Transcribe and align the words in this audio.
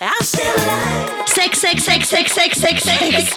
Sex, 0.00 1.60
sex, 1.60 1.84
sex, 1.84 2.08
sex, 2.08 2.32
sex, 2.32 2.56
sex, 2.56 2.76
sex. 2.88 3.36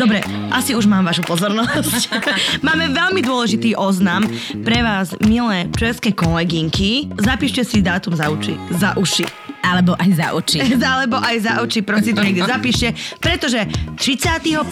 Dobre, 0.00 0.24
asi 0.48 0.72
už 0.72 0.88
mám 0.88 1.04
vašu 1.04 1.20
pozornosť. 1.20 2.08
Máme 2.66 2.96
veľmi 2.96 3.20
dôležitý 3.20 3.76
oznam 3.76 4.24
pre 4.64 4.80
vás, 4.80 5.12
milé 5.20 5.68
české 5.76 6.16
kolegynky. 6.16 7.12
Zapíšte 7.20 7.60
si 7.68 7.84
dátum 7.84 8.16
za 8.16 8.32
uši. 8.32 8.56
Za 8.72 8.96
uši. 8.96 9.28
Alebo 9.60 9.92
aj 10.00 10.10
za 10.16 10.26
oči. 10.32 10.64
Alebo 10.96 11.20
aj 11.20 11.36
za 11.44 11.52
oči, 11.60 11.84
prosím 11.84 12.16
to 12.16 12.24
niekde 12.24 12.48
zapíšte, 12.48 12.96
pretože 13.20 13.60
31. 14.00 14.64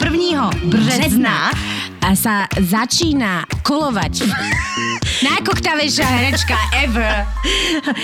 března 0.72 1.52
A 2.00 2.16
sa 2.16 2.48
začína 2.56 3.44
kolovať. 3.60 4.24
Najkoktavejšia 5.28 6.06
herečka 6.08 6.56
ever. 6.80 7.28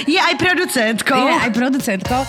je 0.04 0.20
aj 0.20 0.36
producentkou. 0.36 1.16
Je 1.16 1.36
aj 1.48 1.50
producentkou. 1.56 2.20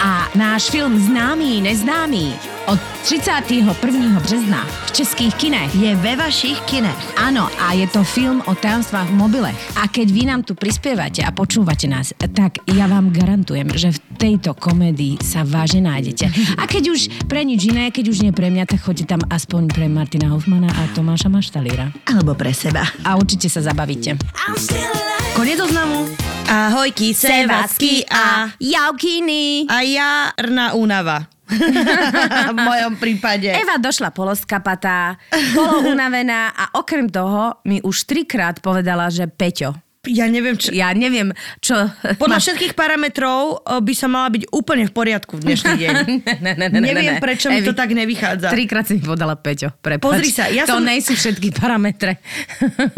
A 0.00 0.32
náš 0.32 0.72
film 0.72 0.96
Známý, 0.96 1.60
neznámý 1.60 2.32
od 2.66 2.80
31. 3.04 3.76
března 4.20 4.64
v 4.86 4.92
českých 4.92 5.34
kinech. 5.34 5.74
je 5.74 5.96
ve 5.96 6.16
vašich 6.16 6.60
kinech. 6.60 7.20
Áno, 7.20 7.52
a 7.60 7.76
je 7.76 7.84
to 7.84 8.00
film 8.00 8.40
o 8.48 8.56
tajomstvách 8.56 9.12
v 9.12 9.18
mobilech. 9.20 9.60
A 9.76 9.92
keď 9.92 10.08
vy 10.08 10.22
nám 10.24 10.40
tu 10.40 10.56
prispievate 10.56 11.20
a 11.20 11.28
počúvate 11.36 11.84
nás, 11.84 12.16
tak 12.16 12.64
ja 12.64 12.88
vám 12.88 13.12
garantujem, 13.12 13.68
že 13.76 13.92
v 13.92 14.00
tejto 14.16 14.56
komédii 14.56 15.20
sa 15.20 15.44
vážne 15.44 15.84
nájdete. 15.84 16.32
A 16.56 16.64
keď 16.64 16.96
už 16.96 17.28
pre 17.28 17.44
nič 17.44 17.68
iné, 17.68 17.92
keď 17.92 18.08
už 18.08 18.24
nie 18.24 18.32
pre 18.32 18.48
mňa, 18.48 18.72
tak 18.72 18.80
choďte 18.80 19.04
tam 19.04 19.20
aspoň 19.28 19.68
pre 19.68 19.84
Martina 19.92 20.32
Hoffmana 20.32 20.72
a 20.72 20.88
Tomáša 20.96 21.28
Maštalíra. 21.28 21.92
Alebo 22.08 22.32
pre 22.32 22.56
seba. 22.56 22.88
A 23.04 23.20
určite 23.20 23.52
sa 23.52 23.60
zabavíte. 23.60 24.16
Konec 25.40 25.56
oznamu. 25.56 26.04
Ahojky, 26.52 27.16
sevacky 27.16 28.04
a, 28.12 28.52
Jaukiny! 28.60 29.64
a 29.72 29.80
jarná 29.80 30.76
únava. 30.76 31.32
v 32.52 32.58
mojom 32.60 33.00
prípade. 33.00 33.48
Eva 33.48 33.80
došla 33.80 34.12
poloskapatá, 34.12 35.16
polo 35.56 35.88
unavená 35.96 36.52
a 36.52 36.76
okrem 36.76 37.08
toho 37.08 37.56
mi 37.64 37.80
už 37.80 38.04
trikrát 38.04 38.60
povedala, 38.60 39.08
že 39.08 39.32
Peťo. 39.32 39.72
Ja 40.00 40.24
neviem, 40.24 40.56
čo... 40.56 40.72
Ja 40.72 40.96
neviem, 40.96 41.28
čo... 41.60 41.76
Podľa 42.16 42.40
všetkých 42.40 42.72
parametrov 42.72 43.60
o, 43.60 43.84
by 43.84 43.92
sa 43.92 44.08
mala 44.08 44.32
byť 44.32 44.48
úplne 44.48 44.88
v 44.88 44.92
poriadku 44.96 45.36
v 45.36 45.44
dnešný 45.44 45.72
deň. 45.84 45.94
ne, 46.24 46.34
ne, 46.40 46.52
ne, 46.56 46.66
ne, 46.72 46.80
Neviem, 46.80 47.14
ne. 47.16 47.20
prečo 47.20 47.52
mi 47.52 47.60
to 47.60 47.76
Evi, 47.76 47.76
tak 47.76 47.92
nevychádza. 47.92 48.48
Trikrát 48.48 48.88
si 48.88 48.96
mi 48.96 49.04
podala 49.04 49.36
Peťo, 49.36 49.76
prepáč. 49.76 50.00
Pozri 50.00 50.32
sa, 50.32 50.48
ja 50.48 50.64
to 50.64 50.80
som- 50.80 50.88
nejsú 50.88 51.12
všetky 51.12 51.52
parametre. 51.52 52.16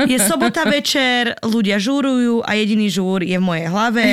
Je 0.06 0.14
sobota 0.16 0.62
večer, 0.62 1.34
ľudia 1.42 1.82
žúrujú 1.82 2.38
a 2.40 2.54
jediný 2.54 2.86
žúr 2.86 3.26
je 3.26 3.34
v 3.34 3.42
mojej 3.42 3.66
hlave. 3.66 4.04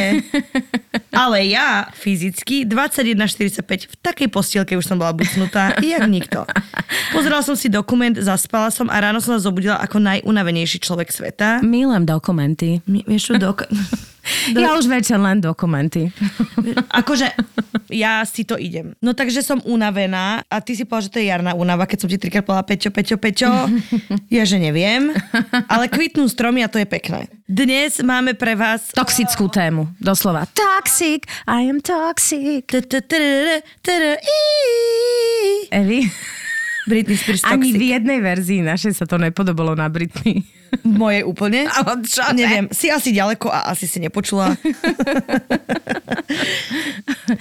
Ale 1.20 1.44
ja 1.46 1.92
fyzicky 1.92 2.64
21.45 2.64 3.60
v 3.86 3.96
takej 4.00 4.28
postielke 4.32 4.74
už 4.74 4.88
som 4.88 4.96
bola 4.96 5.12
bucnutá, 5.12 5.76
jak 5.84 6.08
nikto. 6.08 6.48
Pozerala 7.12 7.44
som 7.44 7.54
si 7.54 7.68
dokument, 7.68 8.16
zaspala 8.16 8.72
som 8.72 8.88
a 8.88 8.96
ráno 8.96 9.20
som 9.20 9.36
sa 9.36 9.44
zobudila 9.44 9.76
ako 9.78 10.00
najunavenejší 10.00 10.80
človek 10.80 11.12
sveta. 11.12 11.60
Milujem 11.60 12.08
dokumenty. 12.08 12.80
Mi- 12.86 13.04
Vieš 13.04 13.36
dok- 13.36 13.68
Do... 14.54 14.60
Ja 14.62 14.76
už 14.78 14.86
večer 14.86 15.18
len 15.18 15.42
dokumenty. 15.42 16.12
akože 16.92 17.32
ja 17.90 18.22
si 18.26 18.46
to 18.46 18.56
idem. 18.56 18.94
No 19.02 19.18
takže 19.18 19.42
som 19.42 19.60
unavená 19.66 20.46
a 20.46 20.56
ty 20.62 20.78
si 20.78 20.86
povedal, 20.86 21.10
že 21.10 21.14
to 21.14 21.20
je 21.22 21.28
jarná 21.30 21.58
únava, 21.58 21.90
keď 21.90 21.98
som 22.06 22.10
ti 22.10 22.22
trikrát 22.22 22.46
povedala 22.46 22.66
Peťo, 22.66 22.90
Peťo, 22.94 23.16
Peťo. 23.18 23.50
Ja, 24.30 24.46
že 24.46 24.62
neviem. 24.62 25.10
Ale 25.66 25.90
kvitnú 25.90 26.30
stromy 26.30 26.62
a 26.62 26.70
to 26.70 26.78
je 26.78 26.86
pekné. 26.86 27.26
Dnes 27.50 27.98
máme 27.98 28.38
pre 28.38 28.54
vás 28.54 28.94
Toxickú 28.94 29.50
tému, 29.50 29.90
doslova. 29.98 30.46
Toxic, 30.54 31.26
I 31.50 31.66
am 31.66 31.82
toxic. 31.82 32.70
Evi, 35.74 36.00
Britney 36.86 37.18
Spears 37.18 37.42
ani 37.42 37.74
v 37.74 37.98
jednej 37.98 38.20
verzii 38.22 38.62
našej 38.62 39.02
sa 39.02 39.06
to 39.10 39.18
nepodobalo 39.18 39.74
na 39.74 39.90
Britney. 39.90 40.59
Moje 40.86 41.26
úplne? 41.26 41.66
Ale 41.68 42.06
čo 42.06 42.22
ne? 42.34 42.46
Neviem, 42.46 42.66
si 42.70 42.90
asi 42.90 43.14
ďaleko 43.14 43.50
a 43.50 43.74
asi 43.74 43.90
si 43.90 44.00
nepočula. 44.02 44.54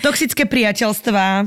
Toxické 0.04 0.48
priateľstvá, 0.48 1.44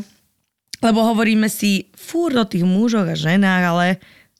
lebo 0.81 0.99
hovoríme 1.01 1.49
si 1.49 1.89
fúr 1.93 2.33
o 2.37 2.45
tých 2.45 2.65
mužoch 2.65 3.05
a 3.05 3.15
ženách, 3.17 3.63
ale 3.63 3.87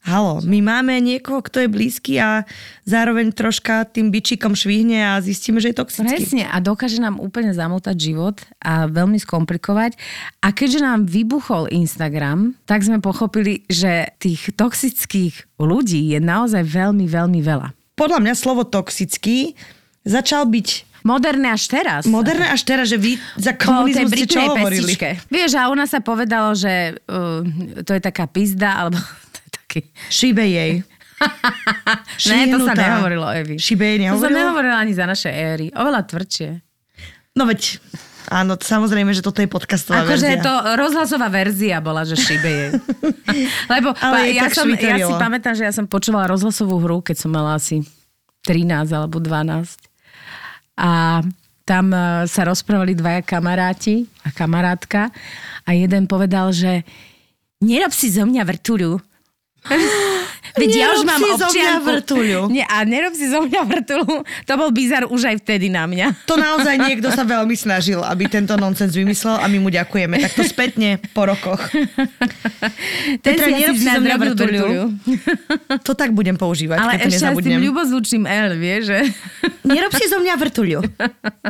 halo, 0.02 0.42
my 0.42 0.58
máme 0.60 0.98
niekoho, 0.98 1.40
kto 1.42 1.64
je 1.64 1.68
blízky 1.70 2.18
a 2.18 2.42
zároveň 2.82 3.30
troška 3.30 3.86
tým 3.86 4.10
bičikom 4.10 4.52
švihne 4.52 4.98
a 4.98 5.22
zistíme, 5.22 5.62
že 5.62 5.70
je 5.70 5.78
toxický. 5.78 6.10
Presne 6.18 6.44
a 6.50 6.58
dokáže 6.58 6.98
nám 6.98 7.22
úplne 7.22 7.54
zamotať 7.54 7.96
život 7.96 8.36
a 8.58 8.90
veľmi 8.90 9.18
skomplikovať. 9.22 9.94
A 10.42 10.50
keďže 10.50 10.82
nám 10.82 11.06
vybuchol 11.06 11.70
Instagram, 11.70 12.58
tak 12.66 12.82
sme 12.82 12.98
pochopili, 12.98 13.62
že 13.70 14.10
tých 14.18 14.50
toxických 14.52 15.58
ľudí 15.62 16.12
je 16.12 16.18
naozaj 16.18 16.66
veľmi, 16.66 17.06
veľmi 17.06 17.40
veľa. 17.40 17.70
Podľa 17.94 18.18
mňa 18.18 18.34
slovo 18.34 18.66
toxický 18.66 19.54
začal 20.02 20.50
byť 20.50 20.92
Moderné 21.02 21.50
až 21.50 21.66
teraz. 21.66 22.06
moderné 22.06 22.46
až 22.46 22.62
teraz, 22.62 22.86
že 22.86 22.94
vy 22.94 23.18
za 23.34 23.58
komunizmu 23.58 24.06
ste 24.06 24.22
čo 24.22 24.38
hovorili? 24.54 24.94
Vieš, 25.34 25.58
a 25.58 25.66
nás 25.74 25.90
sa 25.90 25.98
povedalo, 25.98 26.54
že 26.54 26.94
uh, 27.10 27.42
to 27.82 27.90
je 27.98 28.02
taká 28.02 28.30
pizda, 28.30 28.86
alebo 28.86 29.02
taký... 29.72 29.88
Šíbe 30.12 30.44
jej. 30.44 30.84
Ne, 32.26 32.50
to 32.50 32.66
sa 32.66 32.74
nehovorilo, 32.74 33.30
Evi. 33.30 33.54
Šibe 33.54 33.86
jej 33.86 33.98
To 34.10 34.18
sa 34.18 34.26
nehovorilo? 34.26 34.38
nehovorilo 34.42 34.74
ani 34.74 34.92
za 34.92 35.06
našej 35.06 35.30
éry. 35.30 35.66
Oveľa 35.70 36.02
tvrdšie. 36.02 36.50
No 37.38 37.46
veď, 37.46 37.78
áno, 38.26 38.58
samozrejme, 38.58 39.14
že 39.14 39.22
toto 39.22 39.38
je 39.38 39.46
podcastová 39.46 40.02
Akože 40.02 40.26
verzia. 40.26 40.42
to 40.42 40.52
rozhlasová 40.74 41.30
verzia 41.30 41.78
bola, 41.78 42.02
že 42.02 42.18
šibe 42.18 42.50
jej. 42.50 42.70
Lebo 43.72 43.94
Ale 44.02 44.14
pa, 44.18 44.18
ja, 44.34 44.50
som, 44.50 44.66
ja 44.66 44.98
si 44.98 45.14
pamätám, 45.14 45.54
že 45.54 45.62
ja 45.62 45.70
som 45.70 45.86
počúvala 45.86 46.26
rozhlasovú 46.26 46.82
hru, 46.82 46.98
keď 47.06 47.22
som 47.22 47.30
mala 47.30 47.54
asi 47.54 47.86
13 48.42 48.90
alebo 48.90 49.22
12. 49.22 49.78
A 50.82 51.22
tam 51.62 51.86
e, 51.94 52.26
sa 52.26 52.42
rozprávali 52.42 52.98
dvaja 52.98 53.22
kamaráti 53.22 54.10
a 54.26 54.34
kamarátka 54.34 55.14
a 55.62 55.70
jeden 55.70 56.10
povedal, 56.10 56.50
že 56.50 56.82
nerob 57.62 57.94
si 57.94 58.10
zo 58.10 58.26
mňa 58.26 58.42
vrtuľu. 58.42 58.98
Veď 60.52 60.70
ja 60.74 60.92
už 60.92 61.08
mám 61.08 61.16
si 61.16 61.24
zo 61.24 61.38
mňa 61.38 61.48
občianku. 61.48 61.86
vrtuľu. 61.88 62.40
Nie, 62.52 62.68
a 62.68 62.84
nerob 62.84 63.16
si 63.16 63.24
zo 63.24 63.40
mňa 63.40 63.62
vrtuľu. 63.64 64.20
To 64.44 64.52
bol 64.52 64.68
bizar 64.68 65.08
už 65.08 65.24
aj 65.24 65.36
vtedy 65.40 65.72
na 65.72 65.88
mňa. 65.88 66.12
To 66.28 66.36
naozaj 66.36 66.76
niekto 66.76 67.08
sa 67.08 67.24
veľmi 67.24 67.56
snažil, 67.56 68.04
aby 68.04 68.28
tento 68.28 68.52
nonsens 68.54 68.92
vymyslel 68.92 69.40
a 69.40 69.48
my 69.48 69.58
mu 69.58 69.72
ďakujeme. 69.72 70.20
Takto 70.20 70.44
spätne 70.44 71.00
po 71.16 71.24
rokoch. 71.24 71.56
Ten 73.24 73.32
Petra, 73.32 73.48
si 73.48 73.52
nerob 73.54 73.76
si 73.76 73.86
zo 73.86 74.00
mňa 74.00 74.16
vrtuľu. 74.18 74.64
To 75.88 75.92
tak 75.96 76.12
budem 76.12 76.36
používať, 76.36 76.78
Ale 76.78 76.92
keď 76.94 77.00
to 77.00 77.08
ešte 77.08 77.16
aj 77.16 77.34
s 77.34 77.38
tým 77.40 77.56
nezabudnem. 77.56 77.60
ľubozvučným 77.64 78.24
L, 78.28 78.48
vieš, 78.54 78.82
že? 78.86 79.00
Nerob 79.72 79.92
si 79.96 80.04
zo 80.06 80.18
mňa 80.20 80.34
vrtuľu. 80.36 80.78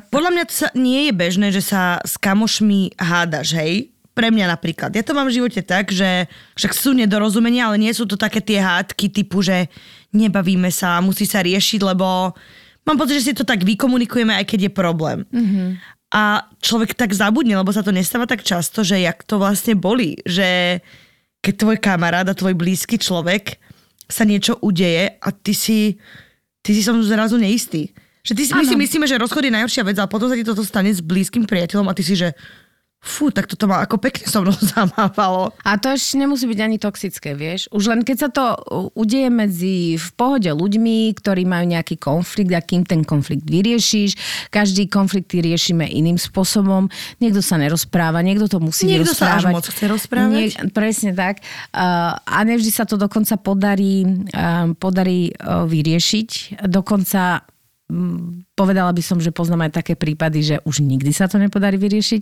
Podľa 0.08 0.30
mňa 0.30 0.44
to 0.46 0.54
sa, 0.54 0.68
nie 0.72 1.10
je 1.10 1.12
bežné, 1.12 1.48
že 1.50 1.60
sa 1.60 1.98
s 2.00 2.16
kamošmi 2.16 2.96
hádaš, 2.96 3.58
hej? 3.58 3.91
Pre 4.12 4.28
mňa 4.28 4.46
napríklad. 4.52 4.92
Ja 4.92 5.00
to 5.00 5.16
mám 5.16 5.32
v 5.32 5.40
živote 5.40 5.64
tak, 5.64 5.88
že 5.88 6.28
však 6.60 6.72
sú 6.76 6.92
nedorozumenia, 6.92 7.72
ale 7.72 7.80
nie 7.80 7.92
sú 7.96 8.04
to 8.04 8.20
také 8.20 8.44
tie 8.44 8.60
hádky 8.60 9.08
typu, 9.08 9.40
že 9.40 9.72
nebavíme 10.12 10.68
sa, 10.68 11.00
musí 11.00 11.24
sa 11.24 11.40
riešiť, 11.40 11.80
lebo 11.80 12.36
mám 12.84 12.96
pocit, 13.00 13.24
že 13.24 13.32
si 13.32 13.34
to 13.36 13.48
tak 13.48 13.64
vykomunikujeme, 13.64 14.36
aj 14.36 14.44
keď 14.44 14.68
je 14.68 14.72
problém. 14.72 15.24
Mm-hmm. 15.32 15.68
A 16.12 16.44
človek 16.60 16.92
tak 16.92 17.16
zabudne, 17.16 17.56
lebo 17.56 17.72
sa 17.72 17.80
to 17.80 17.88
nestáva 17.88 18.28
tak 18.28 18.44
často, 18.44 18.84
že 18.84 19.00
jak 19.00 19.24
to 19.24 19.40
vlastne 19.40 19.80
boli, 19.80 20.20
že 20.28 20.80
keď 21.40 21.54
tvoj 21.56 21.76
kamarát 21.80 22.28
a 22.28 22.36
tvoj 22.36 22.52
blízky 22.52 23.00
človek 23.00 23.56
sa 24.12 24.28
niečo 24.28 24.60
udeje 24.60 25.08
a 25.08 25.28
ty 25.32 25.56
si, 25.56 25.96
ty 26.60 26.76
si 26.76 26.84
som 26.84 27.00
zrazu 27.00 27.40
neistý. 27.40 27.96
Že 28.22 28.32
ty 28.36 28.42
si, 28.44 28.52
my 28.52 28.62
si 28.68 28.76
myslíme, 28.76 29.06
že 29.08 29.18
rozchod 29.18 29.48
je 29.48 29.56
najhoršia 29.56 29.82
vec, 29.82 29.96
ale 29.98 30.06
potom 30.06 30.28
sa 30.30 30.38
ti 30.38 30.46
toto 30.46 30.62
stane 30.62 30.92
s 30.92 31.02
blízkym 31.02 31.42
priateľom 31.42 31.90
a 31.90 31.96
ty 31.96 32.06
si, 32.06 32.14
že 32.14 32.36
fú, 33.02 33.34
tak 33.34 33.50
toto 33.50 33.66
ma 33.66 33.82
ako 33.82 33.98
pekne 33.98 34.30
so 34.30 34.46
mnou 34.46 34.54
zamávalo. 34.72 35.50
A 35.66 35.74
to 35.74 35.90
ešte 35.90 36.14
nemusí 36.14 36.46
byť 36.46 36.60
ani 36.62 36.78
toxické, 36.78 37.34
vieš. 37.34 37.66
Už 37.74 37.90
len 37.90 38.06
keď 38.06 38.16
sa 38.16 38.28
to 38.30 38.54
udeje 38.94 39.26
medzi 39.26 39.98
v 39.98 40.08
pohode 40.14 40.46
ľuďmi, 40.46 41.10
ktorí 41.18 41.42
majú 41.42 41.66
nejaký 41.66 41.98
konflikt 41.98 42.54
a 42.54 42.62
kým 42.62 42.86
ten 42.86 43.02
konflikt 43.02 43.42
vyriešiš, 43.50 44.14
každý 44.54 44.86
konflikt 44.86 45.34
riešime 45.34 45.82
iným 45.82 46.16
spôsobom. 46.16 46.86
Niekto 47.18 47.42
sa 47.42 47.58
nerozpráva, 47.58 48.22
niekto 48.22 48.46
to 48.46 48.62
musí 48.62 48.86
Niekto 48.86 49.18
sa 49.18 49.42
až 49.42 49.50
moc 49.50 49.66
chce 49.66 49.90
rozprávať. 49.90 50.70
presne 50.70 51.10
tak. 51.10 51.42
Uh, 51.74 52.14
a 52.14 52.38
nevždy 52.46 52.70
sa 52.70 52.86
to 52.86 52.94
dokonca 52.94 53.34
podarí, 53.42 54.06
uh, 54.30 54.70
podarí 54.78 55.34
uh, 55.34 55.66
vyriešiť. 55.66 56.62
Dokonca 56.70 57.42
povedala 58.56 58.92
by 58.92 59.02
som, 59.02 59.18
že 59.20 59.34
poznám 59.34 59.68
aj 59.68 59.82
také 59.82 59.94
prípady, 59.94 60.44
že 60.44 60.56
už 60.64 60.84
nikdy 60.84 61.10
sa 61.12 61.28
to 61.28 61.40
nepodarí 61.40 61.76
vyriešiť. 61.76 62.20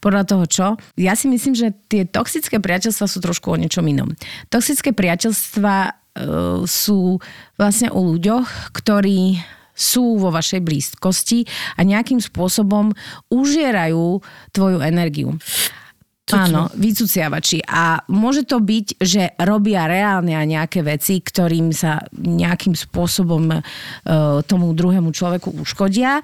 Podľa 0.00 0.22
toho 0.26 0.44
čo? 0.46 0.66
Ja 0.96 1.16
si 1.16 1.28
myslím, 1.28 1.54
že 1.56 1.72
tie 1.88 2.04
toxické 2.04 2.60
priateľstva 2.60 3.06
sú 3.08 3.18
trošku 3.20 3.52
o 3.52 3.60
niečom 3.60 3.84
inom. 3.86 4.12
Toxické 4.48 4.92
priateľstva 4.92 5.74
e, 5.86 5.90
sú 6.64 7.20
vlastne 7.56 7.88
o 7.92 8.00
ľuďoch, 8.00 8.72
ktorí 8.76 9.40
sú 9.80 10.20
vo 10.20 10.28
vašej 10.28 10.60
blízkosti 10.60 11.48
a 11.76 11.80
nejakým 11.88 12.20
spôsobom 12.20 12.92
užierajú 13.32 14.20
tvoju 14.52 14.78
energiu. 14.84 15.40
Áno, 16.34 16.70
vycuciavači. 16.74 17.64
A 17.66 18.02
môže 18.10 18.46
to 18.46 18.62
byť, 18.62 18.86
že 19.00 19.34
robia 19.42 19.86
reálne 19.90 20.34
aj 20.34 20.46
nejaké 20.46 20.80
veci, 20.86 21.18
ktorým 21.18 21.74
sa 21.74 22.02
nejakým 22.14 22.74
spôsobom 22.74 23.50
e, 23.50 23.58
tomu 24.46 24.72
druhému 24.72 25.10
človeku 25.10 25.60
uškodia. 25.60 26.22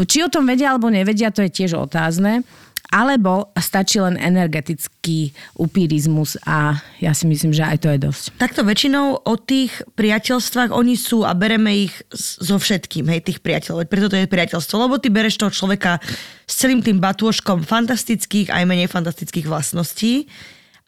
Či 0.00 0.24
o 0.24 0.32
tom 0.32 0.48
vedia 0.48 0.72
alebo 0.72 0.88
nevedia, 0.88 1.34
to 1.34 1.44
je 1.44 1.50
tiež 1.52 1.76
otázne. 1.76 2.46
Alebo 2.90 3.54
stačí 3.54 4.02
len 4.02 4.18
energetický 4.18 5.30
upírizmus 5.54 6.34
a 6.42 6.82
ja 6.98 7.14
si 7.14 7.30
myslím, 7.30 7.54
že 7.54 7.62
aj 7.62 7.78
to 7.86 7.88
je 7.94 7.98
dosť. 8.02 8.22
Takto 8.34 8.66
väčšinou 8.66 9.22
o 9.22 9.34
tých 9.38 9.70
priateľstvách 9.94 10.74
oni 10.74 10.98
sú 10.98 11.22
a 11.22 11.30
bereme 11.38 11.86
ich 11.86 11.94
so 12.10 12.58
všetkým, 12.58 13.06
hej, 13.06 13.22
tých 13.22 13.38
priateľov. 13.38 13.86
Preto 13.86 14.10
to 14.10 14.18
je 14.18 14.26
priateľstvo, 14.26 14.76
lebo 14.90 14.98
ty 14.98 15.06
bereš 15.06 15.38
toho 15.38 15.54
človeka 15.54 16.02
s 16.50 16.54
celým 16.58 16.82
tým 16.82 16.98
batôžkom 16.98 17.62
fantastických 17.62 18.50
aj 18.50 18.66
menej 18.66 18.90
fantastických 18.90 19.46
vlastností 19.46 20.26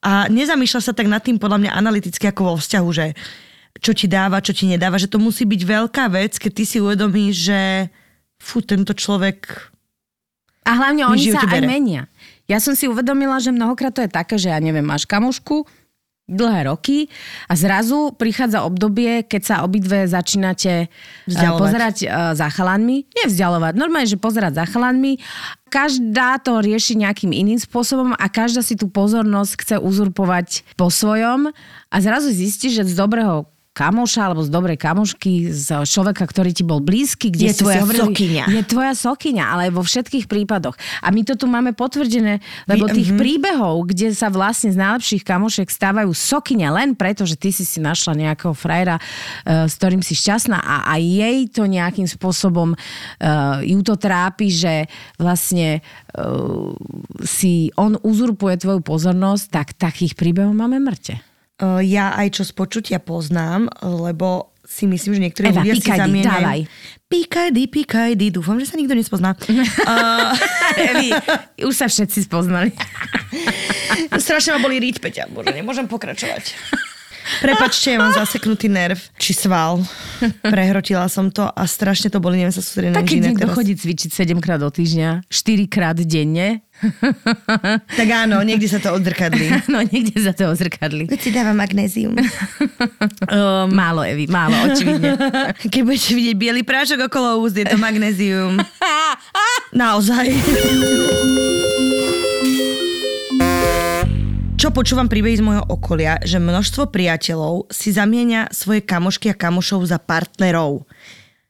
a 0.02 0.26
nezamýšľa 0.26 0.80
sa 0.82 0.92
tak 0.92 1.06
nad 1.06 1.22
tým 1.22 1.38
podľa 1.38 1.62
mňa 1.62 1.78
analyticky 1.78 2.26
ako 2.26 2.42
vo 2.42 2.54
vzťahu, 2.58 2.88
že 2.90 3.14
čo 3.78 3.94
ti 3.94 4.10
dáva, 4.10 4.42
čo 4.42 4.50
ti 4.50 4.66
nedáva, 4.66 4.98
že 4.98 5.06
to 5.06 5.22
musí 5.22 5.46
byť 5.46 5.62
veľká 5.62 6.04
vec, 6.10 6.36
keď 6.36 6.52
ty 6.52 6.64
si 6.66 6.76
uvedomíš, 6.82 7.34
že 7.48 7.60
fú, 8.42 8.58
tento 8.60 8.92
človek 8.92 9.71
a 10.62 10.70
hlavne 10.78 11.06
oni 11.10 11.34
sa 11.34 11.42
aj 11.42 11.60
menia. 11.62 12.06
Ja 12.50 12.58
som 12.58 12.74
si 12.74 12.86
uvedomila, 12.90 13.38
že 13.38 13.54
mnohokrát 13.54 13.94
to 13.94 14.02
je 14.02 14.10
také, 14.10 14.38
že 14.38 14.50
ja 14.50 14.58
neviem, 14.58 14.84
máš 14.84 15.06
kamošku, 15.06 15.66
dlhé 16.30 16.70
roky 16.70 17.10
a 17.50 17.58
zrazu 17.58 18.14
prichádza 18.14 18.64
obdobie, 18.64 19.26
keď 19.26 19.42
sa 19.42 19.56
obidve 19.66 20.06
začínate 20.06 20.86
eh, 20.86 21.28
vzdialovať. 21.28 21.60
pozerať 21.60 21.96
uh, 22.06 22.32
za 22.32 22.48
chalanmi. 22.48 23.04
Nie 23.10 23.26
vzdialovať, 23.28 23.72
normálne, 23.76 24.08
že 24.08 24.16
pozerať 24.16 24.62
za 24.62 24.64
chalanmi. 24.70 25.18
Každá 25.68 26.40
to 26.40 26.62
rieši 26.62 27.00
nejakým 27.00 27.32
iným 27.32 27.60
spôsobom 27.60 28.14
a 28.16 28.26
každá 28.28 28.60
si 28.62 28.76
tú 28.78 28.88
pozornosť 28.88 29.52
chce 29.60 29.76
uzurpovať 29.80 30.76
po 30.76 30.92
svojom 30.92 31.52
a 31.88 31.96
zrazu 32.00 32.30
zistí, 32.32 32.70
že 32.72 32.86
z 32.86 32.94
dobrého 32.96 33.51
kamoša 33.72 34.28
alebo 34.28 34.44
z 34.44 34.52
dobrej 34.52 34.76
kamošky, 34.76 35.48
z 35.48 35.88
človeka, 35.88 36.28
ktorý 36.28 36.52
ti 36.52 36.60
bol 36.60 36.84
blízky, 36.84 37.32
kde 37.32 37.52
je 37.52 37.64
tvoja 37.64 37.80
hovorili, 37.88 38.12
sokyňa. 38.12 38.44
Je 38.52 38.62
tvoja 38.68 38.92
sokyňa, 38.92 39.44
ale 39.48 39.72
vo 39.72 39.80
všetkých 39.80 40.28
prípadoch. 40.28 40.76
A 41.00 41.08
my 41.08 41.24
to 41.24 41.40
tu 41.40 41.48
máme 41.48 41.72
potvrdené, 41.72 42.44
lebo 42.68 42.84
tých 42.92 43.08
mm-hmm. 43.08 43.22
príbehov, 43.24 43.88
kde 43.88 44.12
sa 44.12 44.28
vlastne 44.28 44.68
z 44.68 44.76
najlepších 44.76 45.24
kamošek 45.24 45.72
stávajú 45.72 46.12
sokyňa 46.12 46.68
len 46.68 46.92
preto, 46.92 47.24
že 47.24 47.40
ty 47.40 47.48
si 47.48 47.64
si 47.64 47.80
našla 47.80 48.12
nejakého 48.12 48.52
frajera, 48.52 49.00
uh, 49.00 49.64
s 49.64 49.80
ktorým 49.80 50.04
si 50.04 50.12
šťastná 50.12 50.60
a 50.60 50.92
aj 50.92 51.02
jej 51.02 51.38
to 51.48 51.64
nejakým 51.64 52.04
spôsobom 52.04 52.76
uh, 52.76 53.64
ju 53.64 53.80
to 53.80 53.96
trápi, 53.96 54.52
že 54.52 54.84
vlastne 55.16 55.80
uh, 56.12 56.76
si 57.24 57.72
on 57.80 57.96
uzurpuje 57.96 58.60
tvoju 58.60 58.84
pozornosť, 58.84 59.44
tak 59.48 59.66
takých 59.80 60.12
príbehov 60.12 60.52
máme 60.52 60.76
mŕte. 60.76 61.31
Eh, 61.62 61.94
ja 61.94 62.10
aj 62.18 62.28
čo 62.34 62.42
z 62.42 62.52
počutia 62.58 62.98
poznám, 62.98 63.70
lebo 63.86 64.50
si 64.66 64.90
myslím, 64.90 65.14
že 65.14 65.20
niektorí 65.30 65.46
Eva, 65.52 65.62
ľudia 65.62 65.74
si 65.78 65.84
zamieňajú. 65.84 66.66
Pikajdy, 67.06 67.62
pikajdy, 67.68 68.26
dúfam, 68.32 68.56
že 68.56 68.72
sa 68.72 68.80
nikto 68.80 68.96
nespozná. 68.96 69.36
uh, 69.36 70.32
Evi, 70.90 71.12
už 71.60 71.74
sa 71.76 71.86
všetci 71.86 72.24
spoznali. 72.24 72.72
Strašne 74.24 74.56
ma 74.56 74.60
boli 74.64 74.80
ríť, 74.80 74.98
Peťa, 74.98 75.28
bože, 75.28 75.52
nemôžem 75.52 75.84
pokračovať. 75.86 76.56
Prepačte, 77.38 77.94
mám 77.94 78.10
zaseknutý 78.16 78.66
nerv, 78.66 78.98
či 79.14 79.36
sval. 79.36 79.82
Prehrotila 80.42 81.06
som 81.06 81.30
to 81.30 81.46
a 81.46 81.62
strašne 81.70 82.10
to 82.10 82.18
boli, 82.18 82.42
neviem 82.42 82.54
sa 82.54 82.64
sústrediť 82.64 82.92
na 82.92 83.06
keď 83.06 83.18
niekto 83.30 83.46
teraz. 83.46 83.56
chodí 83.56 83.72
cvičiť 83.78 84.10
7 84.10 84.42
krát 84.42 84.58
do 84.58 84.70
týždňa, 84.70 85.30
4 85.30 85.70
krát 85.70 85.96
denne. 86.02 86.66
tak 87.98 88.08
áno, 88.10 88.42
niekde 88.42 88.66
sa 88.66 88.82
to 88.82 88.94
odzrkadlí. 88.94 89.46
no, 89.72 89.82
niekde 89.86 90.18
sa 90.18 90.32
to 90.34 90.50
odzrkadlí. 90.50 91.06
Keď 91.06 91.20
si 91.20 91.30
dáva 91.30 91.54
magnézium. 91.54 92.14
um, 92.18 93.68
málo, 93.70 94.02
Evi, 94.02 94.26
málo, 94.26 94.54
očividne. 94.70 95.14
Keď 95.62 95.80
budete 95.86 96.12
vidieť 96.14 96.36
biely 96.36 96.62
prášok 96.66 97.06
okolo 97.06 97.42
úst, 97.42 97.54
je 97.54 97.66
to 97.66 97.78
magnézium. 97.78 98.58
Naozaj 99.72 100.26
čo 104.62 104.70
počúvam 104.70 105.10
príbehy 105.10 105.42
z 105.42 105.42
môjho 105.42 105.66
okolia, 105.74 106.22
že 106.22 106.38
množstvo 106.38 106.94
priateľov 106.94 107.66
si 107.66 107.90
zamieňa 107.90 108.54
svoje 108.54 108.86
kamošky 108.86 109.26
a 109.26 109.34
kamošov 109.34 109.82
za 109.90 109.98
partnerov. 109.98 110.86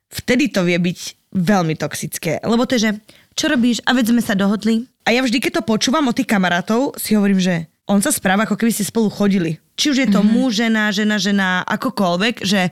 Vtedy 0.09 0.49
to 0.49 0.65
vie 0.65 0.81
byť 0.81 1.29
veľmi 1.37 1.77
toxické. 1.77 2.41
Lebo 2.41 2.65
to 2.65 2.81
je, 2.81 2.89
že 2.89 2.91
čo 3.37 3.53
robíš? 3.53 3.85
A 3.85 3.93
veď 3.93 4.17
sme 4.17 4.23
sa 4.25 4.33
dohodli. 4.33 4.89
A 5.03 5.09
ja 5.11 5.21
vždy, 5.23 5.39
keď 5.43 5.61
to 5.61 5.69
počúvam 5.69 6.07
od 6.07 6.15
tých 6.15 6.31
kamarátov, 6.31 6.95
si 6.95 7.19
hovorím, 7.19 7.43
že 7.43 7.67
on 7.91 7.99
sa 7.99 8.15
správa, 8.15 8.47
ako 8.47 8.55
keby 8.55 8.71
ste 8.71 8.87
spolu 8.87 9.11
chodili. 9.11 9.59
Či 9.75 9.91
už 9.91 9.99
je 10.07 10.09
to 10.09 10.23
mm-hmm. 10.23 10.35
muž, 10.39 10.63
žena, 10.63 10.95
žena, 10.95 11.17
žena, 11.19 11.49
akokoľvek, 11.67 12.47
že 12.47 12.71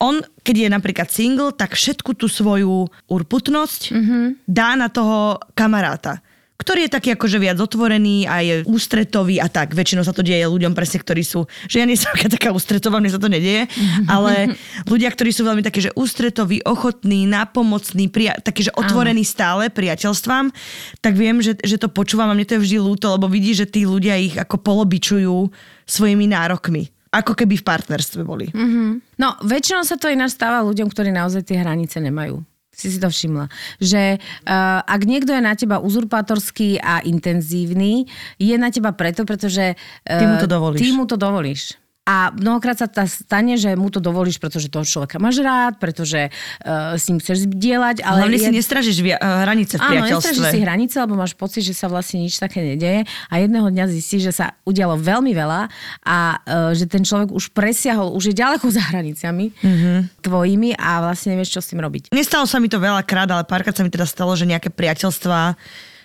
on, 0.00 0.20
keď 0.44 0.56
je 0.56 0.68
napríklad 0.68 1.08
single, 1.12 1.52
tak 1.52 1.76
všetku 1.76 2.16
tú 2.16 2.28
svoju 2.28 2.88
urputnosť 3.08 3.80
mm-hmm. 3.92 4.24
dá 4.48 4.76
na 4.76 4.88
toho 4.88 5.40
kamaráta 5.52 6.24
ktorý 6.60 6.86
je 6.86 6.92
taký 6.92 7.08
akože 7.16 7.40
viac 7.40 7.56
otvorený 7.56 8.28
a 8.28 8.44
je 8.44 8.54
ústretový 8.68 9.40
a 9.40 9.48
tak. 9.48 9.72
Väčšinou 9.72 10.04
sa 10.04 10.12
to 10.12 10.20
deje 10.20 10.44
ľuďom 10.44 10.76
presne, 10.76 11.00
ktorí 11.00 11.24
sú, 11.24 11.48
že 11.64 11.80
ja 11.80 11.88
nie 11.88 11.96
som 11.96 12.12
taká 12.12 12.52
ústretová, 12.52 13.00
mne 13.00 13.16
sa 13.16 13.20
to 13.20 13.32
nedieje, 13.32 13.64
ale 14.04 14.52
ľudia, 14.84 15.08
ktorí 15.08 15.32
sú 15.32 15.48
veľmi 15.48 15.64
také, 15.64 15.80
že 15.80 15.90
ústretoví, 15.96 16.60
ochotní, 16.68 17.24
nápomocní, 17.24 18.12
prija- 18.12 18.36
taký, 18.44 18.68
že 18.68 18.76
otvorení 18.76 19.24
stále 19.24 19.72
priateľstvám, 19.72 20.52
tak 21.00 21.16
viem, 21.16 21.40
že, 21.40 21.56
že 21.64 21.80
to 21.80 21.88
počúvam 21.88 22.28
a 22.28 22.36
mne 22.36 22.44
to 22.44 22.60
je 22.60 22.64
vždy 22.68 22.78
ľúto, 22.78 23.08
lebo 23.08 23.24
vidí, 23.32 23.56
že 23.56 23.64
tí 23.64 23.88
ľudia 23.88 24.20
ich 24.20 24.36
ako 24.36 24.60
polobičujú 24.60 25.48
svojimi 25.88 26.28
nárokmi 26.28 26.92
ako 27.10 27.34
keby 27.34 27.58
v 27.58 27.66
partnerstve 27.66 28.22
boli. 28.22 28.46
Mm-hmm. 28.54 29.18
No, 29.18 29.34
väčšinou 29.42 29.82
sa 29.82 29.98
to 29.98 30.06
ináč 30.06 30.38
stáva 30.38 30.62
ľuďom, 30.62 30.86
ktorí 30.86 31.10
naozaj 31.10 31.42
tie 31.42 31.58
hranice 31.58 31.98
nemajú 31.98 32.38
si 32.80 32.88
si 32.88 32.96
to 32.96 33.12
všimla. 33.12 33.52
Že 33.76 34.16
uh, 34.16 34.80
ak 34.80 35.00
niekto 35.04 35.36
je 35.36 35.42
na 35.44 35.52
teba 35.52 35.76
uzurpátorský 35.84 36.80
a 36.80 37.04
intenzívny, 37.04 38.08
je 38.40 38.56
na 38.56 38.72
teba 38.72 38.96
preto, 38.96 39.28
pretože 39.28 39.76
uh, 39.76 40.18
ty 40.18 40.24
mu 40.24 40.36
to 40.40 40.48
dovolíš. 40.48 40.80
Ty 40.80 40.88
mu 40.96 41.04
to 41.04 41.16
dovolíš. 41.20 41.79
A 42.10 42.34
mnohokrát 42.34 42.74
sa 42.74 42.90
tá 42.90 43.06
stane, 43.06 43.54
že 43.54 43.70
mu 43.78 43.86
to 43.86 44.02
dovolíš, 44.02 44.42
pretože 44.42 44.66
toho 44.66 44.82
človeka 44.82 45.22
máš 45.22 45.38
rád, 45.38 45.78
pretože 45.78 46.26
uh, 46.26 46.98
s 46.98 47.06
ním 47.06 47.22
chceš 47.22 47.46
zdieľať. 47.46 48.02
Ale 48.02 48.26
Hlavne 48.26 48.38
je... 48.42 48.46
si 48.50 48.52
nestražíš 48.58 48.98
via- 48.98 49.22
uh, 49.22 49.46
hranice 49.46 49.78
v 49.78 49.86
priateľstve. 49.86 50.42
Áno, 50.42 50.50
si 50.50 50.58
hranice, 50.58 50.96
lebo 50.98 51.14
máš 51.14 51.38
pocit, 51.38 51.62
že 51.62 51.70
sa 51.70 51.86
vlastne 51.86 52.26
nič 52.26 52.34
také 52.42 52.66
nedeje 52.66 53.06
a 53.30 53.34
jedného 53.38 53.70
dňa 53.70 53.84
zistíš, 53.94 54.26
že 54.26 54.42
sa 54.42 54.58
udialo 54.66 54.98
veľmi 54.98 55.30
veľa 55.30 55.70
a 56.02 56.18
uh, 56.42 56.74
že 56.74 56.90
ten 56.90 57.06
človek 57.06 57.30
už 57.30 57.54
presiahol, 57.54 58.10
už 58.18 58.32
je 58.32 58.34
ďaleko 58.34 58.66
za 58.74 58.82
hranicami 58.90 59.54
mm-hmm. 59.54 60.26
tvojimi 60.26 60.74
a 60.74 61.06
vlastne 61.06 61.38
nevieš, 61.38 61.54
čo 61.54 61.60
s 61.62 61.70
tým 61.70 61.78
robiť. 61.78 62.10
Nestalo 62.10 62.42
sa 62.50 62.58
mi 62.58 62.66
to 62.66 62.82
veľakrát, 62.82 63.30
ale 63.30 63.46
párkrát 63.46 63.76
sa 63.76 63.86
mi 63.86 63.92
teda 63.94 64.08
stalo, 64.08 64.34
že 64.34 64.50
nejaké 64.50 64.74
priateľstvá 64.74 65.54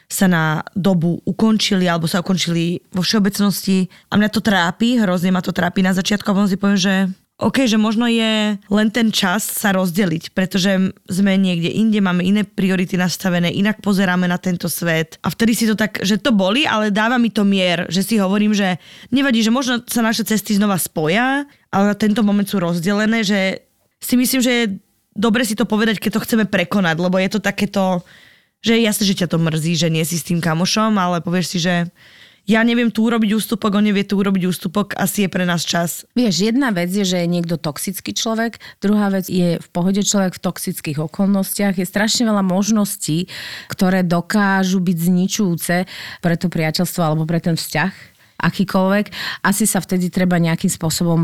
sa 0.06 0.30
na 0.30 0.62
dobu 0.78 1.20
ukončili 1.26 1.90
alebo 1.90 2.06
sa 2.06 2.22
ukončili 2.22 2.82
vo 2.94 3.02
všeobecnosti. 3.02 3.90
A 4.10 4.18
mňa 4.18 4.30
to 4.30 4.42
trápi, 4.42 5.02
hrozne 5.02 5.34
ma 5.34 5.42
to 5.42 5.54
trápi 5.54 5.82
na 5.82 5.94
začiatku 5.94 6.26
a 6.30 6.36
potom 6.36 6.50
si 6.50 6.58
poviem, 6.60 6.80
že 6.80 6.96
OK, 7.36 7.68
že 7.68 7.76
možno 7.76 8.08
je 8.08 8.56
len 8.56 8.88
ten 8.96 9.12
čas 9.12 9.44
sa 9.44 9.76
rozdeliť, 9.76 10.32
pretože 10.32 10.96
sme 11.12 11.36
niekde 11.36 11.68
inde, 11.68 12.00
máme 12.00 12.24
iné 12.24 12.48
priority 12.48 12.96
nastavené, 12.96 13.52
inak 13.52 13.84
pozeráme 13.84 14.24
na 14.24 14.40
tento 14.40 14.72
svet. 14.72 15.20
A 15.20 15.28
vtedy 15.28 15.52
si 15.52 15.68
to 15.68 15.76
tak, 15.76 16.00
že 16.00 16.16
to 16.16 16.32
boli, 16.32 16.64
ale 16.64 16.96
dáva 16.96 17.20
mi 17.20 17.28
to 17.28 17.44
mier, 17.44 17.92
že 17.92 18.08
si 18.08 18.16
hovorím, 18.16 18.56
že 18.56 18.80
nevadí, 19.12 19.44
že 19.44 19.52
možno 19.52 19.84
sa 19.84 20.00
naše 20.00 20.24
cesty 20.24 20.56
znova 20.56 20.80
spoja, 20.80 21.44
ale 21.76 21.84
na 21.92 21.96
tento 22.00 22.24
moment 22.24 22.48
sú 22.48 22.56
rozdelené, 22.56 23.28
že 23.28 23.68
si 24.00 24.16
myslím, 24.16 24.40
že 24.40 24.52
je 24.56 24.66
dobre 25.16 25.48
si 25.48 25.56
to 25.56 25.64
povedať, 25.64 26.00
keď 26.00 26.20
to 26.20 26.24
chceme 26.28 26.46
prekonať, 26.46 26.96
lebo 27.00 27.16
je 27.16 27.30
to 27.32 27.40
takéto 27.40 28.04
že 28.66 28.74
je 28.74 28.82
jasné, 28.82 29.04
že 29.06 29.20
ťa 29.22 29.28
to 29.30 29.38
mrzí, 29.38 29.74
že 29.78 29.94
nie 29.94 30.02
si 30.02 30.18
s 30.18 30.26
tým 30.26 30.42
kamošom, 30.42 30.98
ale 30.98 31.22
povieš 31.22 31.48
si, 31.54 31.60
že 31.62 31.86
ja 32.46 32.62
neviem 32.62 32.94
tu 32.94 33.06
urobiť 33.06 33.34
ústupok, 33.34 33.74
on 33.74 33.86
nevie 33.90 34.06
tu 34.06 34.22
urobiť 34.22 34.46
ústupok, 34.46 34.94
asi 34.98 35.26
je 35.26 35.30
pre 35.34 35.50
nás 35.50 35.66
čas. 35.66 36.06
Vieš, 36.14 36.46
jedna 36.46 36.70
vec 36.70 36.94
je, 36.94 37.02
že 37.02 37.26
je 37.26 37.28
niekto 37.30 37.58
toxický 37.58 38.14
človek, 38.14 38.62
druhá 38.82 39.10
vec 39.10 39.26
je 39.26 39.58
v 39.58 39.68
pohode 39.74 40.02
človek 40.06 40.38
v 40.38 40.44
toxických 40.46 41.02
okolnostiach. 41.10 41.82
Je 41.82 41.90
strašne 41.90 42.30
veľa 42.30 42.46
možností, 42.46 43.30
ktoré 43.70 44.06
dokážu 44.06 44.78
byť 44.78 44.98
zničujúce 44.98 45.76
pre 46.22 46.36
to 46.38 46.50
priateľstvo 46.54 47.02
alebo 47.02 47.26
pre 47.26 47.42
ten 47.42 47.58
vzťah 47.58 48.14
akýkoľvek, 48.36 49.06
asi 49.48 49.64
sa 49.64 49.80
vtedy 49.80 50.12
treba 50.12 50.36
nejakým 50.36 50.68
spôsobom 50.68 51.24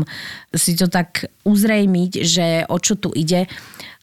si 0.56 0.72
to 0.74 0.88
tak 0.88 1.28
uzrejmiť, 1.44 2.12
že 2.24 2.46
o 2.66 2.80
čo 2.80 2.96
tu 2.96 3.12
ide, 3.12 3.46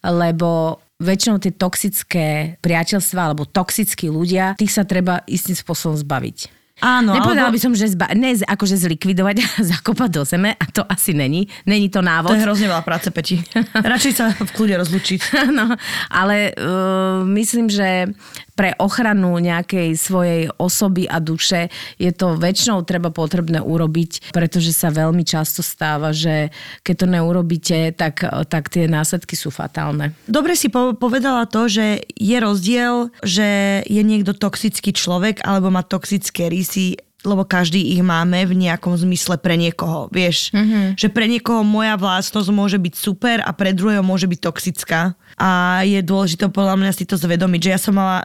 lebo 0.06 0.80
väčšinou 1.00 1.40
tie 1.40 1.56
toxické 1.56 2.60
priateľstva 2.60 3.32
alebo 3.32 3.48
toxickí 3.48 4.12
ľudia, 4.12 4.60
tých 4.60 4.76
sa 4.76 4.84
treba 4.84 5.24
istým 5.26 5.56
spôsobom 5.56 5.96
zbaviť. 5.96 6.60
Áno, 6.80 7.12
Nepovedala 7.12 7.52
alebo... 7.52 7.60
by 7.60 7.64
som, 7.64 7.74
že 7.76 7.92
zba... 7.92 8.08
ne, 8.16 8.40
akože 8.40 8.80
zlikvidovať 8.80 9.36
a 9.44 9.48
zakopať 9.68 10.10
do 10.16 10.24
zeme 10.24 10.56
a 10.56 10.66
to 10.72 10.84
asi 10.88 11.12
není. 11.12 11.52
Není 11.68 11.92
to 11.92 12.00
návod. 12.00 12.32
To 12.32 12.40
je 12.40 12.48
hrozne 12.48 12.68
veľa 12.72 12.84
práce, 12.88 13.12
Peti. 13.12 13.44
Radšej 13.92 14.14
sa 14.16 14.32
v 14.32 14.52
kľude 14.56 14.80
rozlučiť. 14.80 15.52
no, 15.52 15.76
ale 16.08 16.56
uh, 16.56 17.24
myslím, 17.28 17.68
že 17.68 18.16
pre 18.60 18.76
ochranu 18.76 19.40
nejakej 19.40 19.96
svojej 19.96 20.52
osoby 20.60 21.08
a 21.08 21.24
duše 21.24 21.72
je 21.96 22.12
to 22.12 22.36
väčšinou 22.36 22.84
treba 22.84 23.08
potrebné 23.08 23.64
urobiť, 23.64 24.36
pretože 24.36 24.76
sa 24.76 24.92
veľmi 24.92 25.24
často 25.24 25.64
stáva, 25.64 26.12
že 26.12 26.52
keď 26.84 26.96
to 27.00 27.08
neurobíte, 27.08 27.96
tak, 27.96 28.28
tak 28.52 28.68
tie 28.68 28.92
následky 28.92 29.40
sú 29.40 29.48
fatálne. 29.48 30.12
Dobre 30.28 30.60
si 30.60 30.68
povedala 30.74 31.48
to, 31.48 31.72
že 31.72 32.04
je 32.20 32.36
rozdiel, 32.36 33.16
že 33.24 33.80
je 33.88 34.02
niekto 34.04 34.36
toxický 34.36 34.92
človek 34.92 35.40
alebo 35.48 35.72
má 35.72 35.88
toxické 35.88 36.52
rysy 36.52 37.00
lebo 37.28 37.44
každý 37.44 37.84
ich 37.84 38.00
máme 38.00 38.48
v 38.48 38.56
nejakom 38.56 38.96
zmysle 38.96 39.36
pre 39.36 39.60
niekoho, 39.60 40.08
vieš. 40.08 40.56
Mm-hmm. 40.56 40.96
Že 40.96 41.08
pre 41.12 41.26
niekoho 41.28 41.68
moja 41.68 42.00
vlastnosť 42.00 42.48
môže 42.56 42.80
byť 42.80 42.94
super 42.96 43.44
a 43.44 43.52
pre 43.52 43.76
druhého 43.76 44.00
môže 44.00 44.24
byť 44.24 44.40
toxická. 44.40 45.20
A 45.36 45.84
je 45.84 46.00
dôležité 46.00 46.48
podľa 46.48 46.80
mňa 46.80 46.92
si 46.96 47.04
to 47.04 47.20
zvedomiť, 47.20 47.60
že 47.60 47.74
ja 47.76 47.80
som 47.80 48.00
mala... 48.00 48.24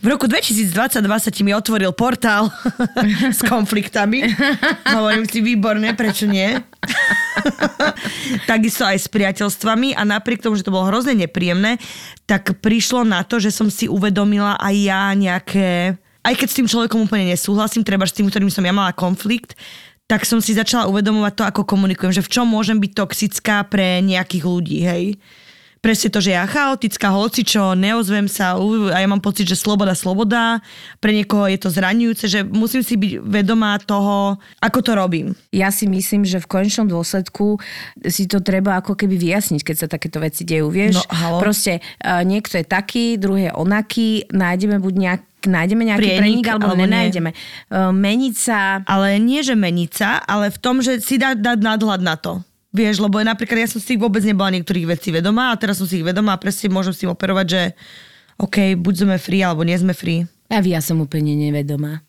V 0.00 0.06
roku 0.08 0.24
2022 0.24 0.72
sa 1.04 1.30
ti 1.32 1.44
mi 1.44 1.52
otvoril 1.52 1.92
portál 1.92 2.48
s 3.36 3.44
konfliktami. 3.44 4.24
Hovorím 4.88 5.28
si, 5.28 5.44
výborné, 5.44 5.92
prečo 5.92 6.24
nie? 6.24 6.56
Takisto 8.50 8.88
aj 8.88 8.96
s 8.96 9.08
priateľstvami 9.12 9.92
a 9.92 10.08
napriek 10.08 10.40
tomu, 10.40 10.56
že 10.56 10.64
to 10.64 10.72
bolo 10.72 10.88
hrozne 10.88 11.12
nepríjemné, 11.20 11.76
tak 12.24 12.56
prišlo 12.64 13.04
na 13.04 13.20
to, 13.28 13.36
že 13.36 13.52
som 13.52 13.68
si 13.68 13.92
uvedomila 13.92 14.56
aj 14.56 14.74
ja 14.80 15.02
nejaké 15.12 16.00
aj 16.22 16.34
keď 16.38 16.48
s 16.48 16.58
tým 16.58 16.68
človekom 16.70 17.06
úplne 17.06 17.30
nesúhlasím, 17.34 17.86
treba 17.86 18.06
s 18.06 18.14
tým, 18.14 18.30
ktorým 18.30 18.50
som 18.50 18.62
ja 18.62 18.74
mala 18.74 18.94
konflikt, 18.94 19.58
tak 20.06 20.26
som 20.26 20.42
si 20.42 20.54
začala 20.54 20.90
uvedomovať 20.90 21.32
to, 21.34 21.44
ako 21.46 21.62
komunikujem, 21.66 22.12
že 22.12 22.24
v 22.24 22.32
čom 22.32 22.46
môžem 22.46 22.78
byť 22.78 22.92
toxická 22.94 23.64
pre 23.66 24.02
nejakých 24.02 24.44
ľudí, 24.44 24.78
hej 24.82 25.04
presne 25.82 26.14
to, 26.14 26.22
že 26.22 26.38
ja 26.38 26.46
chaotická, 26.46 27.10
hocičo, 27.10 27.74
neozvem 27.74 28.30
sa 28.30 28.54
a 28.54 28.96
ja 29.02 29.08
mám 29.10 29.18
pocit, 29.18 29.50
že 29.50 29.58
sloboda, 29.58 29.98
sloboda. 29.98 30.62
Pre 31.02 31.10
niekoho 31.10 31.50
je 31.50 31.58
to 31.58 31.74
zraňujúce, 31.74 32.24
že 32.30 32.40
musím 32.46 32.86
si 32.86 32.94
byť 32.94 33.18
vedomá 33.18 33.82
toho, 33.82 34.38
ako 34.62 34.78
to 34.78 34.94
robím. 34.94 35.34
Ja 35.50 35.74
si 35.74 35.90
myslím, 35.90 36.22
že 36.22 36.38
v 36.38 36.46
konečnom 36.46 36.86
dôsledku 36.86 37.58
si 38.06 38.30
to 38.30 38.38
treba 38.38 38.78
ako 38.78 38.94
keby 38.94 39.18
vyjasniť, 39.18 39.60
keď 39.66 39.76
sa 39.76 39.90
takéto 39.90 40.22
veci 40.22 40.46
dejú. 40.46 40.70
Vieš, 40.70 41.02
no, 41.02 41.42
proste 41.42 41.82
uh, 41.82 42.22
niekto 42.22 42.62
je 42.62 42.64
taký, 42.64 43.18
druhý 43.18 43.50
je 43.50 43.52
onaký, 43.58 44.30
nájdeme 44.30 44.78
buď 44.78 44.94
nejak 44.94 45.22
nájdeme 45.46 45.82
nejaký 45.88 46.18
prienik, 46.18 46.46
alebo, 46.50 46.70
alebo 46.72 46.82
nenájdeme. 46.82 47.30
Nie. 47.32 47.90
Meniť 47.90 48.34
sa... 48.34 48.82
Ale 48.86 49.16
nie, 49.22 49.40
že 49.40 49.54
meniť 49.54 49.90
sa, 49.90 50.20
ale 50.22 50.50
v 50.50 50.58
tom, 50.58 50.82
že 50.82 50.98
si 51.02 51.18
dať, 51.18 51.38
dať 51.38 51.58
nadhľad 51.62 52.02
na 52.02 52.14
to. 52.18 52.42
Vieš, 52.72 53.04
lebo 53.04 53.20
napríklad 53.20 53.64
ja 53.64 53.68
som 53.68 53.84
si 53.84 54.00
vôbec 54.00 54.24
nebola 54.24 54.48
niektorých 54.56 54.88
vecí 54.88 55.12
vedomá 55.12 55.52
a 55.52 55.60
teraz 55.60 55.76
som 55.76 55.84
si 55.84 56.00
ich 56.00 56.06
vedomá 56.08 56.34
a 56.34 56.40
presne 56.40 56.72
môžem 56.72 56.96
si 56.96 57.04
operovať, 57.04 57.46
že 57.46 57.62
OK, 58.40 58.80
buď 58.80 58.94
sme 59.04 59.16
free 59.20 59.44
alebo 59.44 59.60
nie 59.60 59.76
sme 59.76 59.92
free. 59.92 60.24
A 60.48 60.60
ja 60.64 60.80
som 60.80 61.00
úplne 61.04 61.36
nevedomá. 61.36 62.00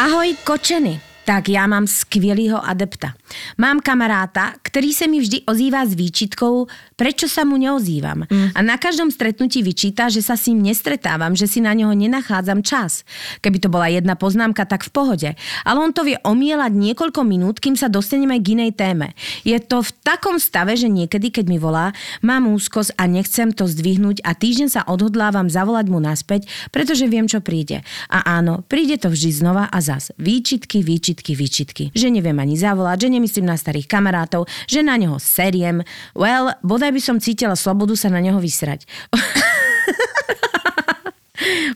Ahoj, 0.00 0.32
kočeny. 0.48 1.13
Tak 1.24 1.48
já 1.48 1.66
mám 1.66 1.86
skvělého 1.86 2.68
adepta. 2.68 3.14
Mám 3.58 3.80
kamaráta, 3.80 4.52
který 4.62 4.92
se 4.92 5.08
mi 5.08 5.20
vždy 5.20 5.40
ozývá 5.48 5.86
s 5.86 5.96
výčitkou, 5.96 6.66
prečo 7.00 7.26
sa 7.32 7.48
mu 7.48 7.56
neozývam. 7.56 8.28
Mm. 8.28 8.52
A 8.54 8.60
na 8.60 8.76
každom 8.76 9.08
stretnutí 9.08 9.64
vyčíta, 9.64 10.12
že 10.12 10.20
sa 10.20 10.36
s 10.36 10.52
ním 10.52 10.68
nestretávam, 10.68 11.32
že 11.32 11.48
si 11.48 11.64
na 11.64 11.72
neho 11.72 11.90
nenachádzam 11.96 12.60
čas. 12.60 13.08
Keby 13.40 13.58
to 13.58 13.72
bola 13.72 13.88
jedna 13.88 14.20
poznámka, 14.20 14.68
tak 14.68 14.84
v 14.84 14.92
pohode. 14.92 15.30
Ale 15.64 15.78
on 15.80 15.96
to 15.96 16.04
vie 16.04 16.20
omielať 16.20 16.76
niekoľko 16.76 17.24
minút, 17.24 17.56
kým 17.58 17.74
sa 17.74 17.88
dostaneme 17.88 18.36
k 18.38 18.60
inej 18.60 18.76
téme. 18.76 19.16
Je 19.48 19.56
to 19.58 19.80
v 19.80 19.90
takom 20.04 20.36
stave, 20.36 20.76
že 20.76 20.92
niekedy, 20.92 21.32
keď 21.32 21.48
mi 21.48 21.56
volá, 21.56 21.96
mám 22.20 22.52
úzkosť 22.52 23.00
a 23.00 23.08
nechcem 23.08 23.48
to 23.56 23.64
zdvihnúť 23.64 24.20
a 24.20 24.36
týždeň 24.36 24.68
sa 24.68 24.82
odhodlávam 24.84 25.48
zavolať 25.48 25.86
mu 25.88 26.04
naspäť, 26.04 26.44
pretože 26.68 27.08
viem, 27.08 27.24
čo 27.24 27.40
príde. 27.40 27.80
A 28.12 28.22
áno, 28.38 28.60
príde 28.68 29.00
to 29.00 29.08
vždy 29.08 29.30
znova 29.32 29.72
a 29.72 29.78
zas. 29.80 30.12
Výčitky, 30.20 30.84
výčitky 30.84 31.13
výčitky, 31.14 31.38
výčitky. 31.38 31.84
Že 31.94 32.18
neviem 32.18 32.34
ani 32.42 32.58
zavolať, 32.58 33.06
že 33.06 33.08
nemyslím 33.14 33.46
na 33.46 33.54
starých 33.54 33.86
kamarátov, 33.86 34.50
že 34.66 34.82
na 34.82 34.98
neho 34.98 35.22
seriem. 35.22 35.86
Well, 36.18 36.58
bodaj 36.66 36.90
by 36.90 36.98
som 36.98 37.22
cítila 37.22 37.54
slobodu 37.54 37.94
sa 37.94 38.10
na 38.10 38.18
neho 38.18 38.42
vysrať. 38.42 38.82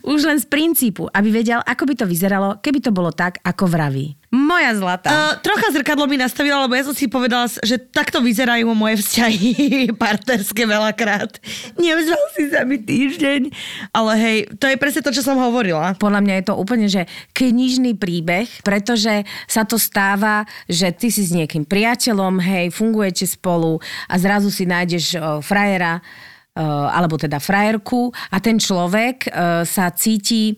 Už 0.03 0.25
len 0.25 0.39
z 0.39 0.47
princípu, 0.47 1.07
aby 1.11 1.29
vedel, 1.29 1.59
ako 1.63 1.83
by 1.89 1.93
to 1.97 2.05
vyzeralo, 2.05 2.57
keby 2.63 2.79
to 2.83 2.91
bolo 2.93 3.11
tak, 3.13 3.41
ako 3.43 3.67
vraví. 3.69 4.19
Moja 4.29 4.77
zlatá. 4.77 5.09
Uh, 5.09 5.33
trocha 5.41 5.73
zrkadlo 5.73 6.05
mi 6.05 6.13
nastavila, 6.13 6.61
lebo 6.61 6.77
ja 6.77 6.85
som 6.85 6.93
si 6.93 7.09
povedala, 7.09 7.49
že 7.49 7.81
takto 7.81 8.21
vyzerajú 8.21 8.69
moje 8.77 9.01
vzťahy 9.01 9.49
partnerské 10.05 10.69
veľakrát. 10.69 11.41
Neozval 11.81 12.25
si 12.37 12.53
sa 12.53 12.61
mi 12.61 12.77
týždeň, 12.77 13.49
ale 13.89 14.11
hej, 14.21 14.37
to 14.61 14.69
je 14.69 14.77
presne 14.77 15.01
to, 15.01 15.09
čo 15.09 15.25
som 15.25 15.41
hovorila. 15.41 15.97
Podľa 15.97 16.21
mňa 16.21 16.33
je 16.37 16.45
to 16.45 16.53
úplne, 16.53 16.85
že 16.85 17.09
knižný 17.33 17.97
príbeh, 17.97 18.45
pretože 18.61 19.25
sa 19.49 19.65
to 19.65 19.81
stáva, 19.81 20.45
že 20.69 20.93
ty 20.93 21.09
si 21.09 21.25
s 21.25 21.33
niekým 21.33 21.65
priateľom, 21.65 22.37
hej, 22.37 22.69
fungujete 22.69 23.25
spolu 23.25 23.81
a 24.05 24.13
zrazu 24.21 24.53
si 24.53 24.69
nájdeš 24.69 25.17
uh, 25.17 25.41
frajera, 25.41 26.05
uh, 26.05 26.28
alebo 26.57 27.15
teda 27.15 27.37
frajerku 27.37 28.09
a 28.33 28.37
ten 28.41 28.57
človek 28.57 29.29
uh, 29.29 29.63
sa 29.63 29.93
cíti 29.93 30.57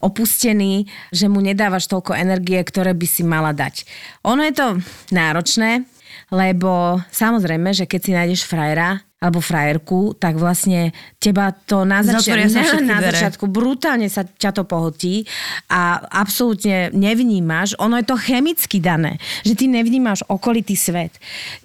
opustený, 0.00 0.88
že 1.12 1.28
mu 1.28 1.44
nedávaš 1.44 1.86
toľko 1.86 2.16
energie, 2.16 2.56
ktoré 2.64 2.96
by 2.96 3.06
si 3.06 3.20
mala 3.20 3.52
dať. 3.52 3.84
Ono 4.24 4.40
je 4.40 4.54
to 4.56 4.68
náročné, 5.12 5.84
lebo 6.32 7.02
samozrejme, 7.12 7.76
že 7.76 7.84
keď 7.84 8.00
si 8.00 8.16
nájdeš 8.16 8.42
frajera, 8.48 9.04
alebo 9.20 9.44
frajerku, 9.44 10.16
tak 10.16 10.40
vlastne 10.40 10.96
teba 11.20 11.52
to 11.52 11.84
na, 11.84 12.00
začiatku, 12.00 12.80
na 12.80 13.04
začiatku 13.04 13.44
brutálne 13.44 14.08
sa 14.08 14.24
ťa 14.24 14.56
to 14.56 14.64
pohotí 14.64 15.28
a 15.68 16.00
absolútne 16.08 16.88
nevnímaš, 16.96 17.76
ono 17.76 18.00
je 18.00 18.08
to 18.08 18.16
chemicky 18.16 18.80
dané, 18.80 19.20
že 19.44 19.52
ty 19.52 19.68
nevnímaš 19.68 20.24
okolitý 20.32 20.80
svet. 20.80 21.12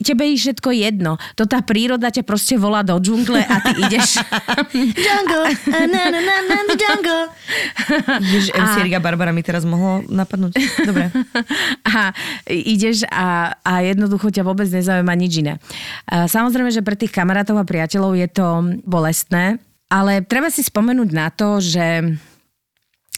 Tebe 0.04 0.28
je 0.28 0.36
všetko 0.44 0.76
jedno. 0.76 1.16
To 1.40 1.48
tá 1.48 1.64
príroda 1.64 2.12
ťa 2.12 2.28
proste 2.28 2.60
volá 2.60 2.84
do 2.84 3.00
džungle 3.00 3.48
a 3.48 3.56
ty 3.64 3.80
ideš... 3.80 4.20
jungle, 5.08 5.48
na, 5.72 6.04
na, 6.12 6.20
na, 6.20 6.36
na, 6.52 6.76
jungle. 6.76 7.32
MC 8.52 8.92
a... 8.92 9.00
Barbara 9.00 9.32
mi 9.32 9.40
teraz 9.40 9.64
mohlo 9.64 10.04
napadnúť. 10.12 10.52
Dobre. 10.84 11.08
A 11.96 12.12
ideš 12.50 13.08
a, 13.08 13.56
a 13.64 13.80
jednoducho 13.86 14.28
ťa 14.28 14.44
vôbec 14.44 14.68
nezaujíma 14.68 15.14
nič 15.16 15.40
iné. 15.40 15.54
Samozrejme, 16.10 16.68
že 16.74 16.84
pre 16.84 17.00
tých 17.00 17.14
kamarátov 17.14 17.56
a 17.56 17.64
priateľov 17.64 18.20
je 18.20 18.28
to 18.28 18.48
bolestné, 18.84 19.45
ale 19.96 20.20
treba 20.28 20.52
si 20.52 20.60
spomenúť 20.60 21.10
na 21.16 21.32
to, 21.32 21.64
že 21.64 22.20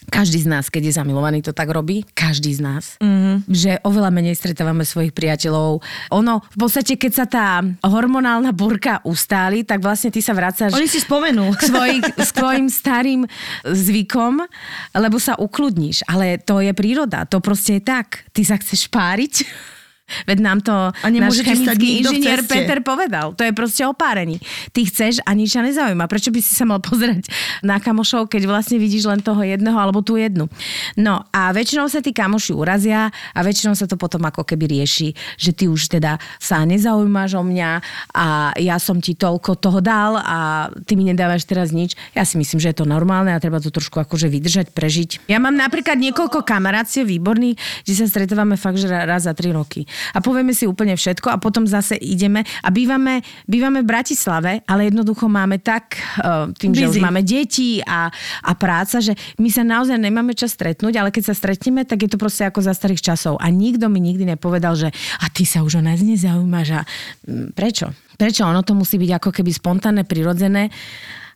každý 0.08 0.40
z 0.40 0.48
nás, 0.48 0.72
keď 0.72 0.88
je 0.88 0.98
zamilovaný, 1.04 1.44
to 1.44 1.52
tak 1.52 1.68
robí. 1.68 2.08
Každý 2.16 2.56
z 2.56 2.62
nás. 2.64 2.96
Mm-hmm. 3.04 3.36
Že 3.52 3.72
oveľa 3.84 4.08
menej 4.16 4.40
stretávame 4.40 4.88
svojich 4.88 5.12
priateľov. 5.12 5.84
Ono, 6.16 6.34
v 6.48 6.58
podstate, 6.58 6.96
keď 6.96 7.12
sa 7.12 7.26
tá 7.28 7.48
hormonálna 7.84 8.56
burka 8.56 9.04
ustáli, 9.04 9.68
tak 9.68 9.84
vlastne 9.84 10.08
ty 10.08 10.24
sa 10.24 10.32
vracáš... 10.32 10.72
Oni 10.80 10.88
si 10.88 11.04
spomenú. 11.04 11.52
K, 11.60 11.62
svojich, 11.68 12.04
k 12.08 12.24
svojim 12.24 12.68
starým 12.72 13.22
zvykom, 13.68 14.48
lebo 14.96 15.20
sa 15.20 15.36
ukludníš. 15.36 16.08
Ale 16.08 16.40
to 16.40 16.64
je 16.64 16.72
príroda. 16.72 17.28
To 17.28 17.44
proste 17.44 17.84
je 17.84 17.84
tak. 17.84 18.24
Ty 18.32 18.48
sa 18.48 18.56
chceš 18.56 18.88
páriť 18.88 19.44
Veď 20.24 20.38
nám 20.40 20.60
to 20.64 20.72
a 20.72 21.08
náš 21.12 21.44
chemický 21.44 22.00
inžinier 22.00 22.40
Peter 22.48 22.80
povedal. 22.80 23.36
To 23.36 23.44
je 23.44 23.52
proste 23.52 23.84
opárení. 23.84 24.40
Ty 24.72 24.88
chceš 24.88 25.20
a 25.28 25.36
nič 25.36 25.52
ťa 25.56 25.68
nezaujíma. 25.68 26.08
Prečo 26.08 26.32
by 26.32 26.40
si 26.40 26.56
sa 26.56 26.64
mal 26.64 26.80
pozerať 26.80 27.28
na 27.60 27.84
kamošov, 27.84 28.32
keď 28.32 28.48
vlastne 28.48 28.80
vidíš 28.80 29.12
len 29.12 29.20
toho 29.20 29.44
jedného 29.44 29.76
alebo 29.76 30.00
tú 30.00 30.16
jednu. 30.16 30.48
No 30.96 31.28
a 31.36 31.52
väčšinou 31.52 31.92
sa 31.92 32.00
tí 32.00 32.16
kamoši 32.16 32.56
urazia 32.56 33.12
a 33.12 33.40
väčšinou 33.44 33.76
sa 33.76 33.84
to 33.84 34.00
potom 34.00 34.24
ako 34.24 34.48
keby 34.48 34.80
rieši, 34.80 35.12
že 35.36 35.52
ty 35.52 35.68
už 35.68 35.92
teda 36.00 36.24
sa 36.40 36.64
nezaujímaš 36.64 37.36
o 37.36 37.44
mňa 37.44 37.70
a 38.16 38.56
ja 38.56 38.80
som 38.80 39.04
ti 39.04 39.12
toľko 39.12 39.60
toho 39.60 39.84
dal 39.84 40.24
a 40.24 40.72
ty 40.88 40.96
mi 40.96 41.04
nedávaš 41.04 41.44
teraz 41.44 41.76
nič. 41.76 42.00
Ja 42.16 42.24
si 42.24 42.40
myslím, 42.40 42.64
že 42.64 42.72
je 42.72 42.80
to 42.80 42.88
normálne 42.88 43.36
a 43.36 43.44
treba 43.44 43.60
to 43.60 43.76
trošku 43.76 44.00
akože 44.00 44.32
vydržať, 44.32 44.72
prežiť. 44.72 45.28
Ja 45.28 45.44
mám 45.44 45.60
napríklad 45.60 46.00
niekoľko 46.00 46.48
kamarácie 46.48 47.04
výborných, 47.04 47.60
že 47.84 47.94
sa 48.00 48.06
stretávame 48.08 48.56
fakt, 48.56 48.80
že 48.80 48.88
raz 48.88 49.28
za 49.28 49.36
tri 49.36 49.52
roky 49.52 49.84
a 50.14 50.20
povieme 50.22 50.52
si 50.52 50.70
úplne 50.70 50.96
všetko 50.96 51.32
a 51.34 51.38
potom 51.42 51.66
zase 51.66 51.98
ideme 52.00 52.44
a 52.64 52.70
bývame, 52.70 53.22
bývame 53.46 53.84
v 53.84 53.88
Bratislave, 53.88 54.52
ale 54.66 54.90
jednoducho 54.90 55.28
máme 55.28 55.60
tak, 55.62 55.98
uh, 56.22 56.50
tým, 56.56 56.74
Busy. 56.74 56.82
že 56.82 56.90
už 56.94 57.00
máme 57.04 57.22
deti 57.22 57.80
a, 57.84 58.10
a 58.44 58.52
práca, 58.58 59.04
že 59.04 59.14
my 59.38 59.50
sa 59.50 59.64
naozaj 59.66 59.98
nemáme 59.98 60.38
čas 60.38 60.54
stretnúť, 60.54 60.94
ale 61.00 61.10
keď 61.10 61.32
sa 61.32 61.36
stretneme, 61.36 61.84
tak 61.84 62.06
je 62.06 62.10
to 62.10 62.18
proste 62.22 62.48
ako 62.48 62.64
za 62.64 62.74
starých 62.74 63.14
časov. 63.14 63.38
A 63.42 63.50
nikto 63.50 63.88
mi 63.88 64.00
nikdy 64.02 64.28
nepovedal, 64.28 64.78
že 64.78 64.90
a 65.22 65.26
ty 65.30 65.44
sa 65.44 65.62
už 65.62 65.80
o 65.80 65.86
nás 65.86 66.02
nezaujímaš 66.02 66.68
a 66.78 66.82
mm, 67.26 67.54
prečo? 67.58 67.92
Prečo? 68.18 68.50
Ono 68.50 68.66
to 68.66 68.74
musí 68.74 68.98
byť 68.98 69.12
ako 69.22 69.30
keby 69.30 69.52
spontánne, 69.54 70.04
prirodzené 70.08 70.74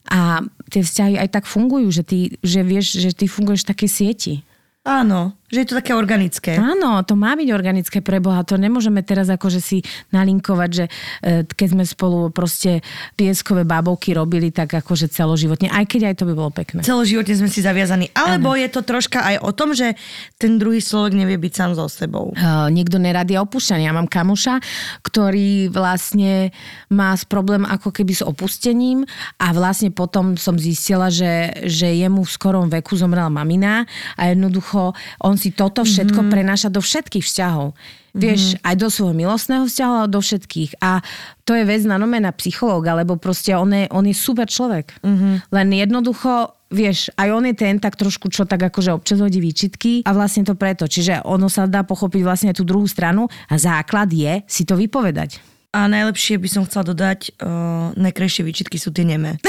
a 0.09 0.41
tie 0.73 0.81
vzťahy 0.81 1.21
aj 1.21 1.29
tak 1.29 1.45
fungujú, 1.45 1.93
že 1.93 2.01
ty, 2.01 2.19
že 2.41 2.65
vieš, 2.65 2.97
že 2.97 3.13
ty 3.13 3.29
funguješ 3.29 3.67
v 3.67 3.69
takej 3.69 3.89
sieti. 3.89 4.33
Áno. 4.81 5.37
Že 5.51 5.57
je 5.59 5.67
to 5.67 5.75
také 5.83 5.91
organické. 5.91 6.55
Áno, 6.55 7.03
to 7.03 7.19
má 7.19 7.35
byť 7.35 7.49
organické 7.51 7.99
pre 7.99 8.23
Boha. 8.23 8.47
To 8.47 8.55
nemôžeme 8.55 9.03
teraz 9.03 9.27
akože 9.27 9.59
si 9.59 9.83
nalinkovať, 10.15 10.69
že 10.71 10.85
e, 10.87 11.43
keď 11.43 11.67
sme 11.75 11.83
spolu 11.83 12.31
proste 12.31 12.79
pieskové 13.19 13.67
bábovky 13.67 14.15
robili, 14.15 14.55
tak 14.55 14.71
akože 14.71 15.11
celoživotne. 15.11 15.67
Aj 15.67 15.83
keď 15.83 16.11
aj 16.11 16.15
to 16.17 16.23
by 16.23 16.33
bolo 16.33 16.55
pekné. 16.55 16.87
Celoživotne 16.87 17.35
sme 17.35 17.51
si 17.51 17.59
zaviazaní. 17.59 18.15
Alebo 18.15 18.55
je 18.55 18.71
to 18.71 18.81
troška 18.87 19.19
aj 19.19 19.35
o 19.43 19.51
tom, 19.51 19.75
že 19.75 19.99
ten 20.39 20.55
druhý 20.55 20.79
človek 20.79 21.11
nevie 21.11 21.35
byť 21.35 21.53
sám 21.53 21.71
so 21.75 21.91
sebou. 21.91 22.31
Uh, 22.31 22.71
niekto 22.71 22.95
neradi 22.95 23.35
opúšťanie. 23.35 23.91
Ja 23.91 23.93
mám 23.93 24.07
kamoša, 24.07 24.63
ktorý 25.03 25.67
vlastne 25.67 26.55
má 26.87 27.11
s 27.11 27.27
problém 27.27 27.67
ako 27.67 27.91
keby 27.91 28.13
s 28.15 28.23
opustením 28.23 29.03
a 29.35 29.51
vlastne 29.51 29.91
potom 29.91 30.39
som 30.39 30.55
zistila, 30.55 31.11
že, 31.11 31.51
že 31.67 31.91
jemu 31.91 32.23
v 32.23 32.31
skorom 32.31 32.71
veku 32.71 32.95
zomrela 32.95 33.27
mamina 33.27 33.83
a 34.15 34.31
jednoducho 34.31 34.95
on 35.19 35.40
si 35.41 35.49
toto 35.49 35.81
všetko 35.81 36.21
mm-hmm. 36.21 36.33
prenáša 36.33 36.69
do 36.69 36.77
všetkých 36.77 37.25
vzťahov. 37.25 37.73
Vieš, 38.11 38.41
mm-hmm. 38.59 38.67
aj 38.67 38.75
do 38.75 38.87
svojho 38.91 39.15
milostného 39.15 39.65
vzťahu, 39.65 39.93
ale 40.03 40.09
do 40.11 40.19
všetkých. 40.21 40.83
A 40.83 40.99
to 41.47 41.57
je 41.57 41.63
vec 41.65 41.81
na 41.87 41.97
nome 41.97 42.19
na 42.21 42.29
psychológa, 42.35 42.93
lebo 42.93 43.17
proste 43.17 43.55
on 43.55 43.71
je, 43.73 43.87
on 43.89 44.05
je 44.05 44.13
super 44.13 44.45
človek. 44.45 44.93
Mm-hmm. 45.01 45.33
Len 45.49 45.67
jednoducho, 45.73 46.53
vieš, 46.69 47.07
aj 47.15 47.27
on 47.31 47.43
je 47.49 47.55
ten 47.55 47.79
tak 47.79 47.95
trošku, 47.95 48.27
čo 48.29 48.45
tak 48.45 48.61
akože 48.67 48.93
občas 48.93 49.17
hodí 49.23 49.41
výčitky 49.41 50.03
a 50.05 50.11
vlastne 50.11 50.43
to 50.45 50.53
preto. 50.59 50.85
Čiže 50.85 51.23
ono 51.25 51.47
sa 51.47 51.65
dá 51.65 51.87
pochopiť 51.87 52.21
vlastne 52.21 52.51
tú 52.51 52.67
druhú 52.67 52.85
stranu 52.85 53.31
a 53.47 53.55
základ 53.55 54.11
je 54.11 54.43
si 54.45 54.67
to 54.67 54.75
vypovedať. 54.75 55.39
A 55.71 55.87
najlepšie 55.87 56.35
by 56.35 56.49
som 56.51 56.67
chcela 56.67 56.83
dodať, 56.83 57.31
uh, 57.39 57.95
najkrajšie 57.95 58.43
výčitky 58.43 58.75
sú 58.75 58.91
tie 58.91 59.07
nemé. 59.07 59.39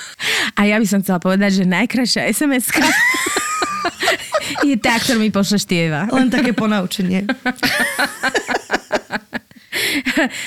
a 0.60 0.68
ja 0.68 0.76
by 0.76 0.84
som 0.84 1.00
chcela 1.00 1.16
povedať, 1.16 1.64
že 1.64 1.64
najkrajšia 1.64 2.28
sms 2.28 2.68
je 4.70 4.78
tá, 4.78 4.94
ktorú 4.98 5.18
mi 5.18 5.30
pošleš 5.34 5.66
ty, 5.66 5.90
Eva. 5.90 6.06
Len 6.10 6.30
také 6.30 6.54
ponaučenie. 6.54 7.26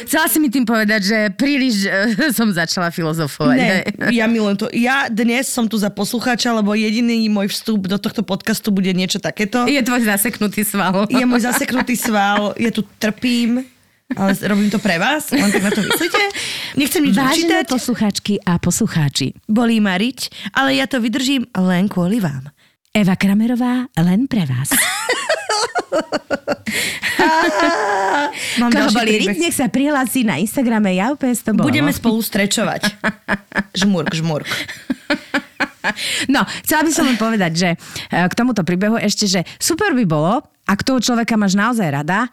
Chcela 0.04 0.28
si 0.28 0.38
mi 0.38 0.52
tým 0.52 0.68
povedať, 0.68 1.02
že 1.04 1.18
príliš 1.34 1.88
uh, 1.88 2.30
som 2.38 2.52
začala 2.52 2.92
filozofovať. 2.92 3.58
Ne, 3.58 3.78
ja 4.20 4.26
milujem 4.28 4.58
to. 4.60 4.68
Ja 4.76 5.08
dnes 5.10 5.50
som 5.50 5.66
tu 5.66 5.80
za 5.80 5.90
poslucháča, 5.90 6.54
lebo 6.54 6.76
jediný 6.76 7.28
môj 7.32 7.52
vstup 7.52 7.88
do 7.88 7.98
tohto 7.98 8.22
podcastu 8.22 8.70
bude 8.70 8.92
niečo 8.92 9.18
takéto. 9.18 9.66
Je 9.66 9.80
tvoj 9.82 10.06
zaseknutý 10.06 10.68
sval. 10.68 11.08
Je 11.10 11.24
môj 11.24 11.48
zaseknutý 11.48 11.96
sval, 11.96 12.54
ja 12.60 12.70
tu 12.70 12.86
trpím, 13.00 13.64
ale 14.14 14.36
robím 14.46 14.70
to 14.70 14.78
pre 14.78 15.00
vás, 15.02 15.32
len 15.34 15.50
tak 15.50 15.64
na 15.64 15.72
to 15.74 15.82
myslíte. 15.82 16.22
Nechcem 16.78 17.02
nič 17.02 17.16
Vážené 17.18 17.66
poslucháčky 17.66 18.38
a 18.46 18.60
poslucháči. 18.62 19.34
Bolí 19.50 19.82
ma 19.82 19.98
riť, 19.98 20.52
ale 20.54 20.78
ja 20.78 20.86
to 20.86 21.02
vydržím 21.02 21.50
len 21.56 21.90
kvôli 21.90 22.22
vám. 22.22 22.54
Eva 22.94 23.18
Kramerová 23.18 23.90
len 24.06 24.30
pre 24.30 24.46
vás. 24.46 24.70
Mám 28.62 28.70
Koho 28.70 28.94
boli 28.94 29.18
nech 29.34 29.50
sa 29.50 29.66
prihlási 29.66 30.22
na 30.22 30.38
Instagrame, 30.38 30.94
ja 30.94 31.10
úplne 31.10 31.34
to 31.34 31.58
bolo. 31.58 31.74
Budeme 31.74 31.90
spolu 31.90 32.22
strečovať. 32.22 32.94
žmurk, 33.82 34.14
žmurk. 34.14 34.46
No, 36.30 36.46
chcela 36.62 36.86
by 36.86 36.92
som 36.94 37.10
len 37.10 37.18
povedať, 37.18 37.52
že 37.58 37.70
e, 37.74 37.78
k 38.30 38.34
tomuto 38.38 38.62
príbehu 38.62 39.02
ešte, 39.02 39.26
že 39.26 39.42
super 39.58 39.98
by 39.98 40.06
bolo, 40.06 40.46
ak 40.70 40.86
toho 40.86 41.02
človeka 41.02 41.34
máš 41.34 41.58
naozaj 41.58 41.90
rada, 41.90 42.30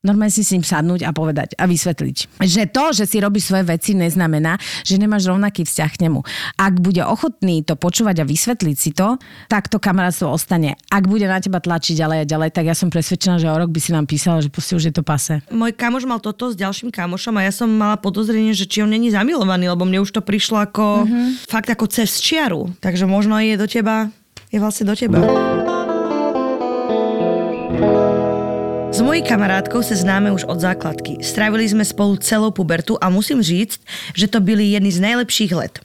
normálne 0.00 0.32
si 0.32 0.40
s 0.40 0.52
ním 0.56 0.64
sadnúť 0.64 1.04
a 1.04 1.12
povedať 1.12 1.56
a 1.60 1.68
vysvetliť. 1.68 2.40
Že 2.40 2.62
to, 2.72 2.84
že 2.96 3.04
si 3.04 3.20
robíš 3.20 3.52
svoje 3.52 3.68
veci, 3.68 3.92
neznamená, 3.92 4.56
že 4.84 4.96
nemáš 4.96 5.28
rovnaký 5.28 5.68
vzťah 5.68 5.90
k 5.92 6.08
nemu. 6.08 6.20
Ak 6.56 6.80
bude 6.80 7.04
ochotný 7.04 7.60
to 7.64 7.76
počúvať 7.76 8.24
a 8.24 8.28
vysvetliť 8.28 8.76
si 8.76 8.90
to, 8.96 9.20
tak 9.52 9.68
to 9.68 9.76
kamarátstvo 9.76 10.32
ostane. 10.32 10.80
Ak 10.88 11.04
bude 11.04 11.28
na 11.28 11.40
teba 11.40 11.60
tlačiť 11.60 11.94
ďalej 12.00 12.18
a 12.24 12.28
ďalej, 12.28 12.50
tak 12.56 12.64
ja 12.64 12.76
som 12.76 12.88
presvedčená, 12.88 13.36
že 13.36 13.48
o 13.52 13.56
rok 13.56 13.68
by 13.68 13.80
si 13.80 13.90
nám 13.92 14.08
písala, 14.08 14.40
že 14.40 14.48
proste 14.48 14.76
už 14.76 14.88
je 14.88 14.94
to 14.96 15.04
pase. 15.04 15.44
Môj 15.52 15.76
kamoš 15.76 16.08
mal 16.08 16.18
toto 16.18 16.48
s 16.48 16.56
ďalším 16.56 16.88
kamošom 16.88 17.36
a 17.36 17.44
ja 17.44 17.52
som 17.52 17.68
mala 17.68 18.00
podozrenie, 18.00 18.56
že 18.56 18.64
či 18.64 18.80
on 18.80 18.88
není 18.88 19.12
zamilovaný, 19.12 19.68
lebo 19.68 19.84
mne 19.84 20.00
už 20.00 20.16
to 20.16 20.24
prišlo 20.24 20.64
ako 20.64 21.04
mm-hmm. 21.04 21.44
fakt 21.44 21.68
ako 21.68 21.84
cez 21.92 22.16
čiaru. 22.20 22.72
Takže 22.80 23.04
možno 23.04 23.36
je 23.36 23.54
do 23.60 23.68
teba, 23.68 24.08
je 24.48 24.58
vlastne 24.58 24.88
do 24.88 24.96
teba. 24.96 25.59
S 29.00 29.08
mojej 29.08 29.24
kamarátkou 29.24 29.80
sa 29.80 29.96
známe 29.96 30.28
už 30.28 30.44
od 30.44 30.60
základky. 30.60 31.24
Strávili 31.24 31.64
sme 31.64 31.88
spolu 31.88 32.20
celou 32.20 32.52
pubertu 32.52 33.00
a 33.00 33.08
musím 33.08 33.40
říct, 33.40 33.80
že 34.12 34.28
to 34.28 34.44
byli 34.44 34.76
jedni 34.76 34.92
z 34.92 35.00
najlepších 35.00 35.56
let. 35.56 35.80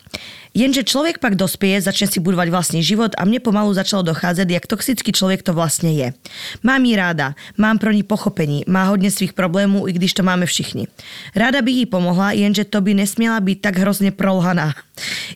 Jenže 0.51 0.83
človek 0.83 1.23
pak 1.23 1.39
dospieje, 1.39 1.87
začne 1.87 2.11
si 2.11 2.19
budovať 2.19 2.51
vlastný 2.51 2.83
život 2.83 3.15
a 3.15 3.23
mne 3.23 3.39
pomalu 3.39 3.71
začalo 3.71 4.03
dochádzať, 4.03 4.47
jak 4.51 4.67
toxický 4.67 5.15
človek 5.15 5.47
to 5.47 5.55
vlastne 5.55 5.95
je. 5.95 6.11
Mám 6.59 6.83
ji 6.83 6.99
ráda, 6.99 7.39
mám 7.55 7.79
pro 7.79 7.95
ní 7.95 8.03
pochopení, 8.03 8.67
má 8.67 8.83
hodně 8.91 9.07
svých 9.07 9.31
problémů, 9.31 9.87
i 9.87 9.95
když 9.95 10.11
to 10.11 10.19
máme 10.19 10.43
všichni. 10.43 10.91
Ráda 11.31 11.63
bych 11.63 11.75
jí 11.75 11.85
pomohla, 11.87 12.35
jenže 12.35 12.67
to 12.67 12.83
by 12.83 12.99
nesmiela 12.99 13.39
byť 13.39 13.57
tak 13.63 13.79
hrozne 13.79 14.11
prolhaná. 14.11 14.75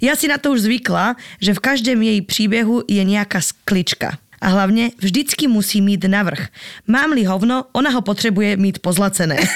Ja 0.03 0.19
si 0.19 0.27
na 0.27 0.35
to 0.35 0.51
už 0.51 0.67
zvykla, 0.67 1.15
že 1.39 1.55
v 1.55 1.63
každém 1.63 1.99
jej 2.03 2.19
príbehu 2.27 2.83
je 2.91 2.99
nejaká 3.07 3.39
sklička. 3.39 4.19
A 4.41 4.47
hlavne 4.47 4.89
vždycky 4.97 5.47
musí 5.47 5.81
mít 5.81 6.03
navrh. 6.07 6.47
Mám-li 6.87 7.23
hovno, 7.23 7.65
ona 7.71 7.89
ho 7.89 8.01
potrebuje 8.01 8.57
mít 8.57 8.79
pozlacené. 8.79 9.37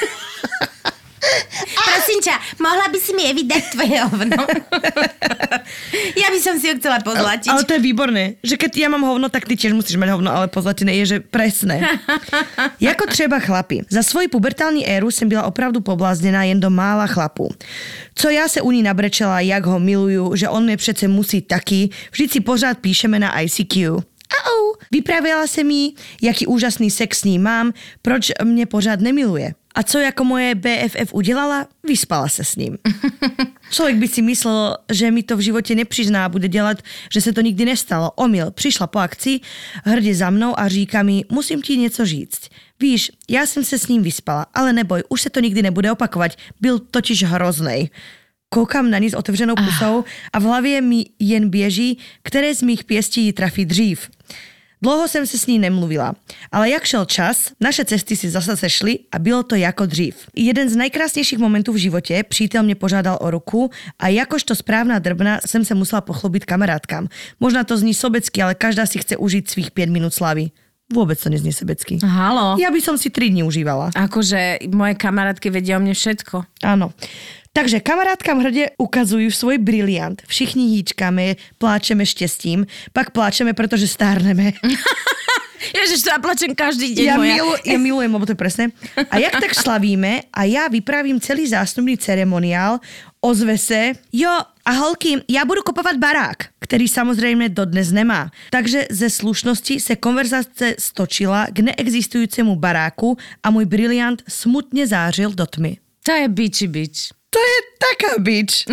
Prosím 1.84 2.20
ťa, 2.20 2.36
mohla 2.60 2.86
by 2.92 3.00
si 3.00 3.12
mi 3.16 3.24
vydať 3.32 3.64
tvoje 3.72 3.98
hovno? 4.04 4.44
ja 6.22 6.28
by 6.28 6.40
som 6.44 6.60
si 6.60 6.68
ho 6.68 6.76
chcela 6.76 7.00
pozlatiť. 7.00 7.48
Ale, 7.48 7.64
ale 7.64 7.68
to 7.68 7.76
je 7.80 7.82
výborné, 7.82 8.24
že 8.44 8.60
keď 8.60 8.72
ja 8.76 8.88
mám 8.92 9.08
hovno, 9.08 9.32
tak 9.32 9.48
ty 9.48 9.56
tiež 9.56 9.72
musíš 9.72 9.96
mať 9.96 10.20
hovno, 10.20 10.28
ale 10.28 10.52
pozlatené 10.52 11.00
je, 11.04 11.06
že 11.06 11.18
presné. 11.24 11.80
Jako 12.80 13.08
třeba 13.08 13.40
chlapi. 13.40 13.82
Za 13.90 14.04
svoji 14.04 14.28
pubertální 14.28 14.88
éru 14.88 15.12
jsem 15.12 15.30
byla 15.30 15.44
opravdu 15.44 15.82
pobláznená 15.82 16.44
jen 16.44 16.60
do 16.60 16.70
mála 16.70 17.08
chlapů. 17.08 17.56
Co 18.16 18.30
já 18.30 18.48
se 18.48 18.62
u 18.62 18.72
ní 18.72 18.84
nabrečela, 18.84 19.40
jak 19.40 19.66
ho 19.66 19.80
miluju, 19.80 20.36
že 20.36 20.50
on 20.50 20.64
mě 20.64 20.78
přece 20.78 21.08
musí 21.08 21.42
taky, 21.42 21.90
vždyť 22.12 22.32
si 22.32 22.40
pořád 22.40 22.78
píšeme 22.78 23.20
na 23.20 23.40
ICQ. 23.40 24.04
Au, 24.34 24.74
vypravila 24.92 25.48
se 25.48 25.64
mi, 25.64 25.94
jaký 26.22 26.48
úžasný 26.48 26.92
sex 26.92 27.20
s 27.20 27.24
ním 27.24 27.44
mám, 27.44 27.74
proč 28.02 28.32
mě 28.44 28.66
pořád 28.66 29.00
nemiluje. 29.00 29.54
A 29.76 29.84
co 29.84 30.00
jako 30.00 30.24
moje 30.24 30.56
BFF 30.56 31.14
udělala? 31.14 31.68
Vyspala 31.84 32.30
se 32.30 32.44
s 32.44 32.56
ním. 32.56 32.78
Člověk 33.72 33.98
by 33.98 34.08
si 34.08 34.22
myslel, 34.22 34.78
že 34.92 35.12
mi 35.12 35.24
to 35.24 35.38
v 35.38 35.40
životě 35.40 35.76
nepřizná 35.76 36.26
a 36.26 36.30
bude 36.30 36.48
dělat, 36.48 36.78
že 37.12 37.22
se 37.22 37.34
to 37.34 37.42
nikdy 37.42 37.66
nestalo. 37.66 38.12
Omyl, 38.12 38.52
přišla 38.52 38.88
po 38.88 39.00
akci, 39.00 39.40
hrdě 39.86 40.16
za 40.16 40.30
mnou 40.30 40.60
a 40.60 40.68
říká 40.68 41.04
mi, 41.04 41.26
musím 41.30 41.62
ti 41.62 41.78
něco 41.78 42.06
říct. 42.06 42.42
Víš, 42.80 43.12
já 43.30 43.46
jsem 43.46 43.64
se 43.64 43.80
s 43.80 43.88
ním 43.88 44.04
vyspala, 44.04 44.46
ale 44.54 44.74
neboj, 44.74 45.04
už 45.10 45.22
se 45.22 45.30
to 45.30 45.40
nikdy 45.40 45.62
nebude 45.62 45.92
opakovat. 45.92 46.32
Byl 46.62 46.80
totiž 46.80 47.24
hroznej 47.24 47.90
koukám 48.54 48.90
na 48.90 49.02
ní 49.02 49.10
s 49.10 49.18
otevřenou 49.18 49.56
pusou 49.58 50.06
a 50.34 50.40
v 50.40 50.44
hlavě 50.44 50.82
mi 50.82 51.06
jen 51.20 51.50
běží, 51.50 51.98
které 52.24 52.56
z 52.56 52.62
mých 52.62 52.84
pěstí 52.84 53.26
ji 53.26 53.34
trafí 53.34 53.66
dřív. 53.66 54.10
Dlouho 54.84 55.08
jsem 55.08 55.24
se 55.28 55.40
s 55.40 55.48
ní 55.48 55.60
nemluvila, 55.60 56.14
ale 56.52 56.70
jak 56.70 56.84
šel 56.84 57.06
čas, 57.06 57.56
naše 57.60 57.86
cesty 57.86 58.16
si 58.16 58.30
zase 58.30 58.58
sešly 58.58 59.00
a 59.12 59.20
bylo 59.20 59.44
to 59.44 59.56
jako 59.56 59.86
dřív. 59.86 60.16
Jeden 60.36 60.70
z 60.70 60.76
nejkrásnějších 60.76 61.40
momentů 61.40 61.74
v 61.74 61.88
životě, 61.88 62.24
přítel 62.24 62.64
mě 62.64 62.76
požádal 62.76 63.18
o 63.22 63.32
ruku 63.32 63.72
a 64.00 64.08
jakožto 64.08 64.56
správná 64.56 65.00
drbna 65.00 65.40
jsem 65.48 65.66
se 65.66 65.76
musela 65.76 66.02
pochlubit 66.02 66.46
kamarádkám. 66.46 67.08
Možná 67.40 67.64
to 67.64 67.78
zní 67.78 67.94
sobecky, 67.94 68.44
ale 68.44 68.56
každá 68.56 68.86
si 68.86 69.00
chce 69.00 69.18
užít 69.18 69.50
svých 69.50 69.72
5 69.72 69.90
minút 69.90 70.14
slavy. 70.14 70.52
Vôbec 70.94 71.16
to 71.16 71.32
neznie 71.32 71.56
sebecky. 71.56 71.98
Halo. 72.04 72.60
Ja 72.60 72.68
by 72.70 72.78
som 72.84 73.00
si 73.00 73.08
3 73.08 73.32
dní 73.32 73.42
užívala. 73.48 73.96
Akože 73.96 74.68
moje 74.68 74.94
kamarátky 75.00 75.48
vedia 75.50 75.80
o 75.80 75.82
mne 75.82 75.96
všetko. 75.96 76.44
Áno. 76.60 76.92
Takže 77.54 77.86
kamarátkám 77.86 78.42
hrdě 78.42 78.74
ukazujú 78.82 79.30
svoj 79.30 79.62
briliant. 79.62 80.26
Všichni 80.26 80.74
hýčkame, 80.74 81.38
pláčeme 81.62 82.02
štěstím, 82.06 82.66
pak 82.94 83.14
pláčeme, 83.14 83.54
protože 83.54 83.88
stárneme. 83.88 84.58
Ježiš, 85.80 86.04
to 86.04 86.10
ja 86.12 86.20
plačem 86.20 86.52
každý 86.52 86.92
deň 86.92 87.06
ja, 87.06 87.16
moja. 87.16 87.36
milu, 87.40 87.54
ja 87.64 87.78
milujem, 87.80 88.12
lebo 88.12 88.26
to 88.28 88.36
je 88.36 88.40
presne. 88.42 88.66
A 89.10 89.16
jak 89.22 89.40
tak 89.40 89.56
slavíme 89.56 90.28
a 90.34 90.44
ja 90.44 90.68
vypravím 90.68 91.22
celý 91.24 91.48
zástupný 91.48 91.96
ceremoniál, 91.96 92.84
ozve 93.22 93.58
se, 93.58 93.94
jo, 94.12 94.34
a 94.66 94.72
holky, 94.72 95.24
já 95.30 95.46
budu 95.46 95.62
kopovat 95.62 95.96
barák, 95.96 96.52
který 96.60 96.88
samozřejmě 96.88 97.50
dodnes 97.50 97.92
nemá. 97.92 98.32
Takže 98.50 98.88
ze 98.92 99.10
slušnosti 99.10 99.80
se 99.80 99.96
konverzace 99.96 100.76
stočila 100.80 101.48
k 101.48 101.60
neexistujícemu 101.60 102.56
baráku 102.56 103.18
a 103.44 103.52
můj 103.52 103.66
briliant 103.66 104.24
smutně 104.28 104.88
zářil 104.88 105.32
do 105.32 105.46
tmy. 105.46 105.78
To 106.04 106.12
je 106.12 106.28
biči 106.28 106.68
bič. 106.68 107.23
To 107.34 107.40
je 107.42 107.58
taká 107.82 108.12
bič. 108.22 108.70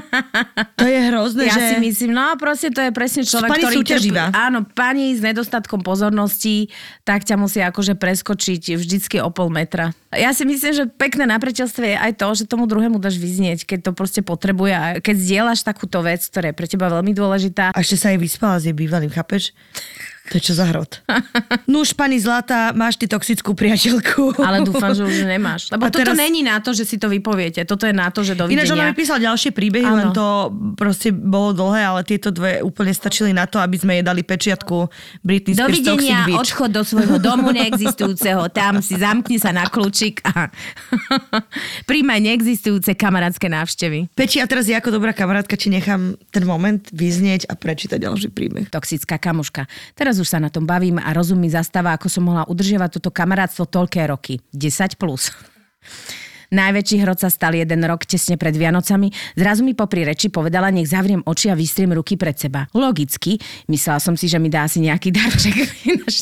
to 0.80 0.84
je 0.84 0.98
hrozné, 1.08 1.48
ja 1.48 1.56
že... 1.56 1.64
si 1.72 1.76
myslím, 1.80 2.12
no 2.12 2.36
proste 2.36 2.68
to 2.68 2.84
je 2.84 2.92
presne 2.92 3.24
človek, 3.24 3.48
pani 3.48 3.64
ktorý... 3.64 3.76
súťaživá. 3.80 4.24
áno, 4.36 4.68
pani 4.76 5.16
s 5.16 5.24
nedostatkom 5.24 5.80
pozornosti, 5.80 6.68
tak 7.08 7.24
ťa 7.24 7.40
musí 7.40 7.64
akože 7.64 7.96
preskočiť 7.96 8.76
vždycky 8.76 9.24
o 9.24 9.32
pol 9.32 9.48
metra. 9.48 9.96
Ja 10.12 10.36
si 10.36 10.44
myslím, 10.44 10.72
že 10.76 10.84
pekné 10.86 11.24
na 11.26 11.40
je 11.40 11.96
aj 11.96 12.12
to, 12.20 12.28
že 12.36 12.44
tomu 12.46 12.68
druhému 12.68 13.00
dáš 13.00 13.16
vyznieť, 13.18 13.66
keď 13.66 13.90
to 13.90 13.92
proste 13.96 14.20
potrebuje 14.22 14.72
a 14.72 14.84
keď 15.00 15.16
zdieľaš 15.18 15.64
takúto 15.64 16.04
vec, 16.04 16.22
ktorá 16.22 16.52
je 16.52 16.56
pre 16.56 16.68
teba 16.68 16.92
veľmi 16.92 17.16
dôležitá. 17.16 17.74
A 17.74 17.80
ešte 17.80 17.96
sa 17.98 18.12
aj 18.14 18.18
vyspala 18.20 18.60
s 18.60 18.68
jej 18.68 18.76
bývalým, 18.76 19.10
chápeš? 19.10 19.50
To 20.24 20.40
je 20.40 20.42
čo 20.42 20.54
za 20.54 20.64
hrot. 20.64 21.04
Nuž, 21.68 21.92
pani 21.92 22.16
Zlata, 22.16 22.72
máš 22.72 22.96
ty 22.96 23.04
toxickú 23.04 23.52
priateľku. 23.52 24.40
Ale 24.40 24.64
dúfam, 24.64 24.90
že 24.90 25.04
už 25.04 25.28
nemáš. 25.28 25.68
Lebo 25.68 25.84
A 25.84 25.92
toto 25.92 26.00
teraz- 26.00 26.16
není 26.16 26.40
na 26.40 26.56
to, 26.58 26.72
že 26.72 26.82
si 26.82 26.96
to 26.96 27.06
vypoviete. 27.06 27.60
Toto 27.62 27.84
je 27.84 27.92
na 27.92 28.08
to, 28.08 28.20
že 28.20 28.32
Ináč 28.32 28.40
ona 28.66 28.88
dovidenia. 28.88 28.88
mi 28.88 28.96
písala 28.96 29.20
ďalšie 29.20 29.50
príbehy, 29.52 29.84
Áno. 29.84 29.96
len 29.96 30.08
to 30.10 30.26
proste 30.74 31.12
bolo 31.12 31.52
dlhé, 31.52 31.82
ale 31.84 32.00
tieto 32.02 32.32
dve 32.32 32.60
úplne 32.60 32.90
stačili 32.90 33.30
na 33.30 33.44
to, 33.44 33.60
aby 33.60 33.76
sme 33.76 34.00
jej 34.00 34.04
dali 34.04 34.24
pečiatku 34.24 34.88
Britney 35.20 35.52
Spears 35.52 35.68
Toxic 35.76 35.84
Dovidenia, 35.84 36.24
Beach. 36.24 36.40
odchod 36.40 36.70
do 36.72 36.82
svojho 36.82 37.16
domu 37.20 37.52
neexistujúceho, 37.52 38.48
tam 38.48 38.80
si 38.80 38.96
zamkni 38.96 39.36
sa 39.36 39.52
na 39.52 39.68
kľúčik 39.68 40.24
a 40.24 40.48
príjmaj 41.88 42.20
neexistujúce 42.22 42.96
kamarátske 42.96 43.46
návštevy. 43.46 44.08
Peti, 44.14 44.40
a 44.40 44.46
teraz 44.48 44.66
ja 44.66 44.80
ako 44.80 44.96
dobrá 44.96 45.12
kamarátka 45.12 45.54
ti 45.54 45.68
nechám 45.68 46.16
ten 46.30 46.44
moment 46.44 46.80
vyznieť 46.90 47.46
a 47.50 47.54
prečítať 47.54 47.98
ďalší 48.00 48.28
príbeh. 48.30 48.66
Toxická 48.70 49.20
kamoška. 49.20 49.66
Teraz 49.94 50.13
už 50.20 50.28
sa 50.28 50.38
na 50.42 50.50
tom 50.50 50.66
bavím 50.68 50.98
a 51.00 51.10
rozum 51.14 51.38
mi 51.38 51.50
zastáva, 51.50 51.94
ako 51.94 52.06
som 52.10 52.26
mohla 52.26 52.46
udržiavať 52.46 52.98
toto 53.00 53.14
kamarátstvo 53.14 53.66
toľké 53.66 54.06
roky. 54.10 54.40
10 54.52 55.00
plus. 55.00 55.30
Najväčší 56.54 57.02
hrot 57.02 57.18
sa 57.18 57.32
stal 57.32 57.58
jeden 57.58 57.82
rok 57.82 58.06
tesne 58.06 58.38
pred 58.38 58.54
Vianocami. 58.54 59.10
Zrazu 59.34 59.66
mi 59.66 59.74
popri 59.74 60.06
reči 60.06 60.30
povedala, 60.30 60.70
nech 60.70 60.86
zavriem 60.86 61.18
oči 61.26 61.50
a 61.50 61.58
vystriem 61.58 61.90
ruky 61.98 62.14
pred 62.14 62.38
seba. 62.38 62.70
Logicky, 62.70 63.34
myslela 63.66 63.98
som 63.98 64.14
si, 64.14 64.30
že 64.30 64.38
mi 64.38 64.46
dá 64.46 64.70
asi 64.70 64.78
nejaký 64.78 65.10
darček. 65.10 65.56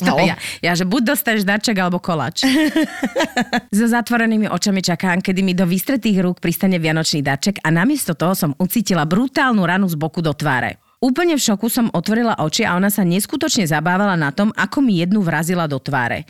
No. 0.03 0.15
ja, 0.19 0.35
ja, 0.63 0.73
že 0.73 0.87
buď 0.87 1.15
dostaneš 1.15 1.43
darček 1.43 1.75
alebo 1.77 1.99
kolač. 1.99 2.43
So 3.75 3.85
zatvorenými 3.85 4.47
očami 4.47 4.79
čakám, 4.79 5.19
kedy 5.19 5.43
mi 5.43 5.53
do 5.53 5.67
vystretých 5.67 6.23
rúk 6.23 6.39
pristane 6.39 6.79
vianočný 6.79 7.19
darček 7.19 7.59
a 7.61 7.69
namiesto 7.69 8.15
toho 8.15 8.33
som 8.33 8.51
ucítila 8.57 9.03
brutálnu 9.03 9.61
ranu 9.63 9.85
z 9.91 9.95
boku 9.99 10.23
do 10.23 10.31
tváre. 10.31 10.79
Úplne 11.03 11.35
v 11.35 11.43
šoku 11.43 11.67
som 11.67 11.91
otvorila 11.91 12.39
oči 12.39 12.63
a 12.63 12.79
ona 12.79 12.87
sa 12.87 13.03
neskutočne 13.03 13.67
zabávala 13.67 14.15
na 14.15 14.31
tom, 14.31 14.55
ako 14.55 14.79
mi 14.79 15.03
jednu 15.03 15.19
vrazila 15.19 15.67
do 15.67 15.75
tváre. 15.75 16.23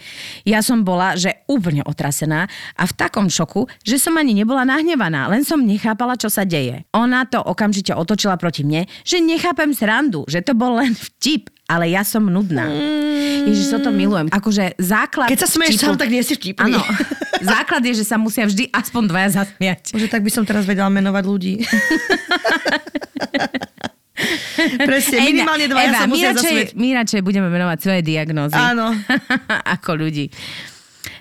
Ja 0.49 0.65
som 0.65 0.81
bola, 0.81 1.13
že 1.13 1.45
úplne 1.45 1.85
otrasená 1.85 2.49
a 2.73 2.83
v 2.89 2.93
takom 2.97 3.29
šoku, 3.29 3.69
že 3.85 4.01
som 4.01 4.17
ani 4.17 4.33
nebola 4.33 4.65
nahnevaná, 4.65 5.29
len 5.29 5.45
som 5.45 5.61
nechápala, 5.61 6.17
čo 6.17 6.33
sa 6.33 6.41
deje. 6.41 6.89
Ona 6.89 7.29
to 7.29 7.37
okamžite 7.37 7.93
otočila 7.93 8.33
proti 8.41 8.65
mne, 8.65 8.89
že 9.05 9.21
nechápem 9.21 9.77
srandu, 9.77 10.25
že 10.25 10.41
to 10.41 10.57
bol 10.57 10.81
len 10.81 10.97
vtip, 10.97 11.53
ale 11.69 11.93
ja 11.93 12.01
som 12.01 12.25
nudná. 12.25 12.65
Ježiš, 13.45 13.77
to 13.77 13.93
milujem. 13.93 14.33
Akože 14.33 14.73
základ... 14.81 15.29
Keď 15.29 15.41
sa 15.45 15.49
smeješ 15.53 15.77
vtipu- 15.77 15.93
sám, 15.93 16.01
tak 16.01 16.09
nie 16.09 16.25
si 16.25 16.33
vtipný. 16.33 16.73
Áno. 16.73 16.81
Základ 17.43 17.83
je, 17.83 17.99
že 17.99 18.07
sa 18.07 18.15
musia 18.15 18.47
vždy 18.47 18.71
aspoň 18.71 19.03
dvaja 19.11 19.43
zasmiať. 19.43 19.91
Bože, 19.91 20.07
tak 20.07 20.23
by 20.23 20.31
som 20.31 20.47
teraz 20.47 20.63
vedela 20.63 20.87
menovať 20.87 21.23
ľudí. 21.27 21.59
Presne, 24.89 25.17
minimálne 25.25 25.65
dvaja 25.65 25.89
Eva, 25.89 25.99
sa 26.03 26.07
my 26.07 26.19
radšej, 26.21 26.55
my 26.77 26.87
radšej 27.01 27.21
budeme 27.25 27.49
menovať 27.49 27.77
svoje 27.81 28.01
diagnózy. 28.05 28.53
Áno. 28.53 28.93
ako 29.75 29.97
ľudí. 29.97 30.29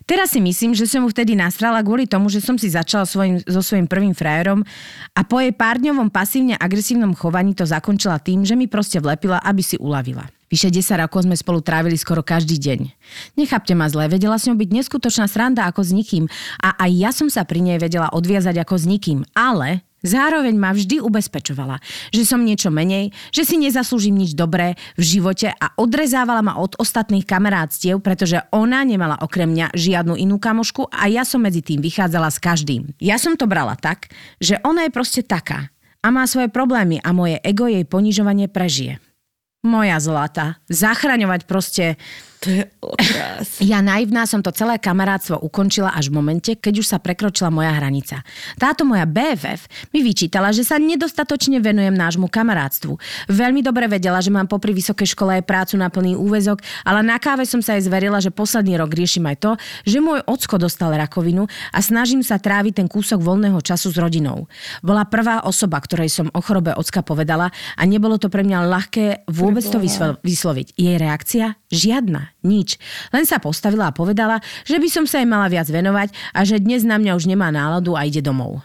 Teraz 0.03 0.35
si 0.35 0.43
myslím, 0.43 0.75
že 0.75 0.85
som 0.91 1.07
mu 1.07 1.09
vtedy 1.09 1.39
nastrala 1.39 1.79
kvôli 1.81 2.11
tomu, 2.11 2.27
že 2.27 2.43
som 2.43 2.59
si 2.59 2.67
začala 2.69 3.07
svojim, 3.07 3.39
so 3.47 3.63
svojím 3.63 3.87
prvým 3.87 4.13
frajerom 4.13 4.67
a 5.15 5.21
po 5.23 5.39
jej 5.39 5.55
pár 5.55 5.79
dňovom 5.79 6.11
pasívne 6.11 6.59
agresívnom 6.59 7.15
chovaní 7.15 7.55
to 7.55 7.63
zakončila 7.63 8.19
tým, 8.19 8.43
že 8.43 8.59
mi 8.59 8.67
proste 8.67 8.99
vlepila, 8.99 9.39
aby 9.41 9.63
si 9.63 9.79
uľavila. 9.79 10.27
Vyše 10.53 10.69
10 10.69 11.01
rokov 11.01 11.25
sme 11.25 11.33
spolu 11.33 11.65
trávili 11.65 11.97
skoro 11.97 12.21
každý 12.21 12.61
deň. 12.61 12.93
Nechápte 13.41 13.73
ma 13.73 13.89
zle, 13.89 14.11
vedela 14.11 14.37
s 14.37 14.45
ňou 14.45 14.59
byť 14.59 14.69
neskutočná 14.69 15.25
sranda 15.25 15.65
ako 15.65 15.81
s 15.81 15.97
nikým 15.97 16.29
a 16.61 16.77
aj 16.77 16.91
ja 16.93 17.11
som 17.15 17.33
sa 17.33 17.49
pri 17.49 17.65
nej 17.65 17.81
vedela 17.81 18.13
odviazať 18.13 18.61
ako 18.61 18.75
s 18.77 18.85
nikým, 18.85 19.25
ale 19.33 19.81
Zároveň 20.03 20.59
ma 20.59 20.75
vždy 20.75 20.99
ubezpečovala, 20.99 21.79
že 22.11 22.27
som 22.27 22.43
niečo 22.43 22.75
menej, 22.75 23.15
že 23.31 23.47
si 23.47 23.55
nezaslúžim 23.59 24.19
nič 24.19 24.35
dobré 24.35 24.75
v 24.99 25.03
živote 25.19 25.55
a 25.55 25.73
odrezávala 25.79 26.43
ma 26.43 26.59
od 26.59 26.75
ostatných 26.77 27.23
kamarátstiev, 27.23 28.03
pretože 28.03 28.43
ona 28.51 28.83
nemala 28.83 29.15
okrem 29.23 29.47
mňa 29.47 29.71
žiadnu 29.79 30.19
inú 30.19 30.43
kamošku 30.43 30.91
a 30.91 31.07
ja 31.07 31.23
som 31.23 31.47
medzi 31.47 31.63
tým 31.63 31.79
vychádzala 31.79 32.35
s 32.35 32.43
každým. 32.43 32.91
Ja 32.99 33.15
som 33.17 33.39
to 33.39 33.47
brala 33.47 33.79
tak, 33.79 34.11
že 34.43 34.59
ona 34.67 34.87
je 34.87 34.95
proste 34.95 35.23
taká 35.23 35.71
a 36.03 36.11
má 36.11 36.27
svoje 36.27 36.51
problémy 36.51 36.99
a 36.99 37.15
moje 37.15 37.39
ego 37.47 37.71
jej 37.71 37.87
ponižovanie 37.87 38.51
prežije. 38.51 38.99
Moja 39.63 40.03
zlata. 40.03 40.59
Zachraňovať 40.67 41.47
proste... 41.47 41.95
To 42.43 42.49
je 42.51 42.65
otrás. 42.83 43.47
Ja 43.73 43.79
naivná 43.79 44.27
som 44.27 44.43
to 44.43 44.51
celé 44.51 44.77
kamarátstvo 44.83 45.39
ukončila 45.39 45.95
až 45.95 46.11
v 46.11 46.19
momente, 46.19 46.51
keď 46.59 46.83
už 46.83 46.87
sa 46.91 46.99
prekročila 46.99 47.49
moja 47.49 47.71
hranica. 47.71 48.27
Táto 48.59 48.83
moja 48.83 49.07
BFF 49.07 49.71
mi 49.95 50.03
vyčítala, 50.03 50.51
že 50.51 50.67
sa 50.67 50.83
nedostatočne 50.83 51.63
venujem 51.63 51.95
nášmu 51.95 52.27
kamarátstvu. 52.27 52.99
Veľmi 53.31 53.63
dobre 53.63 53.87
vedela, 53.87 54.19
že 54.19 54.35
mám 54.35 54.51
popri 54.51 54.75
vysokej 54.75 55.15
škole 55.15 55.39
aj 55.39 55.47
prácu 55.47 55.79
na 55.79 55.89
plný 55.89 56.19
úvezok, 56.19 56.59
ale 56.83 57.07
na 57.07 57.23
káve 57.23 57.47
som 57.47 57.63
sa 57.63 57.79
jej 57.79 57.87
zverila, 57.87 58.19
že 58.19 58.35
posledný 58.35 58.75
rok 58.75 58.91
riešim 58.91 59.25
aj 59.31 59.37
to, 59.39 59.51
že 59.87 60.03
môj 60.03 60.27
ocko 60.27 60.59
dostal 60.59 60.91
rakovinu 60.91 61.47
a 61.71 61.79
snažím 61.79 62.27
sa 62.27 62.43
tráviť 62.43 62.83
ten 62.83 62.89
kúsok 62.91 63.23
voľného 63.23 63.63
času 63.63 63.95
s 63.95 63.97
rodinou. 63.97 64.51
Bola 64.83 65.07
prvá 65.07 65.47
osoba, 65.47 65.79
ktorej 65.79 66.11
som 66.11 66.27
o 66.35 66.43
chorobe 66.43 66.75
ocka 66.75 67.07
povedala 67.07 67.55
a 67.79 67.83
nebolo 67.87 68.19
to 68.19 68.27
pre 68.27 68.43
mňa 68.43 68.59
ľahké 68.67 69.05
vôbec 69.31 69.63
to 69.63 69.79
vyslo- 69.79 70.19
vysloviť. 70.27 70.75
Jej 70.75 70.97
reakcia? 70.99 71.62
Žiadna. 71.73 72.37
Nič. 72.45 72.77
Len 73.17 73.25
sa 73.25 73.41
postavila 73.41 73.89
a 73.89 73.97
povedala, 73.97 74.45
že 74.69 74.77
by 74.77 74.89
som 74.93 75.05
sa 75.09 75.25
jej 75.25 75.29
mala 75.29 75.49
viac 75.49 75.65
venovať 75.73 76.13
a 76.37 76.45
že 76.45 76.61
dnes 76.61 76.85
na 76.85 77.01
mňa 77.01 77.17
už 77.17 77.25
nemá 77.25 77.49
náladu 77.49 77.97
a 77.97 78.05
ide 78.05 78.21
domov. 78.21 78.61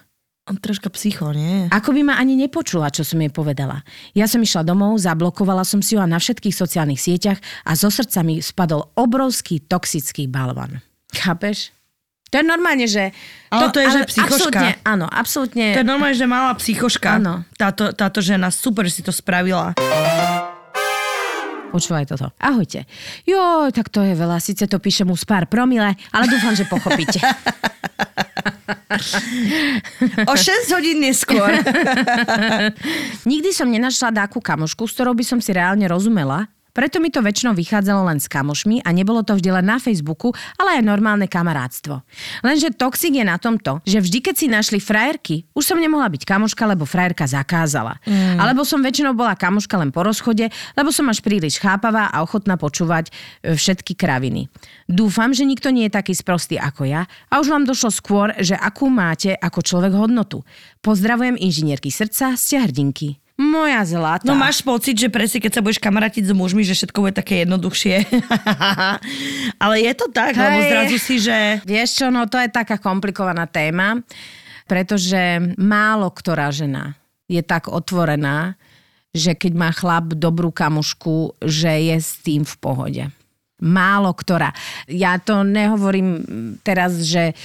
On 0.47 0.55
troška 0.55 0.87
psycho, 0.95 1.35
nie? 1.35 1.67
Ako 1.71 1.91
by 1.91 2.07
ma 2.07 2.15
ani 2.19 2.39
nepočula, 2.39 2.87
čo 2.87 3.03
som 3.03 3.19
jej 3.19 3.27
povedala. 3.27 3.83
Ja 4.15 4.31
som 4.31 4.39
išla 4.39 4.63
domov, 4.63 4.95
zablokovala 4.99 5.67
som 5.67 5.83
si 5.83 5.95
ju 5.95 5.99
a 5.99 6.07
na 6.07 6.19
všetkých 6.19 6.55
sociálnych 6.55 6.99
sieťach 6.99 7.39
a 7.67 7.75
zo 7.75 7.91
srdca 7.91 8.23
mi 8.23 8.39
spadol 8.39 8.91
obrovský 8.95 9.59
toxický 9.67 10.27
balvan. 10.31 10.79
Chápeš? 11.11 11.75
To 12.31 12.39
je 12.39 12.45
normálne, 12.47 12.87
že... 12.87 13.11
Ale 13.51 13.71
to 13.71 13.79
je, 13.79 13.87
že 13.87 13.99
psychoška. 14.07 14.51
Absolútne, 14.51 14.69
áno, 14.83 15.07
absolútne. 15.07 15.65
To 15.75 15.79
je 15.83 15.87
normálne, 15.87 16.15
že 16.15 16.27
malá 16.27 16.51
psychoška. 16.59 17.23
Áno. 17.23 17.47
Táto, 17.55 17.95
táto 17.95 18.19
žena 18.19 18.51
super 18.51 18.87
si 18.91 18.99
to 18.99 19.15
spravila. 19.15 19.75
Počúvaj 21.67 22.05
toto. 22.07 22.31
Ahojte. 22.39 22.87
Jo, 23.27 23.67
tak 23.75 23.91
to 23.91 23.99
je 24.01 24.15
veľa. 24.15 24.39
Sice 24.39 24.65
to 24.65 24.79
píšem 24.79 25.07
už 25.11 25.27
pár 25.27 25.45
promile, 25.51 25.93
ale 26.15 26.25
dúfam, 26.31 26.55
že 26.55 26.65
pochopíte. 26.65 27.19
O 30.27 30.33
6 30.33 30.73
hodín 30.73 31.03
neskôr. 31.03 31.61
Nikdy 33.29 33.49
som 33.53 33.69
nenašla 33.69 34.25
dáku 34.25 34.41
kamošku, 34.41 34.87
s 34.87 34.95
ktorou 34.97 35.13
by 35.13 35.23
som 35.23 35.39
si 35.39 35.53
reálne 35.53 35.85
rozumela, 35.85 36.49
preto 36.77 37.01
mi 37.01 37.09
to 37.09 37.25
väčšinou 37.25 37.57
vychádzalo 37.57 38.05
len 38.05 38.21
s 38.21 38.29
kamošmi 38.29 38.85
a 38.85 38.93
nebolo 38.93 39.25
to 39.25 39.33
vždy 39.33 39.49
len 39.49 39.65
na 39.65 39.81
Facebooku, 39.81 40.29
ale 40.61 40.77
aj 40.77 40.85
normálne 40.85 41.25
kamarátstvo. 41.25 42.05
Lenže 42.45 42.77
toxik 42.77 43.17
je 43.17 43.25
na 43.25 43.41
tomto, 43.41 43.81
že 43.81 43.97
vždy, 43.97 44.21
keď 44.21 44.35
si 44.37 44.45
našli 44.45 44.77
frajerky, 44.77 45.49
už 45.57 45.73
som 45.73 45.81
nemohla 45.81 46.05
byť 46.13 46.21
kamoška, 46.21 46.69
lebo 46.69 46.85
frajerka 46.85 47.25
zakázala. 47.25 47.97
Mm. 48.05 48.37
Alebo 48.37 48.61
som 48.61 48.85
väčšinou 48.85 49.17
bola 49.17 49.33
kamoška 49.33 49.73
len 49.81 49.89
po 49.89 50.05
rozchode, 50.05 50.53
lebo 50.77 50.93
som 50.93 51.09
až 51.09 51.25
príliš 51.25 51.57
chápavá 51.57 52.13
a 52.13 52.21
ochotná 52.21 52.61
počúvať 52.61 53.09
e, 53.09 53.57
všetky 53.57 53.97
kraviny. 53.97 54.45
Dúfam, 54.85 55.33
že 55.33 55.49
nikto 55.49 55.73
nie 55.73 55.89
je 55.89 55.97
taký 55.97 56.13
sprostý 56.13 56.61
ako 56.61 56.85
ja 56.85 57.09
a 57.33 57.41
už 57.41 57.49
vám 57.49 57.65
došlo 57.65 57.89
skôr, 57.89 58.37
že 58.37 58.53
akú 58.53 58.93
máte 58.93 59.33
ako 59.33 59.65
človek 59.65 59.97
hodnotu. 59.97 60.45
Pozdravujem 60.85 61.41
inžinierky 61.41 61.89
srdca, 61.89 62.37
ste 62.37 62.61
hrdinky. 62.61 63.17
Moja 63.37 63.85
zlatá. 63.85 64.25
No 64.25 64.33
máš 64.33 64.65
pocit, 64.65 64.97
že 64.97 65.13
presne 65.13 65.37
keď 65.37 65.61
sa 65.61 65.61
budeš 65.61 65.77
kamarátiť 65.77 66.25
s 66.25 66.33
mužmi, 66.33 66.65
že 66.65 66.73
všetko 66.73 67.05
bude 67.05 67.13
také 67.13 67.45
jednoduchšie. 67.45 68.09
Ale 69.61 69.75
je 69.77 69.93
to 69.93 70.09
tak, 70.09 70.33
Hej. 70.33 70.41
lebo 70.41 70.59
zrazu 70.65 70.97
si, 70.97 71.15
že... 71.21 71.61
Vieš 71.61 72.01
čo, 72.01 72.05
no 72.09 72.25
to 72.25 72.41
je 72.41 72.49
taká 72.49 72.81
komplikovaná 72.81 73.45
téma, 73.45 74.01
pretože 74.65 75.53
málo 75.53 76.09
ktorá 76.09 76.49
žena 76.49 76.97
je 77.27 77.43
tak 77.43 77.67
otvorená, 77.67 78.55
že 79.11 79.35
keď 79.35 79.53
má 79.53 79.69
chlap 79.75 80.15
dobrú 80.15 80.51
kamušku, 80.51 81.37
že 81.43 81.91
je 81.93 81.97
s 81.99 82.19
tým 82.23 82.47
v 82.47 82.55
pohode. 82.57 83.03
Málo 83.57 84.13
ktorá. 84.15 84.53
Ja 84.87 85.19
to 85.19 85.43
nehovorím 85.43 86.23
teraz, 86.61 87.03
že 87.03 87.33
e, 87.33 87.35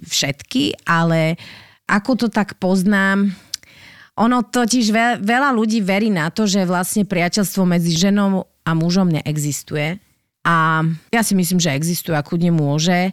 všetky, 0.00 0.86
ale 0.86 1.36
ako 1.90 2.26
to 2.26 2.28
tak 2.30 2.56
poznám, 2.62 3.34
ono 4.18 4.42
totiž 4.42 4.86
ve- 4.90 5.18
veľa 5.22 5.54
ľudí 5.54 5.84
verí 5.84 6.10
na 6.10 6.30
to, 6.32 6.48
že 6.48 6.66
vlastne 6.66 7.06
priateľstvo 7.06 7.62
medzi 7.66 7.94
ženou 7.94 8.48
a 8.66 8.70
mužom 8.74 9.10
neexistuje. 9.10 9.98
A 10.40 10.80
ja 11.12 11.20
si 11.20 11.36
myslím, 11.36 11.60
že 11.60 11.76
existuje 11.76 12.16
a 12.16 12.24
kľudne 12.24 12.50
môže. 12.50 13.12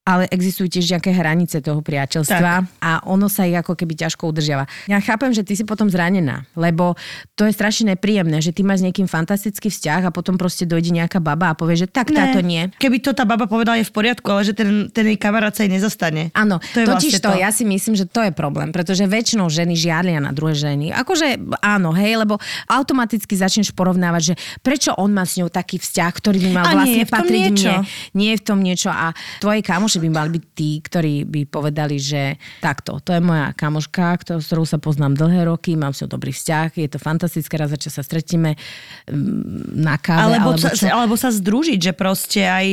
Ale 0.00 0.24
existujú 0.32 0.72
tiež 0.72 0.96
nejaké 0.96 1.12
hranice 1.12 1.60
toho 1.60 1.84
priateľstva 1.84 2.52
tak. 2.64 2.68
a 2.80 3.04
ono 3.04 3.28
sa 3.28 3.44
ich 3.44 3.54
ako 3.54 3.76
keby 3.76 3.94
ťažko 3.94 4.32
udržiava. 4.32 4.64
Ja 4.88 4.96
chápem, 4.98 5.30
že 5.36 5.44
ty 5.44 5.52
si 5.54 5.68
potom 5.68 5.92
zranená, 5.92 6.48
lebo 6.56 6.96
to 7.36 7.44
je 7.44 7.52
strašne 7.52 7.92
nepríjemné, 7.94 8.40
že 8.40 8.56
ty 8.56 8.64
máš 8.64 8.80
s 8.80 8.86
niekým 8.88 9.04
fantastický 9.04 9.68
vzťah 9.68 10.08
a 10.08 10.10
potom 10.10 10.40
proste 10.40 10.64
dojde 10.64 10.96
nejaká 10.96 11.20
baba 11.20 11.52
a 11.52 11.54
povie, 11.54 11.84
že 11.84 11.88
tak 11.88 12.10
ne. 12.10 12.16
táto 12.16 12.40
nie. 12.40 12.72
Keby 12.80 13.04
to 13.04 13.12
tá 13.12 13.28
baba 13.28 13.44
povedala 13.44 13.76
je 13.76 13.86
v 13.86 13.92
poriadku, 13.92 14.26
ale 14.32 14.48
že 14.48 14.56
ten, 14.56 14.88
ten 14.88 15.04
jej 15.04 15.18
kamarát 15.20 15.52
sa 15.52 15.68
jej 15.68 15.72
nezastane. 15.72 16.32
Áno, 16.32 16.58
to 16.72 16.80
je 16.80 16.86
totiž 16.88 17.20
vlastne 17.20 17.24
to, 17.24 17.30
to, 17.36 17.42
ja 17.44 17.50
si 17.52 17.64
myslím, 17.68 17.94
že 17.94 18.08
to 18.08 18.20
je 18.24 18.32
problém, 18.32 18.72
pretože 18.72 19.04
väčšinou 19.04 19.52
ženy 19.52 19.76
žiarlia 19.76 20.18
na 20.18 20.32
druhé 20.32 20.56
ženy. 20.56 20.96
Akože 20.96 21.36
áno, 21.60 21.92
hej, 21.92 22.16
lebo 22.16 22.40
automaticky 22.66 23.36
začneš 23.36 23.76
porovnávať, 23.76 24.32
že 24.32 24.34
prečo 24.64 24.96
on 24.96 25.12
má 25.12 25.28
s 25.28 25.36
ňou 25.36 25.52
taký 25.52 25.76
vzťah, 25.76 26.12
ktorý 26.16 26.38
by 26.40 26.50
mal 26.56 26.64
a 26.66 26.72
vlastne 26.72 27.04
patriť 27.04 27.44
mne. 27.52 27.76
Nie 28.16 28.34
je 28.34 28.38
v 28.40 28.44
tom 28.44 28.58
niečo 28.64 28.88
a 28.88 29.12
tvoje 29.44 29.60
kamoši 29.90 30.06
by 30.06 30.10
mali 30.14 30.30
byť 30.38 30.44
tí, 30.54 30.70
ktorí 30.78 31.14
by 31.26 31.40
povedali, 31.50 31.98
že 31.98 32.38
takto, 32.62 33.02
to 33.02 33.10
je 33.10 33.18
moja 33.18 33.50
kamoška, 33.58 34.22
s 34.38 34.46
ktorou 34.46 34.62
sa 34.62 34.78
poznám 34.78 35.18
dlhé 35.18 35.50
roky, 35.50 35.74
mám 35.74 35.90
s 35.90 36.06
ňou 36.06 36.14
dobrý 36.14 36.30
vzťah, 36.30 36.78
je 36.78 36.86
to 36.86 37.02
fantastické, 37.02 37.58
raz 37.58 37.74
za 37.74 37.90
sa 37.90 38.06
stretíme 38.06 38.54
mm, 38.54 39.74
na 39.74 39.98
káve. 39.98 40.38
Alebo, 40.38 40.54
alebo, 40.54 40.62
sa, 40.62 40.86
alebo 40.94 41.14
sa 41.18 41.34
združiť, 41.34 41.90
že 41.90 41.92
proste 41.98 42.46
aj 42.46 42.66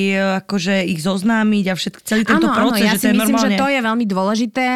akože 0.45 0.85
ich 0.85 1.01
zoznámiť 1.01 1.65
a 1.65 1.73
všetko, 1.73 1.99
celý 2.05 2.21
tento 2.21 2.53
áno, 2.53 2.53
proces, 2.53 2.85
áno, 2.85 2.89
ja 2.89 2.93
že 2.93 2.99
si 3.01 3.05
to 3.09 3.17
myslím, 3.17 3.33
normálne... 3.33 3.57
že 3.57 3.57
to 3.57 3.67
je 3.73 3.79
veľmi 3.81 4.05
dôležité, 4.05 4.67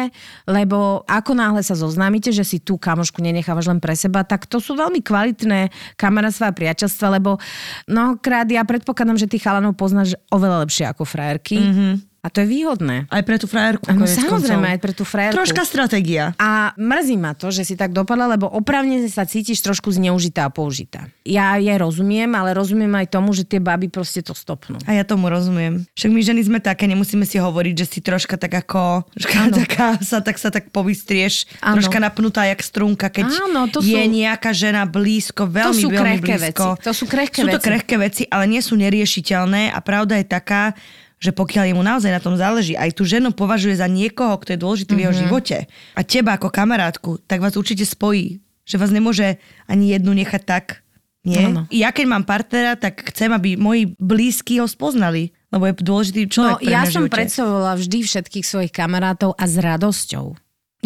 lebo 0.50 1.06
ako 1.06 1.32
náhle 1.38 1.62
sa 1.62 1.78
zoznámite, 1.78 2.34
že 2.34 2.42
si 2.42 2.58
tú 2.58 2.74
kamošku 2.74 3.22
nenechávaš 3.22 3.70
len 3.70 3.78
pre 3.78 3.94
seba, 3.94 4.26
tak 4.26 4.50
to 4.50 4.58
sú 4.58 4.74
veľmi 4.74 4.98
kvalitné 4.98 5.70
kamarátstva 5.94 6.50
a 6.50 6.56
priateľstva, 6.56 7.06
lebo 7.22 7.38
mnohokrát 7.86 8.50
ja 8.50 8.66
predpokladám, 8.66 9.14
že 9.14 9.30
tých 9.30 9.46
chalanov 9.46 9.78
poznáš 9.78 10.18
oveľa 10.34 10.66
lepšie 10.66 10.90
ako 10.90 11.06
frajerky. 11.06 11.62
Mm-hmm 11.62 12.11
a 12.22 12.30
to 12.30 12.46
je 12.46 12.54
výhodné. 12.54 13.10
Aj 13.10 13.18
pre 13.26 13.34
tú 13.34 13.50
frajerku. 13.50 13.82
Ano, 13.90 14.06
samozrejme, 14.06 14.62
koncov. 14.62 14.74
aj 14.78 14.78
pre 14.78 14.92
tú 14.94 15.02
frajerku. 15.02 15.42
Troška 15.42 15.66
stratégia. 15.66 16.38
A 16.38 16.70
mrzí 16.78 17.18
ma 17.18 17.34
to, 17.34 17.50
že 17.50 17.66
si 17.66 17.74
tak 17.74 17.90
dopadla, 17.90 18.38
lebo 18.38 18.46
opravne 18.46 19.02
sa 19.10 19.26
cítiš 19.26 19.58
trošku 19.58 19.90
zneužitá 19.90 20.46
a 20.46 20.50
použitá. 20.54 21.10
Ja 21.26 21.58
je 21.58 21.74
rozumiem, 21.74 22.30
ale 22.38 22.54
rozumiem 22.54 22.94
aj 22.94 23.10
tomu, 23.10 23.34
že 23.34 23.42
tie 23.42 23.58
baby 23.58 23.90
proste 23.90 24.22
to 24.22 24.38
stopnú. 24.38 24.78
A 24.86 24.94
ja 24.94 25.02
tomu 25.02 25.26
rozumiem. 25.26 25.82
Však 25.98 26.10
my 26.14 26.20
ženy 26.22 26.42
sme 26.46 26.58
také, 26.62 26.86
nemusíme 26.86 27.26
si 27.26 27.42
hovoriť, 27.42 27.74
že 27.74 27.86
si 27.90 27.98
troška 27.98 28.38
tak 28.38 28.54
ako, 28.54 29.02
troška 29.18 29.50
taká, 29.58 29.86
sa, 29.98 30.22
tak 30.22 30.38
sa 30.38 30.54
tak 30.54 30.70
povystrieš, 30.70 31.58
ano. 31.58 31.82
troška 31.82 31.98
napnutá 31.98 32.46
jak 32.46 32.62
strunka, 32.62 33.10
keď 33.10 33.34
ano, 33.50 33.66
to 33.66 33.82
je 33.82 33.98
sú... 33.98 34.14
nejaká 34.14 34.54
žena 34.54 34.86
blízko, 34.86 35.50
veľmi, 35.50 35.74
to 35.74 35.74
sú 35.74 35.88
veľmi 35.90 36.22
blízko. 36.22 36.78
Veci. 36.78 36.86
To 36.86 36.92
sú 36.94 37.04
krehké 37.10 37.42
sú 37.42 37.50
veci. 37.50 37.54
to 37.58 37.66
krehké 37.66 37.94
veci, 37.98 38.22
ale 38.30 38.46
nie 38.46 38.62
sú 38.62 38.78
neriešiteľné 38.78 39.74
a 39.74 39.78
pravda 39.82 40.22
je 40.22 40.26
taká, 40.30 40.78
že 41.22 41.30
pokiaľ 41.30 41.70
jemu 41.70 41.82
naozaj 41.86 42.10
na 42.10 42.18
tom 42.18 42.34
záleží, 42.34 42.74
aj 42.74 42.98
tú 42.98 43.06
ženu 43.06 43.30
považuje 43.30 43.78
za 43.78 43.86
niekoho, 43.86 44.34
kto 44.42 44.58
je 44.58 44.58
dôležitý 44.58 44.90
mm-hmm. 44.90 44.98
v 44.98 45.04
jeho 45.06 45.14
mhm. 45.14 45.20
živote 45.22 45.58
a 45.94 46.00
teba 46.02 46.34
ako 46.34 46.50
kamarátku, 46.50 47.22
tak 47.30 47.38
vás 47.38 47.54
určite 47.54 47.86
spojí. 47.86 48.42
Že 48.66 48.76
vás 48.78 48.90
nemôže 48.94 49.38
ani 49.70 49.94
jednu 49.94 50.10
nechať 50.14 50.42
tak. 50.42 50.66
Nie? 51.22 51.46
No, 51.46 51.62
no. 51.62 51.70
Ja 51.70 51.94
keď 51.94 52.06
mám 52.10 52.24
partnera, 52.26 52.74
tak 52.74 53.14
chcem, 53.14 53.30
aby 53.30 53.54
moji 53.54 53.94
blízky 53.98 54.58
ho 54.58 54.66
spoznali. 54.66 55.30
Lebo 55.54 55.70
je 55.70 55.74
dôležitý 55.78 56.20
človek 56.26 56.62
No, 56.62 56.66
ja 56.66 56.82
som 56.86 57.06
živote. 57.06 57.14
predstavovala 57.14 57.74
vždy 57.78 57.98
všetkých 58.02 58.46
svojich 58.46 58.72
kamarátov 58.74 59.34
a 59.38 59.44
s 59.46 59.54
radosťou. 59.58 60.34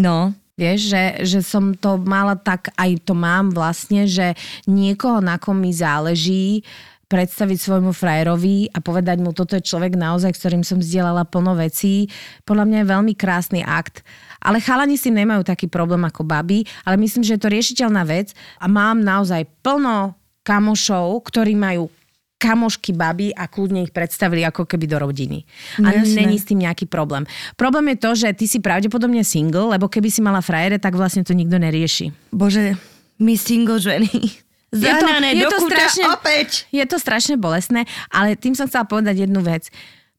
No. 0.01 0.37
Vieš, 0.57 0.81
že, 0.88 1.05
že 1.29 1.40
som 1.44 1.77
to 1.77 2.01
mala 2.01 2.33
tak, 2.33 2.72
aj 2.81 3.05
to 3.05 3.12
mám 3.12 3.53
vlastne, 3.53 4.09
že 4.09 4.33
niekoho, 4.64 5.20
na 5.20 5.37
kom 5.37 5.61
mi 5.61 5.68
záleží, 5.68 6.64
predstaviť 7.06 7.58
svojmu 7.58 7.94
frajerovi 7.94 8.74
a 8.74 8.82
povedať 8.82 9.22
mu, 9.22 9.30
toto 9.30 9.54
je 9.54 9.62
človek 9.62 9.94
naozaj, 9.94 10.34
s 10.34 10.40
ktorým 10.42 10.66
som 10.66 10.82
zdieľala 10.82 11.22
plno 11.26 11.54
vecí. 11.54 12.10
Podľa 12.42 12.66
mňa 12.66 12.78
je 12.82 12.92
veľmi 12.92 13.12
krásny 13.14 13.60
akt. 13.62 14.02
Ale 14.42 14.58
chalani 14.58 14.98
si 14.98 15.14
nemajú 15.14 15.46
taký 15.46 15.70
problém 15.70 16.02
ako 16.02 16.26
baby, 16.26 16.66
ale 16.82 16.98
myslím, 16.98 17.22
že 17.22 17.38
je 17.38 17.42
to 17.42 17.52
riešiteľná 17.54 18.02
vec 18.06 18.34
a 18.58 18.66
mám 18.66 18.98
naozaj 18.98 19.46
plno 19.62 20.18
kamošov, 20.42 21.22
ktorí 21.30 21.54
majú 21.54 21.90
kamošky 22.36 22.92
baby 22.92 23.32
a 23.32 23.48
kľudne 23.48 23.80
ich 23.86 23.96
predstavili 23.96 24.44
ako 24.44 24.68
keby 24.68 24.84
do 24.84 25.00
rodiny. 25.00 25.48
A 25.80 25.88
no, 25.88 26.04
není 26.04 26.36
s 26.36 26.44
tým 26.44 26.62
nejaký 26.62 26.84
problém. 26.84 27.24
Problém 27.56 27.96
je 27.96 27.98
to, 28.02 28.10
že 28.12 28.28
ty 28.36 28.44
si 28.44 28.60
pravdepodobne 28.60 29.24
single, 29.24 29.72
lebo 29.72 29.88
keby 29.88 30.12
si 30.12 30.20
mala 30.20 30.44
frajere, 30.44 30.76
tak 30.76 30.92
vlastne 30.94 31.24
to 31.24 31.32
nikto 31.32 31.56
nerieši. 31.56 32.12
Bože, 32.28 32.76
my 33.16 33.34
single 33.40 33.80
ženy 33.80 34.45
Zahnané 34.80 35.28
je 35.36 35.44
to, 35.44 35.48
je 35.48 35.52
to 35.52 35.58
strašne, 35.68 36.04
opäť. 36.12 36.48
Je 36.72 36.84
to 36.84 36.96
strašne 37.00 37.34
bolestné, 37.40 37.88
ale 38.12 38.36
tým 38.36 38.52
som 38.52 38.68
chcela 38.68 38.84
povedať 38.84 39.24
jednu 39.24 39.40
vec. 39.40 39.72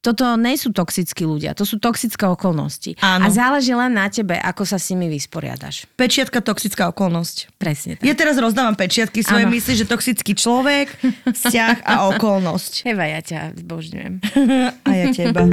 Toto 0.07 0.39
nie 0.39 0.55
sú 0.55 0.71
toxickí 0.71 1.27
ľudia, 1.27 1.51
to 1.51 1.67
sú 1.67 1.83
toxické 1.83 2.23
okolnosti. 2.23 2.95
Áno. 3.03 3.27
A 3.27 3.27
záleží 3.27 3.75
len 3.75 3.91
na 3.91 4.07
tebe, 4.07 4.39
ako 4.39 4.63
sa 4.63 4.79
s 4.79 4.95
nimi 4.95 5.11
vysporiadaš. 5.11 5.83
Pečiatka 5.99 6.39
toxická 6.39 6.87
okolnosť. 6.95 7.51
Presne 7.59 7.99
tak. 7.99 8.07
Ja 8.07 8.15
teraz 8.15 8.39
rozdávam 8.39 8.79
pečiatky 8.79 9.19
svoje 9.19 9.51
mysli, 9.51 9.75
že 9.75 9.83
toxický 9.83 10.31
človek, 10.31 10.95
vzťah 11.27 11.83
a 11.83 12.07
okolnosť. 12.15 12.71
Eva, 12.95 13.03
ja 13.03 13.19
ťa 13.19 13.59
zbožňujem. 13.59 14.13
a 14.87 14.91
ja 14.95 15.05
teba. 15.11 15.43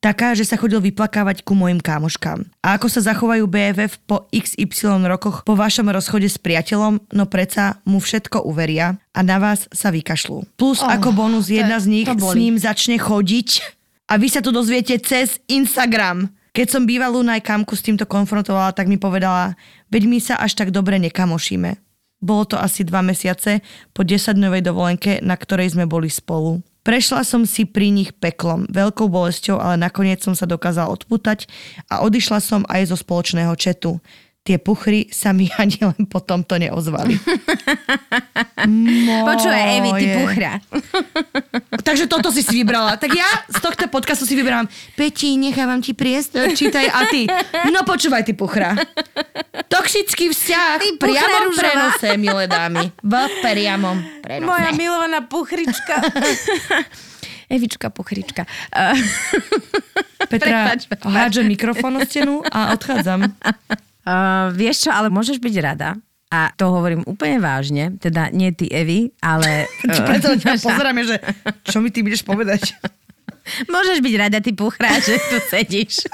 taká, 0.03 0.35
že 0.35 0.43
sa 0.43 0.59
chodil 0.59 0.83
vyplakávať 0.83 1.47
ku 1.47 1.55
mojim 1.55 1.79
kámoškám. 1.79 2.43
A 2.59 2.75
ako 2.75 2.91
sa 2.91 2.99
zachovajú 2.99 3.47
BFF 3.47 4.03
po 4.03 4.27
XY 4.35 5.07
rokoch 5.07 5.47
po 5.47 5.55
vašom 5.55 5.87
rozchode 5.87 6.27
s 6.27 6.35
priateľom, 6.35 6.99
no 7.15 7.23
predsa 7.31 7.79
mu 7.87 8.03
všetko 8.03 8.43
uveria 8.43 8.99
a 9.15 9.19
na 9.23 9.39
vás 9.39 9.71
sa 9.71 9.95
vykašľú. 9.95 10.59
Plus 10.59 10.83
oh, 10.83 10.91
ako 10.91 11.15
bonus 11.15 11.47
jedna 11.47 11.79
z 11.79 11.87
nich 11.87 12.07
s 12.11 12.35
ním 12.35 12.59
začne 12.59 12.99
chodiť 12.99 13.63
a 14.11 14.19
vy 14.19 14.27
sa 14.27 14.43
to 14.43 14.51
dozviete 14.51 14.99
cez 14.99 15.39
Instagram. 15.47 16.27
Keď 16.53 16.67
som 16.69 16.85
bývalú 16.85 17.25
najkamku 17.25 17.73
s 17.73 17.81
týmto 17.81 18.05
konfrontovala, 18.05 18.77
tak 18.77 18.85
mi 18.85 19.01
povedala, 19.01 19.57
veď 19.89 20.03
my 20.05 20.19
sa 20.21 20.37
až 20.37 20.53
tak 20.53 20.69
dobre 20.69 21.01
nekamošíme. 21.01 21.81
Bolo 22.21 22.45
to 22.45 22.61
asi 22.61 22.85
dva 22.85 23.01
mesiace 23.01 23.65
po 23.89 24.05
10-dňovej 24.05 24.61
dovolenke, 24.61 25.17
na 25.25 25.33
ktorej 25.33 25.73
sme 25.73 25.89
boli 25.89 26.13
spolu. 26.13 26.61
Prešla 26.85 27.25
som 27.25 27.49
si 27.49 27.65
pri 27.65 27.89
nich 27.89 28.13
peklom, 28.13 28.69
veľkou 28.69 29.09
bolesťou, 29.09 29.57
ale 29.57 29.81
nakoniec 29.81 30.21
som 30.21 30.37
sa 30.37 30.45
dokázala 30.45 30.93
odputať 30.93 31.49
a 31.89 32.05
odišla 32.05 32.37
som 32.37 32.61
aj 32.69 32.93
zo 32.93 33.01
spoločného 33.01 33.57
četu. 33.57 33.97
Tie 34.43 34.59
puchry 34.59 35.07
sa 35.07 35.31
mi 35.31 35.47
ani 35.61 35.79
len 35.79 36.03
potom 36.03 36.43
to 36.43 36.59
neozvali. 36.59 37.15
Počuje, 39.27 39.59
Evi, 39.79 39.91
ty 39.95 40.05
puchra. 40.19 40.59
Takže 41.87 42.11
toto 42.11 42.27
si 42.27 42.43
si 42.43 42.59
vybrala. 42.59 42.99
Tak 42.99 43.11
ja 43.15 43.27
z 43.47 43.63
tohto 43.63 43.87
podcastu 43.87 44.27
si 44.27 44.35
vyberám. 44.35 44.67
Peti, 44.99 45.39
nechávam 45.39 45.79
ti 45.79 45.95
priestor, 45.95 46.51
čítaj 46.51 46.91
a 46.91 47.07
ty. 47.07 47.23
No 47.71 47.87
počúvaj, 47.87 48.27
ty 48.27 48.35
puchra. 48.35 48.75
Toxický 49.71 50.35
vzťah 50.35 50.75
v 50.75 50.99
priamom 50.99 51.55
prenose, 51.55 52.07
milé 52.19 52.43
dámy. 52.51 52.91
V 52.99 53.13
priamom 53.39 53.95
prenose. 54.19 54.47
Moja 54.47 54.69
milovaná 54.75 55.23
puchrička. 55.23 56.03
Evička 57.47 57.87
puchrička. 57.95 58.43
Petra, 60.27 60.75
hádže 61.03 61.47
mikrofón 61.47 61.95
o 61.95 62.03
stenu 62.03 62.43
a 62.51 62.75
odchádzam. 62.75 63.31
Uh, 64.03 64.51
vieš 64.51 64.87
čo, 64.87 64.91
ale 64.91 65.07
môžeš 65.07 65.39
byť 65.39 65.55
rada, 65.63 65.95
a 66.33 66.49
to 66.57 66.65
hovorím 66.65 67.05
úplne 67.05 67.37
vážne, 67.37 67.93
teda 68.01 68.33
nie 68.33 68.49
ty 68.57 68.65
Evi, 68.65 69.13
ale... 69.21 69.69
Preto 70.09 70.33
ťa 70.33 70.57
pozeráme, 70.57 71.05
že 71.05 71.21
čo 71.61 71.77
mi 71.77 71.93
ty 71.93 72.01
budeš 72.01 72.25
povedať? 72.25 72.73
Môžeš 73.73 74.01
byť 74.01 74.13
rada, 74.17 74.39
ty 74.41 74.55
puchrá, 74.55 74.97
že 75.03 75.19
tu 75.19 75.37
sedíš. 75.51 76.07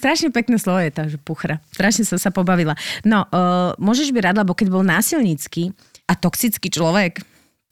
Strašne 0.00 0.32
pekné 0.32 0.56
slovo 0.56 0.80
je 0.80 0.88
tá, 0.90 1.04
že 1.04 1.20
puchra. 1.20 1.60
Strašne 1.68 2.08
som 2.08 2.16
sa 2.16 2.32
pobavila. 2.32 2.72
No, 3.04 3.28
uh, 3.28 3.76
môžeš 3.76 4.08
byť 4.10 4.22
rada, 4.24 4.40
lebo 4.40 4.56
keď 4.56 4.72
bol 4.72 4.80
násilnícky 4.80 5.76
a 6.08 6.16
toxický 6.16 6.72
človek, 6.72 7.20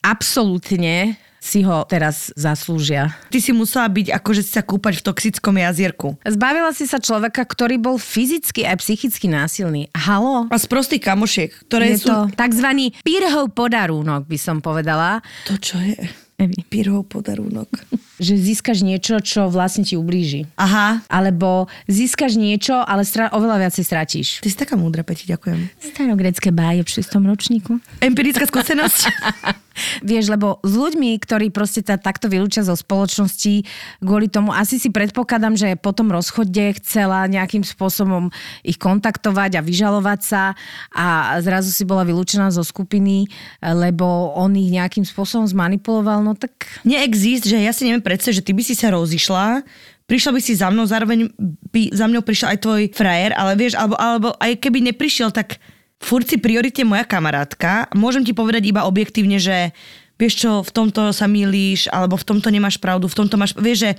absolútne 0.04 1.16
si 1.42 1.66
ho 1.66 1.82
teraz 1.90 2.30
zaslúžia. 2.38 3.18
Ty 3.34 3.42
si 3.42 3.50
musela 3.50 3.90
byť 3.90 4.14
akože 4.14 4.46
sa 4.46 4.62
kúpať 4.62 5.02
v 5.02 5.06
toxickom 5.10 5.58
jazierku. 5.58 6.14
Zbavila 6.22 6.70
si 6.70 6.86
sa 6.86 7.02
človeka, 7.02 7.42
ktorý 7.42 7.82
bol 7.82 7.98
fyzicky 7.98 8.62
aj 8.62 8.78
psychicky 8.78 9.26
násilný. 9.26 9.90
Halo? 9.90 10.46
A 10.46 10.56
z 10.56 10.70
prostých 10.70 11.02
kamošiek, 11.02 11.50
ktoré 11.66 11.98
Je 11.98 12.06
sú... 12.06 12.14
to 12.14 12.16
takzvaný 12.38 12.94
pírhov 13.02 13.50
podarúnok, 13.50 14.30
by 14.30 14.38
som 14.38 14.62
povedala. 14.62 15.18
To 15.50 15.58
čo 15.58 15.82
je? 15.82 15.98
Evi. 16.42 16.66
Pírhov 16.66 17.06
podarúnok. 17.06 17.70
Že 18.22 18.38
získaš 18.38 18.86
niečo, 18.86 19.18
čo 19.18 19.50
vlastne 19.50 19.82
ti 19.82 19.98
ublíži. 19.98 20.46
Aha. 20.54 21.02
Alebo 21.10 21.66
získaš 21.90 22.38
niečo, 22.38 22.78
ale 22.78 23.02
stra- 23.02 23.34
oveľa 23.34 23.66
viacej 23.66 23.82
stratíš. 23.82 24.28
Ty 24.38 24.48
si 24.50 24.54
taká 24.54 24.78
múdra, 24.78 25.02
Peti, 25.02 25.26
ďakujem. 25.26 25.58
Starogrecké 25.82 26.54
báje 26.54 26.86
v 26.86 27.02
6. 27.02 27.18
ročníku. 27.18 27.82
Empirická 27.98 28.46
skúsenosť. 28.46 29.00
Vieš, 30.04 30.28
lebo 30.32 30.60
s 30.60 30.72
ľuďmi, 30.76 31.16
ktorí 31.18 31.48
proste 31.48 31.80
sa 31.80 31.96
takto 31.96 32.28
vylúčia 32.28 32.60
zo 32.64 32.76
spoločnosti, 32.76 33.64
kvôli 34.04 34.28
tomu 34.28 34.52
asi 34.52 34.76
si 34.76 34.92
predpokladám, 34.92 35.56
že 35.56 35.80
po 35.80 35.96
tom 35.96 36.12
rozchode 36.12 36.76
chcela 36.80 37.24
nejakým 37.28 37.64
spôsobom 37.64 38.28
ich 38.60 38.76
kontaktovať 38.76 39.58
a 39.58 39.64
vyžalovať 39.64 40.20
sa 40.20 40.42
a 40.92 41.36
zrazu 41.40 41.72
si 41.72 41.88
bola 41.88 42.04
vylúčená 42.04 42.52
zo 42.52 42.62
skupiny, 42.62 43.26
lebo 43.64 44.36
on 44.36 44.52
ich 44.56 44.68
nejakým 44.72 45.08
spôsobom 45.08 45.48
zmanipuloval, 45.48 46.20
no 46.20 46.31
tak 46.36 46.52
Neexist, 46.86 47.46
že 47.46 47.58
ja 47.58 47.72
si 47.72 47.88
neviem 47.88 48.04
predstaviť, 48.04 48.42
že 48.42 48.46
ty 48.46 48.52
by 48.52 48.62
si 48.62 48.74
sa 48.76 48.92
rozišla, 48.92 49.62
prišla 50.06 50.30
by 50.34 50.40
si 50.42 50.52
za 50.58 50.68
mnou, 50.68 50.84
zároveň 50.84 51.32
by 51.70 51.94
za 51.94 52.06
mnou 52.10 52.20
prišiel 52.20 52.52
aj 52.52 52.58
tvoj 52.60 52.82
frajer, 52.92 53.32
ale 53.32 53.56
vieš, 53.56 53.78
alebo, 53.78 53.94
alebo 53.96 54.28
aj 54.36 54.60
keby 54.60 54.92
neprišiel, 54.92 55.32
tak 55.32 55.56
furt 56.02 56.26
si 56.26 56.36
prioritne 56.36 56.84
moja 56.84 57.06
kamarátka. 57.06 57.88
Môžem 57.94 58.26
ti 58.26 58.34
povedať 58.34 58.66
iba 58.66 58.84
objektívne, 58.84 59.38
že 59.38 59.70
vieš 60.20 60.44
čo, 60.44 60.50
v 60.60 60.70
tomto 60.70 61.14
sa 61.14 61.26
milíš, 61.30 61.88
alebo 61.88 62.18
v 62.18 62.26
tomto 62.26 62.50
nemáš 62.50 62.76
pravdu, 62.76 63.06
v 63.08 63.18
tomto 63.18 63.38
máš, 63.38 63.56
vieš, 63.56 63.88
že 63.88 63.90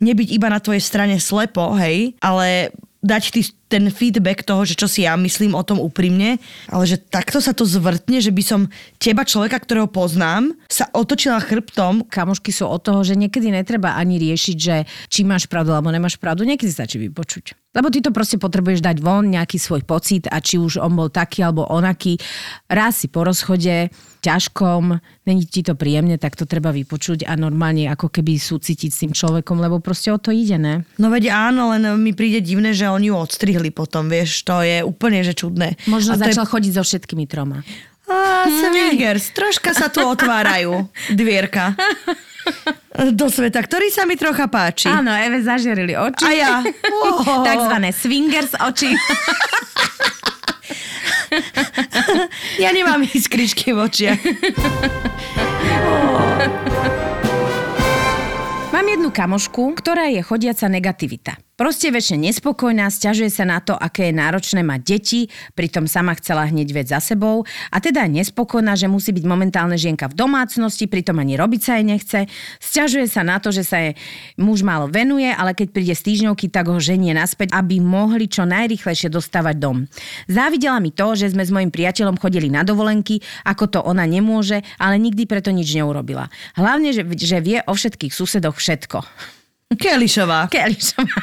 nebyť 0.00 0.28
iba 0.36 0.52
na 0.52 0.60
tvojej 0.60 0.84
strane 0.84 1.16
slepo, 1.16 1.72
hej, 1.76 2.12
ale 2.20 2.72
dať 3.06 3.22
ty 3.32 3.40
ten 3.66 3.90
feedback 3.90 4.46
toho, 4.46 4.62
že 4.62 4.78
čo 4.78 4.86
si 4.86 5.02
ja 5.02 5.18
myslím 5.18 5.58
o 5.58 5.62
tom 5.66 5.82
úprimne, 5.82 6.38
ale 6.70 6.84
že 6.86 7.02
takto 7.02 7.42
sa 7.42 7.50
to 7.50 7.66
zvrtne, 7.66 8.22
že 8.22 8.30
by 8.30 8.42
som 8.42 8.60
teba, 9.02 9.26
človeka, 9.26 9.58
ktorého 9.58 9.90
poznám, 9.90 10.54
sa 10.70 10.86
otočila 10.94 11.42
chrbtom 11.42 12.06
kamošky 12.06 12.54
sú 12.54 12.70
od 12.70 12.78
toho, 12.82 13.02
že 13.02 13.18
niekedy 13.18 13.50
netreba 13.50 13.98
ani 13.98 14.22
riešiť, 14.22 14.56
že 14.58 14.86
či 15.10 15.26
máš 15.26 15.50
pravdu 15.50 15.74
alebo 15.74 15.90
nemáš 15.90 16.14
pravdu, 16.18 16.46
niekedy 16.46 16.70
stačí 16.70 16.98
vypočuť. 17.02 17.58
Lebo 17.76 17.92
ty 17.92 18.00
to 18.00 18.08
proste 18.08 18.40
potrebuješ 18.40 18.80
dať 18.80 19.04
von, 19.04 19.28
nejaký 19.28 19.60
svoj 19.60 19.84
pocit 19.84 20.24
a 20.32 20.40
či 20.40 20.56
už 20.56 20.80
on 20.80 20.96
bol 20.96 21.12
taký 21.12 21.44
alebo 21.44 21.68
onaký. 21.68 22.16
Raz 22.72 23.04
si 23.04 23.12
po 23.12 23.20
rozchode, 23.20 23.92
ťažkom, 24.26 24.98
není 25.22 25.46
ti 25.46 25.62
to 25.62 25.78
príjemne, 25.78 26.18
tak 26.18 26.34
to 26.34 26.42
treba 26.42 26.74
vypočuť 26.74 27.22
a 27.30 27.38
normálne 27.38 27.86
ako 27.86 28.10
keby 28.10 28.34
súcitiť 28.42 28.90
s 28.90 29.00
tým 29.06 29.12
človekom, 29.14 29.62
lebo 29.62 29.78
proste 29.78 30.10
o 30.10 30.18
to 30.18 30.34
ide, 30.34 30.58
ne? 30.58 30.82
No 30.98 31.14
veď 31.14 31.30
áno, 31.30 31.70
len 31.70 31.86
mi 32.02 32.10
príde 32.10 32.42
divné, 32.42 32.74
že 32.74 32.90
oni 32.90 33.14
ju 33.14 33.16
odstrihli 33.16 33.70
potom, 33.70 34.10
vieš, 34.10 34.42
to 34.42 34.66
je 34.66 34.82
úplne, 34.82 35.22
že 35.22 35.38
čudné. 35.38 35.78
Možno 35.86 36.18
A 36.18 36.20
začal 36.20 36.50
chodiť 36.50 36.72
so 36.74 36.82
všetkými 36.82 37.30
troma. 37.30 37.62
Je... 37.62 37.94
Á, 38.06 38.46
swingers, 38.46 39.34
troška 39.34 39.74
sa 39.74 39.90
tu 39.90 39.98
otvárajú 39.98 40.86
dvierka 41.10 41.74
do 43.12 43.26
sveta, 43.26 43.58
ktorý 43.58 43.90
sa 43.90 44.06
mi 44.06 44.14
trocha 44.14 44.46
páči. 44.46 44.86
Áno, 44.86 45.10
Eve 45.10 45.42
zažerili 45.42 45.98
oči. 45.98 46.24
A 46.26 46.30
ja. 46.32 46.52
Oh. 47.06 47.44
Takzvané 47.44 47.92
swingers 47.92 48.52
oči. 48.56 48.92
Ja 52.62 52.72
nemám 52.72 53.04
iskričky 53.04 53.72
v 53.72 53.78
očiach. 53.84 54.20
Mám 58.72 58.86
jednu 58.92 59.08
kamošku, 59.12 59.76
ktorá 59.76 60.08
je 60.12 60.20
chodiaca 60.20 60.66
negativita. 60.68 61.45
Proste 61.56 61.88
väčšine 61.88 62.28
nespokojná, 62.28 62.84
stiažuje 62.92 63.32
sa 63.32 63.48
na 63.48 63.64
to, 63.64 63.72
aké 63.72 64.12
je 64.12 64.20
náročné 64.20 64.60
mať 64.60 64.80
deti, 64.84 65.32
pritom 65.56 65.88
sama 65.88 66.12
chcela 66.20 66.44
hneď 66.44 66.68
vec 66.68 66.92
za 66.92 67.00
sebou 67.00 67.48
a 67.72 67.80
teda 67.80 68.04
je 68.04 68.20
nespokojná, 68.20 68.76
že 68.76 68.92
musí 68.92 69.08
byť 69.16 69.24
momentálne 69.24 69.72
žienka 69.80 70.04
v 70.12 70.20
domácnosti, 70.20 70.84
pritom 70.84 71.16
ani 71.16 71.40
robiť 71.40 71.60
sa 71.64 71.80
jej 71.80 71.86
nechce. 71.88 72.18
Stiažuje 72.60 73.08
sa 73.08 73.24
na 73.24 73.40
to, 73.40 73.56
že 73.56 73.64
sa 73.64 73.80
jej 73.80 73.96
muž 74.36 74.60
málo 74.60 74.92
venuje, 74.92 75.32
ale 75.32 75.56
keď 75.56 75.72
príde 75.72 75.96
z 75.96 76.04
týždňovky, 76.04 76.52
tak 76.52 76.68
ho 76.68 76.76
ženie 76.76 77.16
naspäť, 77.16 77.56
aby 77.56 77.80
mohli 77.80 78.28
čo 78.28 78.44
najrychlejšie 78.44 79.08
dostávať 79.08 79.56
dom. 79.56 79.88
Závidela 80.28 80.76
mi 80.76 80.92
to, 80.92 81.16
že 81.16 81.32
sme 81.32 81.40
s 81.40 81.48
mojim 81.48 81.72
priateľom 81.72 82.20
chodili 82.20 82.52
na 82.52 82.68
dovolenky, 82.68 83.24
ako 83.48 83.64
to 83.72 83.80
ona 83.80 84.04
nemôže, 84.04 84.60
ale 84.76 85.00
nikdy 85.00 85.24
preto 85.24 85.48
nič 85.56 85.72
neurobila. 85.72 86.28
Hlavne, 86.52 86.92
že, 86.92 87.00
že 87.16 87.40
vie 87.40 87.64
o 87.64 87.72
všetkých 87.72 88.12
susedoch 88.12 88.60
všetko. 88.60 89.32
Kelišová. 89.74 90.46
Kelišová. 90.46 91.20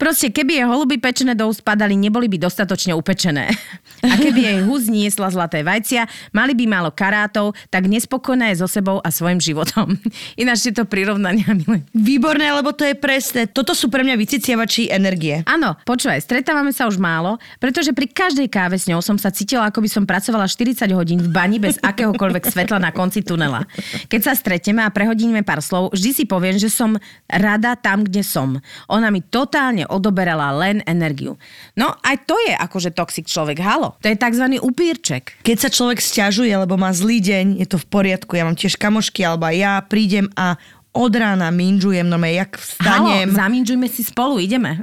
Proste, 0.00 0.32
keby 0.32 0.64
jej 0.64 0.64
holuby 0.64 0.96
pečené 0.96 1.36
do 1.36 1.52
úst 1.52 1.60
padali, 1.60 1.92
neboli 1.92 2.24
by 2.24 2.40
dostatočne 2.40 2.96
upečené. 2.96 3.52
A 4.00 4.16
keby 4.16 4.40
jej 4.40 4.58
hus 4.64 4.88
niesla 4.88 5.28
zlaté 5.28 5.60
vajcia, 5.60 6.08
mali 6.32 6.56
by 6.56 6.64
málo 6.64 6.90
karátov, 6.92 7.52
tak 7.68 7.84
nespokojná 7.84 8.52
je 8.52 8.64
so 8.64 8.68
sebou 8.68 8.98
a 9.04 9.08
svojim 9.12 9.40
životom. 9.40 9.96
Ináč 10.40 10.70
tieto 10.70 10.88
prirovnania 10.88 11.52
milujem. 11.52 11.84
Výborné, 11.92 12.48
lebo 12.56 12.72
to 12.72 12.88
je 12.88 12.96
presné. 12.96 13.44
Toto 13.50 13.76
sú 13.76 13.92
pre 13.92 14.00
mňa 14.00 14.16
vyciciavači 14.16 14.88
energie. 14.88 15.44
Áno, 15.44 15.76
počúvaj, 15.84 16.24
stretávame 16.24 16.72
sa 16.72 16.88
už 16.88 16.96
málo, 16.96 17.36
pretože 17.60 17.92
pri 17.92 18.08
každej 18.08 18.48
káve 18.48 18.80
s 18.80 18.88
ňou 18.88 19.04
som 19.04 19.20
sa 19.20 19.28
cítila, 19.28 19.68
ako 19.68 19.84
by 19.84 19.88
som 19.92 20.04
pracovala 20.08 20.48
40 20.48 20.88
hodín 20.96 21.20
v 21.20 21.28
bani 21.28 21.60
bez 21.60 21.76
akéhokoľvek 21.90 22.44
svetla 22.48 22.80
na 22.80 22.90
konci 22.96 23.20
tunela. 23.20 23.68
Keď 24.08 24.20
sa 24.20 24.32
stretneme 24.32 24.80
a 24.80 24.92
prehodíme 24.92 25.44
pár 25.44 25.60
slov, 25.60 25.92
vždy 25.92 26.10
si 26.12 26.24
poviem, 26.24 26.56
že 26.56 26.72
som 26.72 26.96
rada 27.28 27.76
tam, 27.76 28.08
kde 28.08 28.24
som. 28.24 28.56
Ona 28.88 29.12
mi 29.12 29.20
totálne 29.20 29.84
odoberala 29.84 30.56
len 30.56 30.80
energiu. 30.88 31.36
No 31.76 31.92
aj 32.00 32.16
to 32.24 32.36
je 32.48 32.54
akože 32.56 32.96
toxic 32.96 33.28
človek, 33.28 33.60
halo. 33.60 33.89
To 33.98 34.06
je 34.06 34.14
tzv. 34.14 34.46
upírček. 34.62 35.42
Keď 35.42 35.56
sa 35.58 35.70
človek 35.72 35.98
stiažuje, 35.98 36.52
lebo 36.54 36.78
má 36.78 36.94
zlý 36.94 37.18
deň, 37.18 37.58
je 37.58 37.66
to 37.66 37.78
v 37.82 37.86
poriadku. 37.90 38.38
Ja 38.38 38.46
mám 38.46 38.54
tiež 38.54 38.78
kamošky, 38.78 39.26
alebo 39.26 39.50
ja 39.50 39.82
prídem 39.82 40.30
a 40.38 40.54
od 40.92 41.12
rána 41.14 41.50
minžujem, 41.54 42.02
no 42.02 42.18
jak 42.18 42.58
vstanem. 42.58 43.30
Halo, 43.30 43.36
zaminžujme 43.38 43.86
si 43.86 44.02
spolu, 44.02 44.42
ideme. 44.42 44.82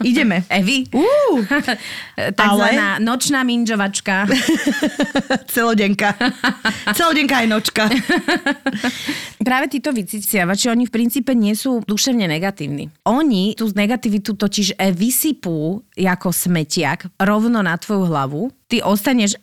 Ideme. 0.00 0.40
Evi. 0.60 0.88
Uh, 0.88 1.44
Takzvaná 2.40 2.96
nočná 2.98 3.44
minžovačka. 3.44 4.24
celodenka. 5.52 6.16
Celodenka 6.96 7.44
aj 7.44 7.46
nočka. 7.48 7.84
Práve 9.44 9.68
títo 9.68 9.92
vyciciavači, 9.92 10.72
oni 10.72 10.88
v 10.88 10.92
princípe 10.92 11.36
nie 11.36 11.52
sú 11.52 11.84
duševne 11.84 12.24
negatívni. 12.24 12.88
Oni 13.04 13.52
tú 13.52 13.68
negativitu 13.68 14.40
totiž 14.40 14.80
e, 14.80 14.96
vysypú 14.96 15.84
ako 15.92 16.28
smetiak 16.32 17.12
rovno 17.20 17.60
na 17.60 17.76
tvoju 17.76 18.08
hlavu. 18.08 18.42
Ty 18.64 18.88
ostaneš... 18.88 19.36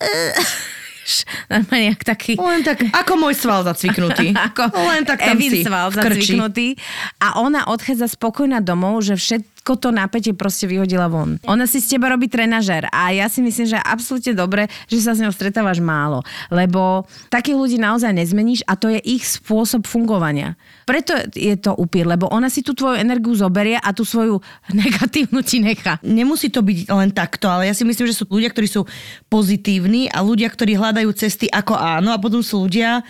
Normálne 1.49 1.85
jak 1.93 2.01
taký... 2.05 2.33
Len 2.37 2.61
tak, 2.61 2.85
ako 2.93 3.13
môj 3.17 3.33
sval 3.35 3.65
zacviknutý. 3.65 4.31
ako 4.53 4.69
Len 4.71 5.03
tak 5.03 5.19
tam 5.21 5.37
Evin 5.37 5.51
si 5.51 5.59
sval 5.65 5.89
zacviknutý. 5.91 6.77
A 7.19 7.41
ona 7.41 7.65
odchádza 7.67 8.07
spokojná 8.11 8.61
domov, 8.61 9.01
že 9.03 9.17
všetko 9.61 9.77
to 9.77 9.93
napätie 9.93 10.33
proste 10.33 10.65
vyhodila 10.65 11.05
von. 11.05 11.37
Ona 11.45 11.69
si 11.69 11.77
z 11.77 11.93
teba 11.93 12.09
robí 12.09 12.25
trenažer 12.25 12.89
a 12.89 13.13
ja 13.13 13.29
si 13.29 13.45
myslím, 13.45 13.69
že 13.69 13.77
absolútne 13.77 14.33
dobre, 14.33 14.65
že 14.89 14.97
sa 14.97 15.13
s 15.13 15.21
ňou 15.21 15.29
stretávaš 15.29 15.77
málo. 15.77 16.25
Lebo 16.49 17.05
takých 17.29 17.61
ľudí 17.61 17.77
naozaj 17.77 18.09
nezmeníš 18.09 18.65
a 18.65 18.73
to 18.73 18.89
je 18.89 18.97
ich 19.05 19.21
spôsob 19.21 19.85
fungovania. 19.85 20.57
Preto 20.89 21.13
je 21.37 21.53
to 21.61 21.77
upír, 21.77 22.09
lebo 22.09 22.25
ona 22.33 22.49
si 22.49 22.65
tú 22.65 22.73
tvoju 22.73 22.97
energiu 22.97 23.37
zoberie 23.37 23.77
a 23.77 23.93
tú 23.93 24.01
svoju 24.01 24.41
negatívnu 24.81 25.45
ti 25.45 25.61
nechá. 25.61 26.01
Nemusí 26.01 26.49
to 26.49 26.65
byť 26.65 26.89
len 26.89 27.13
takto, 27.13 27.45
ale 27.45 27.69
ja 27.69 27.77
si 27.77 27.85
myslím, 27.85 28.09
že 28.09 28.17
sú 28.17 28.25
ľudia, 28.33 28.49
ktorí 28.49 28.65
sú 28.65 28.89
pozitívni 29.29 30.09
a 30.09 30.25
ľudia, 30.25 30.49
ktorí 30.49 30.73
hľadajú 30.73 31.13
cesty 31.13 31.45
ako 31.53 31.77
áno 31.77 32.09
a 32.09 32.17
potom 32.17 32.41
sú 32.41 32.65
ľudia, 32.65 33.05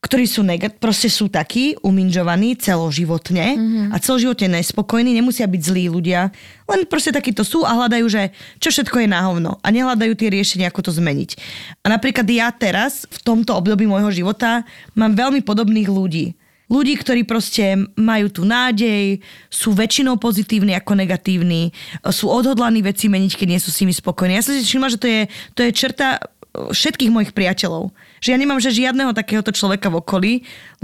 ktorí 0.00 0.24
sú 0.24 0.40
negat, 0.40 0.80
proste 0.80 1.12
sú 1.12 1.28
takí 1.28 1.76
uminžovaní 1.84 2.56
celoživotne 2.56 3.46
mm-hmm. 3.52 3.86
a 3.92 3.96
celoživotne 4.00 4.60
nespokojní, 4.60 5.12
nemusia 5.12 5.44
byť 5.44 5.60
zlí 5.60 5.92
ľudia, 5.92 6.32
len 6.64 6.88
proste 6.88 7.12
takíto 7.12 7.44
sú 7.44 7.68
a 7.68 7.76
hľadajú, 7.76 8.08
že 8.08 8.32
čo 8.56 8.72
všetko 8.72 9.04
je 9.04 9.08
na 9.12 9.20
hovno 9.28 9.60
a 9.60 9.68
nehľadajú 9.68 10.16
tie 10.16 10.32
riešenia, 10.32 10.72
ako 10.72 10.88
to 10.88 10.92
zmeniť. 10.96 11.36
A 11.84 11.92
napríklad 11.92 12.24
ja 12.32 12.48
teraz, 12.48 13.04
v 13.12 13.18
tomto 13.20 13.52
období 13.52 13.84
môjho 13.84 14.08
života, 14.24 14.64
mám 14.96 15.12
veľmi 15.12 15.44
podobných 15.44 15.92
ľudí. 15.92 16.32
Ľudí, 16.70 16.94
ktorí 17.02 17.26
proste 17.26 17.74
majú 17.98 18.30
tú 18.30 18.46
nádej, 18.46 19.18
sú 19.50 19.74
väčšinou 19.74 20.16
pozitívni 20.22 20.72
ako 20.78 20.96
negatívni, 20.96 21.74
sú 22.08 22.30
odhodlaní 22.30 22.80
veci 22.80 23.10
meniť, 23.10 23.36
keď 23.36 23.46
nie 23.50 23.60
sú 23.60 23.74
s 23.74 23.82
nimi 23.82 23.90
spokojní. 23.90 24.38
Ja 24.38 24.46
som 24.46 24.54
si 24.54 24.62
všimla, 24.62 24.94
že 24.94 25.02
to 25.02 25.08
je, 25.10 25.20
to 25.58 25.60
je 25.66 25.70
čerta 25.74 26.22
všetkých 26.54 27.10
mojich 27.10 27.34
priateľov. 27.34 27.90
Že 28.20 28.28
ja 28.32 28.38
nemám 28.38 28.60
že 28.60 28.70
žiadneho 28.70 29.16
takéhoto 29.16 29.48
človeka 29.50 29.88
v 29.88 29.96
okolí. 29.98 30.32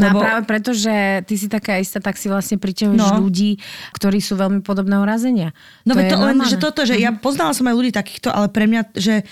No 0.00 0.08
Lebo... 0.08 0.18
a 0.20 0.22
práve 0.24 0.42
preto, 0.48 0.72
že 0.72 1.22
ty 1.28 1.36
si 1.36 1.46
taká 1.52 1.76
istá, 1.76 2.00
tak 2.00 2.16
si 2.16 2.32
vlastne 2.32 2.56
priťahuješ 2.56 2.96
No. 2.96 3.20
ľudí, 3.20 3.60
ktorí 3.92 4.24
sú 4.24 4.40
veľmi 4.40 4.64
podobného 4.64 5.04
razenia. 5.04 5.52
No 5.84 5.92
to 5.92 6.02
to 6.02 6.16
len, 6.16 6.36
že 6.48 6.56
toto, 6.56 6.88
že 6.88 6.96
ja 6.96 7.12
poznala 7.12 7.52
som 7.52 7.68
aj 7.68 7.76
ľudí 7.76 7.92
takýchto, 7.92 8.32
ale 8.32 8.48
pre 8.48 8.64
mňa, 8.64 8.96
že 8.96 9.22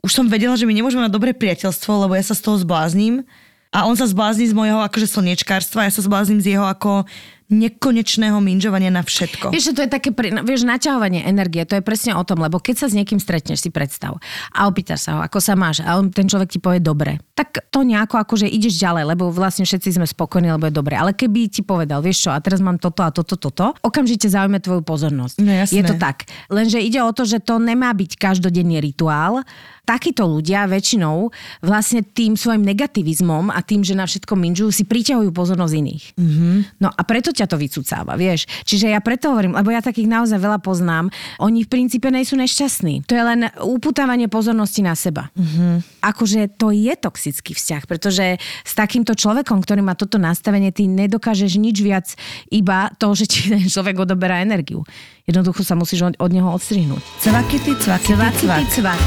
už 0.00 0.12
som 0.12 0.24
vedela, 0.30 0.56
že 0.56 0.64
my 0.64 0.72
nemôžeme 0.72 1.04
mať 1.04 1.12
dobré 1.12 1.36
priateľstvo, 1.36 2.08
lebo 2.08 2.16
ja 2.16 2.24
sa 2.24 2.32
z 2.32 2.42
toho 2.46 2.56
zblázním. 2.62 3.26
A 3.74 3.84
on 3.84 3.98
sa 3.98 4.08
zblázni 4.08 4.48
z 4.48 4.56
mojho 4.56 4.80
akože 4.80 5.10
slniečkárstva, 5.10 5.84
ja 5.84 5.92
sa 5.92 6.00
zbláznim 6.00 6.40
z 6.40 6.56
jeho 6.56 6.64
ako 6.64 7.04
nekonečného 7.46 8.38
minžovania 8.42 8.90
na 8.90 9.06
všetko. 9.06 9.54
Vieš, 9.54 9.74
to 9.74 9.86
je 9.86 9.90
také, 9.90 10.10
no, 10.34 10.42
vieš, 10.42 10.66
naťahovanie 10.66 11.22
energie, 11.22 11.62
to 11.62 11.78
je 11.78 11.82
presne 11.82 12.12
o 12.18 12.22
tom, 12.26 12.42
lebo 12.42 12.58
keď 12.58 12.82
sa 12.82 12.86
s 12.90 12.94
niekým 12.98 13.22
stretneš, 13.22 13.62
si 13.62 13.70
predstav 13.70 14.18
a 14.50 14.66
opýtaš 14.66 15.06
sa 15.06 15.10
ho, 15.16 15.20
ako 15.22 15.38
sa 15.38 15.54
máš 15.54 15.80
a 15.86 15.94
on, 15.94 16.10
ten 16.10 16.26
človek 16.26 16.50
ti 16.50 16.58
povie 16.58 16.82
dobre, 16.82 17.22
tak 17.38 17.70
to 17.70 17.86
nejako 17.86 18.18
akože 18.18 18.50
ideš 18.50 18.82
ďalej, 18.82 19.14
lebo 19.14 19.30
vlastne 19.30 19.62
všetci 19.62 20.00
sme 20.00 20.06
spokojní, 20.08 20.50
lebo 20.50 20.66
je 20.66 20.74
dobre. 20.74 20.98
Ale 20.98 21.14
keby 21.14 21.46
ti 21.46 21.62
povedal, 21.62 22.02
vieš 22.02 22.26
čo, 22.26 22.30
a 22.34 22.42
teraz 22.42 22.58
mám 22.58 22.82
toto 22.82 23.06
a 23.06 23.14
toto, 23.14 23.38
toto, 23.38 23.78
okamžite 23.84 24.26
zaujme 24.26 24.58
tvoju 24.58 24.82
pozornosť. 24.82 25.36
No 25.38 25.52
jasné. 25.52 25.80
je 25.80 25.82
to 25.86 25.94
tak. 26.00 26.26
Lenže 26.50 26.82
ide 26.82 26.98
o 27.04 27.10
to, 27.14 27.22
že 27.22 27.38
to 27.38 27.62
nemá 27.62 27.94
byť 27.94 28.18
každodenný 28.18 28.82
rituál. 28.82 29.46
Takíto 29.86 30.26
ľudia 30.26 30.66
väčšinou 30.66 31.30
vlastne 31.62 32.02
tým 32.02 32.34
svojim 32.34 32.66
negativizmom 32.66 33.54
a 33.54 33.62
tým, 33.62 33.86
že 33.86 33.94
na 33.94 34.02
všetko 34.02 34.34
minžujú, 34.34 34.70
si 34.74 34.82
priťahujú 34.82 35.30
pozornosť 35.30 35.74
iných. 35.78 36.04
Mm-hmm. 36.18 36.56
No 36.82 36.90
a 36.90 37.00
preto 37.06 37.30
ťa 37.30 37.46
to 37.46 37.54
vycúcáva, 37.54 38.18
vieš. 38.18 38.50
Čiže 38.66 38.90
ja 38.90 38.98
preto 38.98 39.30
hovorím, 39.30 39.54
lebo 39.54 39.70
ja 39.70 39.78
takých 39.78 40.10
naozaj 40.10 40.42
veľa 40.42 40.58
poznám, 40.58 41.06
oni 41.38 41.62
v 41.62 41.70
princípe 41.70 42.10
nejsú 42.10 42.34
nešťastní. 42.34 43.06
To 43.06 43.14
je 43.14 43.22
len 43.22 43.46
upútavanie 43.62 44.26
pozornosti 44.26 44.82
na 44.82 44.98
seba. 44.98 45.30
Mm-hmm. 45.38 46.02
Akože 46.02 46.50
to 46.58 46.74
je 46.74 46.90
toxický 46.98 47.54
vzťah, 47.54 47.82
pretože 47.86 48.42
s 48.42 48.72
takýmto 48.74 49.14
človekom, 49.14 49.62
ktorý 49.62 49.86
má 49.86 49.94
toto 49.94 50.18
nastavenie, 50.18 50.74
ty 50.74 50.90
nedokážeš 50.90 51.62
nič 51.62 51.78
viac, 51.78 52.06
iba 52.50 52.90
to, 52.98 53.14
že 53.14 53.30
ti 53.30 53.38
ten 53.54 53.70
človek 53.70 54.02
odoberá 54.02 54.42
energiu. 54.42 54.82
Jednoducho 55.26 55.62
sa 55.66 55.74
musíš 55.78 56.06
od, 56.06 56.14
od 56.18 56.30
neho 56.30 56.50
odstrihnúť. 56.50 57.02
Cvakity, 57.22 57.72
cvakity, 57.82 58.26
cvak. 58.42 58.62
cvak. 58.70 59.00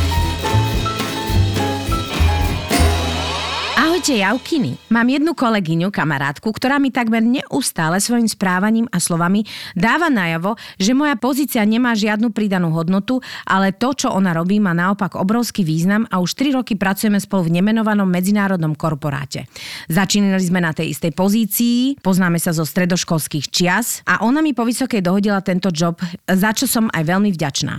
Ahojte, 3.99 4.15
Javkiny. 4.15 4.79
Mám 4.95 5.11
jednu 5.11 5.35
kolegyňu, 5.35 5.91
kamarátku, 5.91 6.55
ktorá 6.55 6.79
mi 6.79 6.87
takmer 6.87 7.19
neustále 7.19 7.99
svojim 7.99 8.31
správaním 8.31 8.87
a 8.95 8.97
slovami 9.03 9.43
dáva 9.75 10.07
najavo, 10.07 10.55
že 10.79 10.95
moja 10.95 11.19
pozícia 11.19 11.59
nemá 11.67 11.91
žiadnu 11.99 12.31
pridanú 12.31 12.71
hodnotu, 12.71 13.19
ale 13.43 13.75
to, 13.75 13.91
čo 13.91 14.07
ona 14.15 14.31
robí, 14.31 14.55
má 14.63 14.71
naopak 14.71 15.19
obrovský 15.19 15.67
význam 15.67 16.07
a 16.07 16.23
už 16.23 16.31
3 16.31 16.55
roky 16.55 16.79
pracujeme 16.79 17.19
spolu 17.19 17.51
v 17.51 17.59
nemenovanom 17.59 18.07
medzinárodnom 18.07 18.71
korporáte. 18.71 19.51
Začínali 19.91 20.47
sme 20.47 20.63
na 20.63 20.71
tej 20.71 20.95
istej 20.95 21.11
pozícii, 21.11 21.99
poznáme 21.99 22.39
sa 22.39 22.55
zo 22.55 22.63
stredoškolských 22.63 23.51
čias 23.51 23.99
a 24.07 24.23
ona 24.23 24.39
mi 24.39 24.55
po 24.55 24.63
vysokej 24.63 25.03
dohodila 25.03 25.43
tento 25.43 25.75
job, 25.75 25.99
za 26.23 26.55
čo 26.55 26.71
som 26.71 26.87
aj 26.95 27.03
veľmi 27.03 27.35
vďačná. 27.35 27.75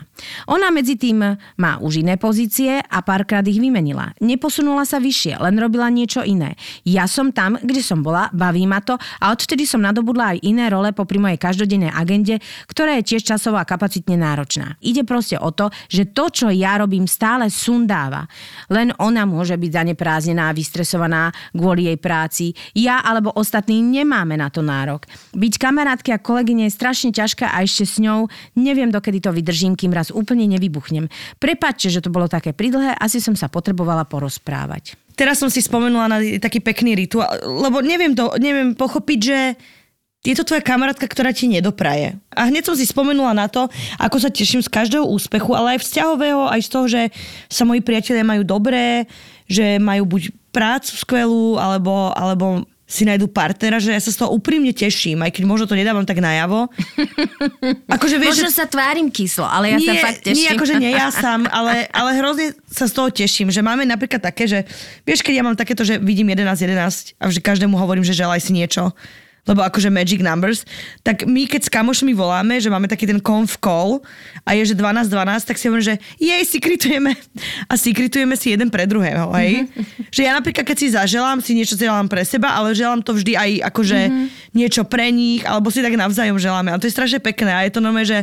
Ona 0.53 0.69
medzi 0.69 1.01
tým 1.01 1.41
má 1.57 1.73
už 1.81 2.05
iné 2.05 2.21
pozície 2.21 2.77
a 2.77 3.01
párkrát 3.01 3.41
ich 3.49 3.57
vymenila. 3.57 4.13
Neposunula 4.21 4.85
sa 4.85 5.01
vyššie, 5.01 5.41
len 5.41 5.57
robila 5.57 5.89
niečo 5.89 6.11
iné. 6.25 6.57
Ja 6.87 7.05
som 7.07 7.31
tam, 7.35 7.59
kde 7.61 7.83
som 7.85 8.01
bola, 8.05 8.33
baví 8.33 8.65
ma 8.65 8.81
to 8.81 8.97
a 9.21 9.33
odvtedy 9.33 9.67
som 9.67 9.83
nadobudla 9.85 10.37
aj 10.37 10.39
iné 10.47 10.69
role 10.69 10.93
popri 10.95 11.19
mojej 11.19 11.41
každodennej 11.41 11.93
agende, 11.93 12.39
ktorá 12.71 12.99
je 13.01 13.17
tiež 13.17 13.37
časovo 13.37 13.59
a 13.59 13.69
kapacitne 13.69 14.17
náročná. 14.17 14.79
Ide 14.85 15.05
proste 15.05 15.37
o 15.41 15.51
to, 15.51 15.69
že 15.91 16.11
to, 16.11 16.31
čo 16.31 16.47
ja 16.53 16.81
robím, 16.81 17.05
stále 17.05 17.51
sundáva. 17.51 18.29
Len 18.71 18.95
ona 19.01 19.27
môže 19.27 19.57
byť 19.57 19.71
zaneprázdnená 19.83 20.51
a 20.51 20.57
vystresovaná 20.57 21.35
kvôli 21.53 21.91
jej 21.91 21.99
práci. 21.99 22.53
Ja 22.77 23.03
alebo 23.03 23.35
ostatní 23.35 23.83
nemáme 23.83 24.37
na 24.37 24.49
to 24.49 24.63
nárok. 24.63 25.09
Byť 25.35 25.55
kamarátky 25.59 26.11
a 26.15 26.23
kolegyne 26.23 26.69
je 26.69 26.77
strašne 26.77 27.11
ťažké 27.11 27.49
a 27.49 27.63
ešte 27.65 27.85
s 27.87 27.97
ňou 27.99 28.31
neviem, 28.59 28.91
dokedy 28.93 29.19
to 29.23 29.31
vydržím, 29.33 29.75
kým 29.75 29.95
raz 29.95 30.13
úplne 30.13 30.47
nevybuchnem. 30.51 31.09
Prepačte, 31.41 31.89
že 31.89 32.05
to 32.05 32.13
bolo 32.13 32.29
také 32.29 32.53
pridlhé, 32.53 32.95
asi 32.97 33.19
som 33.23 33.35
sa 33.35 33.49
potrebovala 33.49 34.05
porozprávať. 34.07 34.99
Teraz 35.21 35.37
som 35.37 35.53
si 35.53 35.61
spomenula 35.61 36.09
na 36.09 36.19
taký 36.41 36.65
pekný 36.65 36.97
rituál, 36.97 37.29
lebo 37.45 37.85
neviem, 37.85 38.17
to, 38.17 38.33
neviem 38.41 38.73
pochopiť, 38.73 39.19
že 39.21 39.39
je 40.25 40.33
to 40.37 40.49
tvoja 40.49 40.65
kamarátka, 40.65 41.05
ktorá 41.05 41.33
ti 41.33 41.45
nedopraje. 41.45 42.17
A 42.33 42.49
hneď 42.49 42.69
som 42.69 42.77
si 42.77 42.89
spomenula 42.89 43.37
na 43.37 43.49
to, 43.49 43.69
ako 44.01 44.17
sa 44.17 44.33
teším 44.33 44.65
z 44.65 44.73
každého 44.73 45.05
úspechu, 45.05 45.53
ale 45.53 45.77
aj 45.77 45.85
vzťahového, 45.85 46.49
aj 46.49 46.61
z 46.65 46.69
toho, 46.73 46.87
že 46.89 47.03
sa 47.53 47.69
moji 47.69 47.85
priatelia 47.85 48.25
majú 48.25 48.45
dobré, 48.45 49.05
že 49.45 49.77
majú 49.77 50.09
buď 50.09 50.33
prácu 50.53 50.93
skvelú, 50.97 51.61
alebo, 51.61 52.13
alebo 52.17 52.65
si 52.91 53.07
nájdu 53.07 53.31
partnera, 53.31 53.79
že 53.79 53.95
ja 53.95 54.03
sa 54.03 54.11
z 54.11 54.19
toho 54.19 54.35
úprimne 54.35 54.75
teším, 54.75 55.23
aj 55.23 55.31
keď 55.31 55.47
možno 55.47 55.71
to 55.71 55.79
nedávam 55.79 56.03
tak 56.03 56.19
najavo. 56.19 56.67
Akože 57.95 58.19
vieš, 58.19 58.43
Možno 58.43 58.51
že... 58.51 58.59
sa 58.59 58.67
tvárim 58.67 59.07
kyslo, 59.15 59.47
ale 59.47 59.71
ja 59.71 59.79
nie, 59.79 59.87
sa 59.87 59.95
fakt 60.03 60.27
teším. 60.27 60.43
Nie, 60.43 60.49
akože 60.59 60.75
nie 60.83 60.91
ja 60.91 61.07
sám, 61.23 61.47
ale, 61.55 61.87
ale 61.95 62.19
hrozne 62.19 62.51
sa 62.67 62.91
z 62.91 62.93
toho 62.99 63.09
teším, 63.15 63.55
že 63.55 63.63
máme 63.63 63.87
napríklad 63.87 64.19
také, 64.19 64.51
že 64.51 64.67
vieš, 65.07 65.23
keď 65.23 65.39
ja 65.39 65.47
mám 65.47 65.55
takéto, 65.55 65.87
že 65.87 66.03
vidím 66.03 66.35
11-11 66.35 67.15
a 67.23 67.25
že 67.31 67.39
každému 67.39 67.79
hovorím, 67.79 68.03
že 68.03 68.11
želaj 68.11 68.43
si 68.43 68.51
niečo, 68.51 68.91
lebo 69.49 69.65
akože 69.65 69.89
magic 69.89 70.21
numbers, 70.21 70.69
tak 71.01 71.25
my 71.25 71.49
keď 71.49 71.67
s 71.67 71.71
kamošmi 71.73 72.13
voláme, 72.13 72.61
že 72.61 72.69
máme 72.69 72.87
taký 72.87 73.09
ten 73.09 73.21
conf 73.21 73.57
call 73.57 74.05
a 74.45 74.53
je, 74.57 74.73
že 74.73 74.75
12-12, 74.77 75.49
tak 75.49 75.57
si 75.57 75.65
hovorím, 75.69 75.87
že 75.87 75.97
jej, 76.21 76.43
secretujeme. 76.45 77.13
A 77.67 77.75
secretujeme 77.77 78.37
si 78.37 78.53
jeden 78.53 78.69
pre 78.69 78.85
druhého, 78.85 79.33
hej. 79.41 79.67
že 80.15 80.27
ja 80.29 80.37
napríklad, 80.37 80.67
keď 80.67 80.77
si 80.77 80.93
zaželám, 80.93 81.41
si 81.41 81.57
niečo 81.57 81.75
želám 81.75 82.07
pre 82.11 82.23
seba, 82.27 82.53
ale 82.53 82.77
želám 82.77 83.01
to 83.01 83.17
vždy 83.17 83.37
aj 83.37 83.51
akože 83.73 83.99
niečo 84.53 84.83
pre 84.85 85.09
nich, 85.09 85.43
alebo 85.47 85.73
si 85.73 85.81
tak 85.81 85.97
navzájom 85.97 86.37
želáme. 86.37 86.71
A 86.75 86.81
to 86.81 86.87
je 86.87 86.95
strašne 86.95 87.21
pekné. 87.23 87.51
A 87.53 87.65
je 87.65 87.73
to 87.73 87.81
normálne, 87.81 88.09
že 88.09 88.21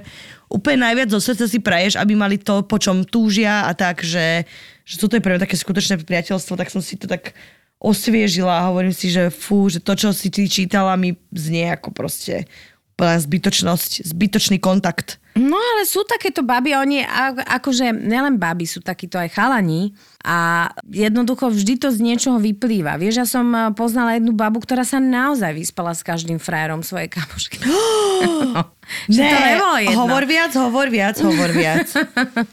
úplne 0.48 0.88
najviac 0.88 1.12
zo 1.12 1.20
srdca 1.20 1.46
si 1.48 1.60
praješ, 1.60 2.00
aby 2.00 2.16
mali 2.16 2.40
to, 2.40 2.64
po 2.64 2.80
čom 2.80 3.04
túžia 3.04 3.68
a 3.68 3.72
tak, 3.76 4.04
že, 4.04 4.48
že 4.88 4.96
toto 4.96 5.20
je 5.20 5.24
pre 5.24 5.36
mňa 5.36 5.44
také 5.44 5.60
skutočné 5.60 6.00
priateľstvo, 6.04 6.56
tak 6.56 6.72
som 6.72 6.80
si 6.80 6.96
to 6.96 7.08
tak 7.08 7.36
osviežila 7.78 8.62
a 8.62 8.68
hovorím 8.74 8.94
si, 8.94 9.14
že 9.14 9.30
fú, 9.30 9.70
že 9.70 9.78
to, 9.78 9.94
čo 9.94 10.10
si 10.14 10.34
ty 10.34 10.50
čítala, 10.50 10.98
mi 10.98 11.14
znie 11.30 11.74
ako 11.74 11.94
proste 11.94 12.50
úplná 12.98 13.22
zbytočnosť, 13.22 14.10
zbytočný 14.10 14.58
kontakt. 14.58 15.22
No 15.38 15.54
ale 15.54 15.86
sú 15.86 16.02
takéto 16.02 16.42
baby, 16.42 16.74
oni 16.74 17.06
akože 17.46 17.94
nelen 17.94 18.42
baby, 18.42 18.66
sú 18.66 18.82
takíto 18.82 19.22
aj 19.22 19.38
chalani 19.38 19.94
a 20.26 20.66
jednoducho 20.90 21.54
vždy 21.54 21.78
to 21.78 21.94
z 21.94 22.02
niečoho 22.02 22.42
vyplýva. 22.42 22.98
Vieš, 22.98 23.16
ja 23.22 23.28
som 23.30 23.46
eh, 23.54 23.70
poznala 23.78 24.18
jednu 24.18 24.34
babu, 24.34 24.58
ktorá 24.58 24.82
sa 24.82 24.98
naozaj 24.98 25.54
vyspala 25.54 25.94
s 25.94 26.02
každým 26.02 26.42
frajerom 26.42 26.82
svojej 26.82 27.14
kamošky. 27.14 27.62
Že 29.14 29.22
to 29.22 29.38
nebolo 29.38 29.78
jedno. 29.78 29.98
hovor 30.02 30.24
viac, 30.26 30.52
hovor 30.58 30.88
viac, 30.90 31.16
hovor 31.22 31.52
viac. 31.54 31.88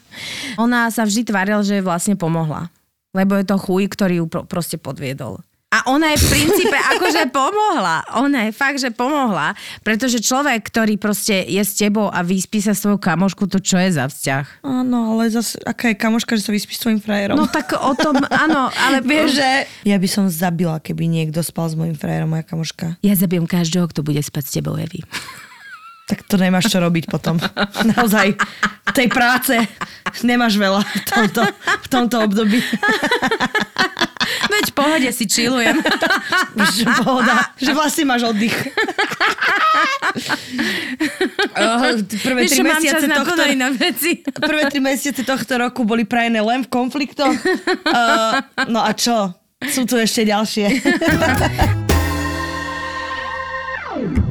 Ona 0.63 0.93
sa 0.93 1.09
vždy 1.09 1.25
tvárila, 1.25 1.65
že 1.65 1.81
vlastne 1.81 2.21
pomohla. 2.21 2.69
Lebo 3.15 3.39
je 3.39 3.47
to 3.47 3.57
chuj, 3.57 3.87
ktorý 3.89 4.21
ju 4.21 4.27
pro- 4.27 4.45
proste 4.45 4.77
podviedol. 4.77 5.41
A 5.75 5.91
ona 5.91 6.15
je 6.15 6.23
v 6.23 6.27
princípe 6.31 6.79
akože 6.95 7.35
pomohla. 7.35 8.07
Ona 8.23 8.47
je 8.47 8.51
fakt, 8.55 8.79
že 8.79 8.95
pomohla. 8.95 9.59
Pretože 9.83 10.23
človek, 10.23 10.71
ktorý 10.71 10.95
proste 11.03 11.43
je 11.43 11.59
s 11.59 11.75
tebou 11.75 12.07
a 12.15 12.23
vyspí 12.23 12.63
sa 12.63 12.79
s 12.79 12.87
tvojou 12.87 13.03
kamošku, 13.03 13.51
to 13.51 13.59
čo 13.59 13.83
je 13.83 13.91
za 13.99 14.07
vzťah? 14.07 14.63
Áno, 14.63 15.19
ale 15.19 15.35
zase, 15.35 15.59
aká 15.67 15.91
je 15.91 15.99
kamoška, 15.99 16.39
že 16.39 16.47
sa 16.47 16.55
vyspí 16.55 16.79
s 16.79 16.83
tvojim 16.87 17.03
frajerom? 17.03 17.35
No 17.35 17.51
tak 17.51 17.75
o 17.75 17.93
tom, 17.99 18.23
áno, 18.23 18.71
ale 18.71 19.03
Vieš, 19.11 19.43
že... 19.43 19.51
Ja 19.83 19.99
by 19.99 20.07
som 20.07 20.31
zabila, 20.31 20.79
keby 20.79 21.11
niekto 21.11 21.43
spal 21.43 21.67
s 21.67 21.75
mojim 21.75 21.99
frajerom, 21.99 22.31
moja 22.31 22.47
kamoška. 22.47 22.95
Ja 23.03 23.19
zabijem 23.19 23.51
každého, 23.51 23.91
kto 23.91 24.07
bude 24.07 24.23
spať 24.23 24.43
s 24.47 24.51
tebou, 24.55 24.79
Evi. 24.79 25.03
Tak 26.05 26.21
to 26.29 26.37
nemáš 26.37 26.69
čo 26.69 26.85
robiť 26.85 27.09
potom. 27.09 27.41
Naozaj, 27.97 28.37
tej 28.93 29.09
práce 29.09 29.57
nemáš 30.21 30.61
veľa 30.61 30.85
v 30.85 31.03
tomto, 31.09 31.43
v 31.57 31.87
tomto 31.89 32.17
období. 32.21 32.61
Veď 34.55 34.67
pohode 34.77 35.09
si 35.13 35.25
chillujem. 35.25 35.81
Že 36.55 36.85
pohoda, 37.01 37.53
že 37.57 37.73
vlastne 37.73 38.05
máš 38.09 38.29
oddych. 38.29 38.55
Oh, 41.55 41.99
Prvé 42.23 42.47
Vieš, 42.47 42.51
tri 42.55 42.63
mesiace 42.63 43.07
na 43.07 43.23
tohto, 43.23 43.43
iné 43.47 43.71
veci. 43.75 44.23
prvé 44.27 44.71
tri 44.71 44.79
mesiace 44.79 45.23
tohto 45.27 45.59
roku 45.59 45.83
boli 45.83 46.07
prajené 46.07 46.39
len 46.39 46.63
v 46.63 46.71
konfliktoch. 46.71 47.35
Uh, 47.35 48.39
no 48.71 48.83
a 48.83 48.95
čo? 48.95 49.35
Sú 49.63 49.87
tu 49.87 49.99
ešte 49.99 50.23
ďalšie. 50.27 50.83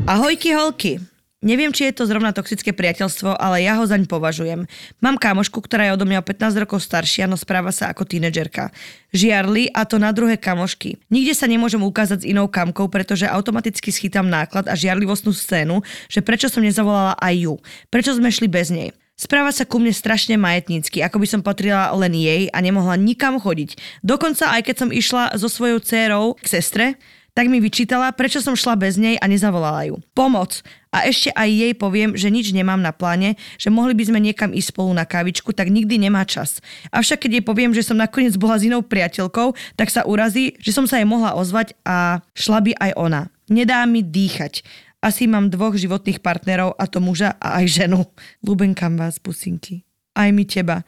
Ahojky 0.08 0.56
holky. 0.56 1.00
Neviem, 1.44 1.76
či 1.76 1.92
je 1.92 2.00
to 2.00 2.08
zrovna 2.08 2.32
toxické 2.32 2.72
priateľstvo, 2.72 3.36
ale 3.36 3.68
ja 3.68 3.76
ho 3.76 3.84
zaň 3.84 4.08
považujem. 4.08 4.64
Mám 5.04 5.20
kámošku, 5.20 5.60
ktorá 5.60 5.92
je 5.92 5.96
odo 6.00 6.08
mňa 6.08 6.24
o 6.24 6.28
15 6.28 6.64
rokov 6.64 6.80
staršia, 6.80 7.28
no 7.28 7.36
správa 7.36 7.76
sa 7.76 7.92
ako 7.92 8.08
tínedžerka. 8.08 8.72
Žiarli 9.12 9.68
a 9.76 9.84
to 9.84 10.00
na 10.00 10.16
druhé 10.16 10.40
kamošky. 10.40 11.04
Nikde 11.12 11.36
sa 11.36 11.52
nemôžem 11.52 11.84
ukázať 11.84 12.24
s 12.24 12.30
inou 12.32 12.48
kamkou, 12.48 12.88
pretože 12.88 13.28
automaticky 13.28 13.92
schytám 13.92 14.24
náklad 14.24 14.72
a 14.72 14.74
žiarlivostnú 14.80 15.36
scénu, 15.36 15.84
že 16.08 16.24
prečo 16.24 16.48
som 16.48 16.64
nezavolala 16.64 17.20
aj 17.20 17.36
ju. 17.36 17.54
Prečo 17.92 18.16
sme 18.16 18.32
šli 18.32 18.48
bez 18.48 18.72
nej. 18.72 18.96
Správa 19.14 19.54
sa 19.54 19.68
ku 19.68 19.78
mne 19.78 19.94
strašne 19.94 20.42
majetnícky, 20.42 21.04
ako 21.06 21.22
by 21.22 21.28
som 21.30 21.46
patrila 21.46 21.94
len 21.94 22.18
jej 22.18 22.50
a 22.50 22.58
nemohla 22.64 22.98
nikam 22.98 23.38
chodiť. 23.38 24.02
Dokonca 24.02 24.50
aj 24.58 24.62
keď 24.66 24.76
som 24.80 24.90
išla 24.90 25.36
so 25.38 25.46
svojou 25.52 25.78
dcérou 25.84 26.34
k 26.40 26.46
sestre, 26.50 26.98
tak 27.34 27.50
mi 27.50 27.58
vyčítala, 27.58 28.14
prečo 28.14 28.40
som 28.40 28.54
šla 28.54 28.78
bez 28.78 29.02
nej 29.02 29.18
a 29.18 29.26
nezavolala 29.26 29.90
ju. 29.90 29.98
Pomoc! 30.14 30.62
A 30.94 31.10
ešte 31.10 31.34
aj 31.34 31.50
jej 31.50 31.74
poviem, 31.74 32.14
že 32.14 32.30
nič 32.30 32.54
nemám 32.54 32.78
na 32.78 32.94
pláne, 32.94 33.34
že 33.58 33.74
mohli 33.74 33.98
by 33.98 34.14
sme 34.14 34.22
niekam 34.22 34.54
ísť 34.54 34.78
spolu 34.78 34.94
na 34.94 35.10
kávičku, 35.10 35.50
tak 35.50 35.74
nikdy 35.74 35.98
nemá 35.98 36.22
čas. 36.22 36.62
Avšak 36.94 37.26
keď 37.26 37.42
jej 37.42 37.44
poviem, 37.44 37.74
že 37.74 37.82
som 37.82 37.98
nakoniec 37.98 38.38
bola 38.38 38.62
s 38.62 38.70
inou 38.70 38.86
priateľkou, 38.86 39.58
tak 39.74 39.90
sa 39.90 40.06
urazí, 40.06 40.54
že 40.62 40.70
som 40.70 40.86
sa 40.86 41.02
jej 41.02 41.10
mohla 41.10 41.34
ozvať 41.34 41.74
a 41.82 42.22
šla 42.38 42.60
by 42.62 42.72
aj 42.78 42.92
ona. 42.94 43.22
Nedá 43.50 43.82
mi 43.90 44.06
dýchať. 44.06 44.62
Asi 45.02 45.26
mám 45.26 45.50
dvoch 45.50 45.74
životných 45.74 46.22
partnerov, 46.22 46.78
a 46.78 46.86
to 46.86 47.02
muža 47.02 47.36
a 47.42 47.60
aj 47.60 47.66
ženu. 47.84 48.06
Lubenkam 48.46 48.96
vás, 48.96 49.18
pusinky. 49.18 49.84
Aj 50.14 50.30
mi 50.30 50.46
teba. 50.46 50.86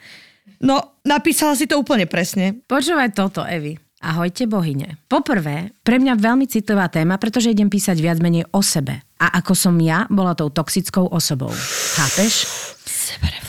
No, 0.62 1.02
napísala 1.02 1.58
si 1.58 1.66
to 1.66 1.82
úplne 1.82 2.06
presne. 2.06 2.62
Počúvaj 2.70 3.12
toto, 3.12 3.44
Evi. 3.44 3.85
Ahojte 4.04 4.44
bohyne. 4.46 5.00
Poprvé, 5.08 5.72
pre 5.82 5.98
mňa 5.98 6.20
veľmi 6.20 6.46
citlivá 6.52 6.92
téma, 6.92 7.16
pretože 7.16 7.52
idem 7.52 7.72
písať 7.72 7.98
viac 8.00 8.20
menej 8.20 8.44
o 8.52 8.60
sebe. 8.60 9.00
A 9.16 9.40
ako 9.40 9.54
som 9.56 9.76
ja 9.80 10.04
bola 10.12 10.36
tou 10.36 10.52
toxickou 10.52 11.08
osobou. 11.08 11.52
Chápeš? 11.96 12.44
Sebereflexia. 12.84 13.45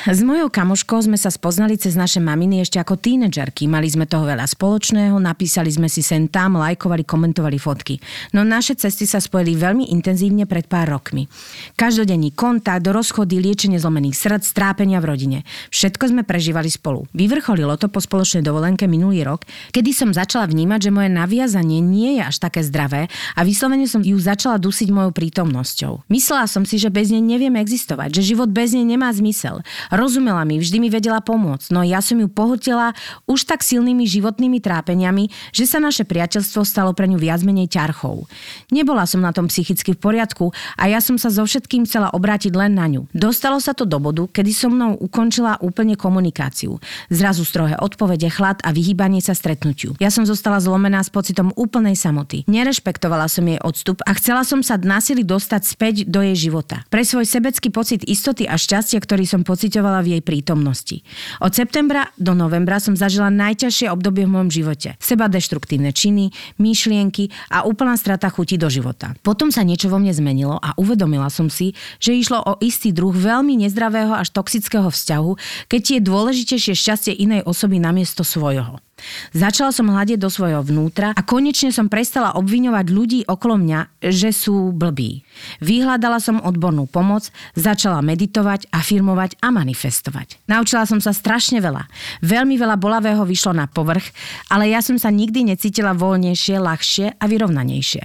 S 0.16 0.24
mojou 0.24 0.48
kamoškou 0.48 0.96
sme 1.04 1.20
sa 1.20 1.28
spoznali 1.28 1.76
cez 1.76 1.92
naše 1.92 2.24
maminy 2.24 2.64
ešte 2.64 2.80
ako 2.80 2.96
tínedžerky. 2.96 3.68
Mali 3.68 3.84
sme 3.84 4.08
toho 4.08 4.24
veľa 4.24 4.48
spoločného, 4.48 5.12
napísali 5.20 5.68
sme 5.68 5.92
si 5.92 6.00
sen 6.00 6.32
tam, 6.32 6.56
lajkovali, 6.56 7.04
komentovali 7.04 7.60
fotky. 7.60 8.00
No 8.32 8.40
naše 8.40 8.80
cesty 8.80 9.04
sa 9.04 9.20
spojili 9.20 9.60
veľmi 9.60 9.92
intenzívne 9.92 10.48
pred 10.48 10.64
pár 10.64 10.88
rokmi. 10.88 11.28
Každodenný 11.76 12.32
kontakt, 12.32 12.88
rozchody, 12.88 13.44
liečenie 13.44 13.76
zlomených 13.76 14.16
srdc, 14.16 14.44
trápenia 14.56 15.04
v 15.04 15.08
rodine. 15.12 15.38
Všetko 15.68 16.16
sme 16.16 16.22
prežívali 16.24 16.72
spolu. 16.72 17.04
Vyvrcholilo 17.12 17.76
to 17.76 17.92
po 17.92 18.00
spoločnej 18.00 18.40
dovolenke 18.40 18.88
minulý 18.88 19.20
rok, 19.28 19.44
kedy 19.76 19.92
som 19.92 20.16
začala 20.16 20.48
vnímať, 20.48 20.88
že 20.88 20.94
moje 20.96 21.12
naviazanie 21.12 21.84
nie 21.84 22.16
je 22.16 22.22
až 22.24 22.40
také 22.40 22.64
zdravé 22.64 23.12
a 23.36 23.40
vyslovene 23.44 23.84
som 23.84 24.00
ju 24.00 24.16
začala 24.16 24.56
dusiť 24.56 24.88
mojou 24.88 25.12
prítomnosťou. 25.12 26.08
Myslela 26.08 26.48
som 26.48 26.64
si, 26.64 26.80
že 26.80 26.88
bez 26.88 27.12
nej 27.12 27.20
nevieme 27.20 27.60
existovať, 27.60 28.16
že 28.16 28.32
život 28.32 28.48
bez 28.48 28.72
nej 28.72 28.88
nemá 28.88 29.12
zmysel. 29.12 29.60
Rozumela 29.90 30.46
mi, 30.46 30.62
vždy 30.62 30.78
mi 30.78 30.88
vedela 30.88 31.18
pomôcť, 31.18 31.74
no 31.74 31.82
ja 31.82 31.98
som 31.98 32.16
ju 32.16 32.30
pohotila 32.30 32.94
už 33.26 33.44
tak 33.44 33.66
silnými 33.66 34.06
životnými 34.06 34.62
trápeniami, 34.62 35.28
že 35.50 35.66
sa 35.66 35.82
naše 35.82 36.06
priateľstvo 36.06 36.62
stalo 36.62 36.94
pre 36.94 37.10
ňu 37.10 37.18
viac 37.18 37.42
menej 37.42 37.68
ťarchou. 37.74 38.30
Nebola 38.70 39.04
som 39.04 39.18
na 39.18 39.34
tom 39.34 39.50
psychicky 39.50 39.92
v 39.94 40.00
poriadku 40.00 40.54
a 40.78 40.86
ja 40.86 41.02
som 41.02 41.18
sa 41.18 41.28
so 41.28 41.42
všetkým 41.42 41.84
chcela 41.90 42.14
obrátiť 42.14 42.54
len 42.54 42.78
na 42.78 42.86
ňu. 42.86 43.10
Dostalo 43.10 43.58
sa 43.58 43.74
to 43.74 43.82
do 43.82 43.98
bodu, 43.98 44.30
kedy 44.30 44.50
so 44.54 44.70
mnou 44.70 44.94
ukončila 44.96 45.58
úplne 45.58 45.98
komunikáciu. 45.98 46.78
Zrazu 47.10 47.42
strohé 47.42 47.74
odpovede, 47.82 48.30
chlad 48.30 48.62
a 48.62 48.70
vyhýbanie 48.70 49.18
sa 49.18 49.34
stretnutiu. 49.34 49.98
Ja 49.98 50.14
som 50.14 50.22
zostala 50.22 50.62
zlomená 50.62 51.02
s 51.02 51.10
pocitom 51.10 51.50
úplnej 51.58 51.98
samoty. 51.98 52.46
Nerešpektovala 52.46 53.26
som 53.26 53.42
jej 53.44 53.58
odstup 53.58 53.98
a 54.06 54.14
chcela 54.14 54.46
som 54.46 54.62
sa 54.62 54.78
násily 54.78 55.26
dostať 55.26 55.62
späť 55.66 55.94
do 56.06 56.22
jej 56.22 56.48
života. 56.48 56.86
Pre 56.86 57.02
svoj 57.02 57.26
sebecký 57.26 57.74
pocit 57.74 58.06
istoty 58.06 58.46
a 58.46 58.54
šťastia, 58.54 59.02
ktorý 59.02 59.26
som 59.26 59.42
pocitovala 59.42 59.79
pociťovala 59.80 60.04
v 60.04 60.10
jej 60.12 60.22
prítomnosti. 60.22 60.96
Od 61.40 61.52
septembra 61.56 62.12
do 62.20 62.36
novembra 62.36 62.76
som 62.76 62.92
zažila 62.92 63.32
najťažšie 63.32 63.88
obdobie 63.88 64.28
v 64.28 64.32
mojom 64.36 64.50
živote. 64.52 65.00
Seba 65.00 65.32
deštruktívne 65.32 65.96
činy, 65.96 66.28
myšlienky 66.60 67.32
a 67.48 67.64
úplná 67.64 67.96
strata 67.96 68.28
chuti 68.28 68.60
do 68.60 68.68
života. 68.68 69.16
Potom 69.24 69.48
sa 69.48 69.64
niečo 69.64 69.88
vo 69.88 69.96
mne 69.96 70.12
zmenilo 70.12 70.60
a 70.60 70.76
uvedomila 70.76 71.32
som 71.32 71.48
si, 71.48 71.72
že 71.96 72.12
išlo 72.12 72.44
o 72.44 72.60
istý 72.60 72.92
druh 72.92 73.16
veľmi 73.16 73.56
nezdravého 73.64 74.12
až 74.12 74.28
toxického 74.36 74.92
vzťahu, 74.92 75.32
keď 75.72 75.82
je 75.96 76.00
dôležitejšie 76.04 76.74
šťastie 76.76 77.12
inej 77.16 77.40
osoby 77.48 77.80
namiesto 77.80 78.20
svojho. 78.20 78.84
Začala 79.32 79.72
som 79.74 79.88
hľadiť 79.90 80.18
do 80.20 80.30
svojho 80.30 80.62
vnútra 80.62 81.16
a 81.16 81.20
konečne 81.24 81.72
som 81.74 81.90
prestala 81.90 82.36
obviňovať 82.36 82.86
ľudí 82.92 83.20
okolo 83.26 83.58
mňa, 83.58 84.04
že 84.12 84.30
sú 84.30 84.70
blbí. 84.70 85.24
Vyhľadala 85.64 86.22
som 86.22 86.38
odbornú 86.38 86.84
pomoc, 86.84 87.32
začala 87.56 88.04
meditovať, 88.04 88.68
afirmovať 88.70 89.40
a 89.40 89.48
manifestovať. 89.50 90.38
Naučila 90.46 90.84
som 90.84 91.00
sa 91.00 91.16
strašne 91.16 91.58
veľa. 91.58 91.88
Veľmi 92.20 92.60
veľa 92.60 92.76
bolavého 92.76 93.24
vyšlo 93.24 93.56
na 93.56 93.66
povrch, 93.66 94.12
ale 94.52 94.70
ja 94.70 94.84
som 94.84 95.00
sa 95.00 95.08
nikdy 95.08 95.48
necítila 95.48 95.96
voľnejšie, 95.96 96.56
ľahšie 96.60 97.06
a 97.16 97.24
vyrovnanejšie. 97.24 98.02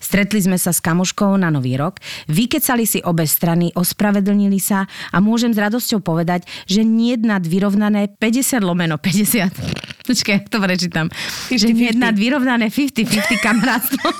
Stretli 0.00 0.40
sme 0.40 0.56
sa 0.56 0.72
s 0.72 0.80
kamoškou 0.80 1.36
na 1.36 1.52
Nový 1.52 1.76
rok, 1.76 2.00
vykecali 2.30 2.84
si 2.88 2.98
obe 3.04 3.28
strany, 3.28 3.70
ospravedlnili 3.76 4.60
sa 4.60 4.88
a 5.12 5.18
môžem 5.20 5.52
s 5.52 5.58
radosťou 5.60 6.00
povedať, 6.00 6.48
že 6.64 6.86
nie 6.86 7.18
nad 7.18 7.42
vyrovnané 7.42 8.14
50 8.16 8.62
lomeno 8.62 8.96
50. 9.00 10.08
Počkaj, 10.08 10.37
jak 10.38 10.48
to 10.52 10.58
prečítam. 10.62 11.06
50-50. 11.50 11.58
Že 11.58 11.68
nie 11.74 11.90
nad 11.98 12.14
vyrovnané 12.14 12.70
50-50 12.70 13.42
kamarátstvo. 13.42 14.06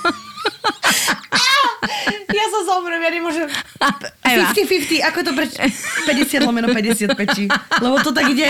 Ja 2.29 2.45
sa 2.45 2.59
zomrem, 2.61 3.01
ja 3.01 3.11
nemôžem. 3.11 3.49
Eva. 4.29 4.53
50-50, 4.53 5.01
ako 5.01 5.19
to 5.25 5.31
preč... 5.33 5.51
50 5.57 6.45
lomeno 6.45 6.69
50 6.71 7.17
pečí. 7.17 7.49
Lebo 7.81 7.99
to 8.05 8.13
tak 8.13 8.29
ide, 8.31 8.47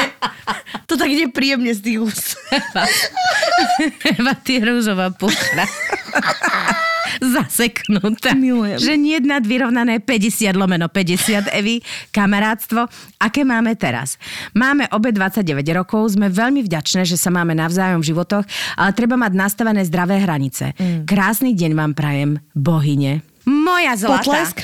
to 0.86 1.00
tak 1.00 1.10
ide 1.10 1.32
príjemne 1.32 1.72
z 1.72 1.82
tých 1.82 1.98
úst. 2.04 2.36
Eva, 4.04 4.34
ty 4.44 4.60
rúžová 4.62 5.10
puchra. 5.16 5.66
Zaseknutá. 7.36 8.36
Milujem. 8.36 8.80
Že 8.80 8.94
nie 9.00 9.18
nad 9.24 9.44
vyrovnané 9.44 10.02
50 10.02 10.56
lomeno 10.56 10.88
50 10.88 11.52
Evy, 11.54 11.82
kamarátstvo. 12.10 12.88
Aké 13.20 13.44
máme 13.44 13.76
teraz? 13.76 14.16
Máme 14.56 14.88
obe 14.96 15.12
29 15.14 15.64
rokov, 15.76 16.16
sme 16.16 16.32
veľmi 16.32 16.66
vďačné, 16.66 17.06
že 17.06 17.20
sa 17.20 17.30
máme 17.30 17.56
navzájom 17.56 18.02
v 18.02 18.10
životoch, 18.12 18.46
ale 18.80 18.92
treba 18.96 19.20
mať 19.20 19.34
nastavené 19.36 19.82
zdravé 19.86 20.22
hranice. 20.24 20.74
Mm. 20.76 21.06
Krásny 21.06 21.52
deň 21.56 21.72
vám 21.76 21.92
prajem, 21.96 22.32
bohyne. 22.56 23.22
Moja 23.50 23.94
zlatá. 23.98 24.24
Potlesk. 24.24 24.58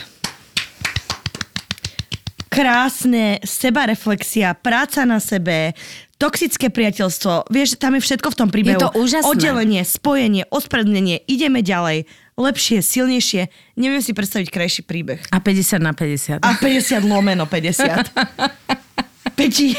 Krásne, 2.56 3.44
sebareflexia, 3.44 4.56
práca 4.56 5.04
na 5.04 5.20
sebe, 5.20 5.76
toxické 6.16 6.72
priateľstvo. 6.72 7.52
Vieš, 7.52 7.76
tam 7.76 8.00
je 8.00 8.02
všetko 8.04 8.32
v 8.32 8.38
tom 8.40 8.48
príbehu. 8.48 8.80
Je 8.80 8.86
to 8.88 8.96
úžasné. 8.96 9.28
Oddelenie, 9.28 9.82
spojenie, 9.84 10.48
ospravedlnenie, 10.48 11.28
ideme 11.28 11.60
ďalej. 11.60 12.08
Lepšie, 12.36 12.84
silnejšie. 12.84 13.48
Neviem 13.80 14.04
si 14.04 14.12
predstaviť 14.12 14.52
krajší 14.52 14.82
príbeh. 14.84 15.24
A 15.32 15.40
50 15.40 15.80
na 15.80 15.96
50. 15.96 16.44
A 16.44 16.52
50 16.60 17.00
lomeno 17.08 17.48
50. 17.48 18.12
Peti, 19.36 19.76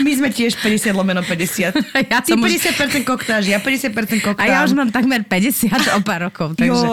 my 0.00 0.12
sme 0.12 0.32
tiež 0.32 0.56
50 0.56 0.92
lomeno 0.92 1.20
50. 1.20 1.72
Ja 2.08 2.24
Ty 2.24 2.32
som 2.32 2.40
už- 2.40 2.64
50% 2.64 3.04
koktáž, 3.04 3.48
ja 3.48 3.60
50% 3.60 3.92
koktám. 4.24 4.40
A 4.40 4.48
ja 4.48 4.64
už 4.64 4.72
mám 4.72 4.88
takmer 4.88 5.20
50 5.20 5.68
o 5.96 6.00
pár 6.00 6.28
rokov, 6.28 6.56
takže... 6.56 6.84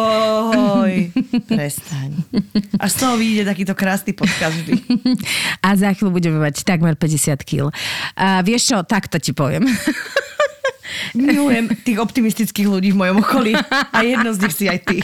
Joj, 0.51 0.95
prestaň. 1.51 2.11
Až 2.75 2.89
z 2.91 2.97
toho 2.99 3.15
vyjde 3.15 3.43
takýto 3.47 3.71
krásny 3.71 4.11
podcast 4.11 4.55
vždy. 4.55 4.83
A 5.67 5.79
za 5.79 5.95
chvíľu 5.95 6.11
budeme 6.11 6.39
mať 6.39 6.67
takmer 6.67 6.99
50 6.99 7.39
kg. 7.43 7.71
A 8.19 8.43
vieš 8.43 8.75
čo, 8.75 8.83
takto 8.83 9.15
ti 9.19 9.31
poviem. 9.31 9.63
Milujem 11.18 11.72
tých 11.84 11.99
optimistických 11.99 12.68
ľudí 12.68 12.95
v 12.95 12.99
mojom 12.99 13.18
okolí. 13.22 13.53
A 13.91 13.99
jedno 14.03 14.32
z 14.32 14.41
nich 14.47 14.55
si 14.55 14.65
aj 14.68 14.80
ty. 14.88 14.97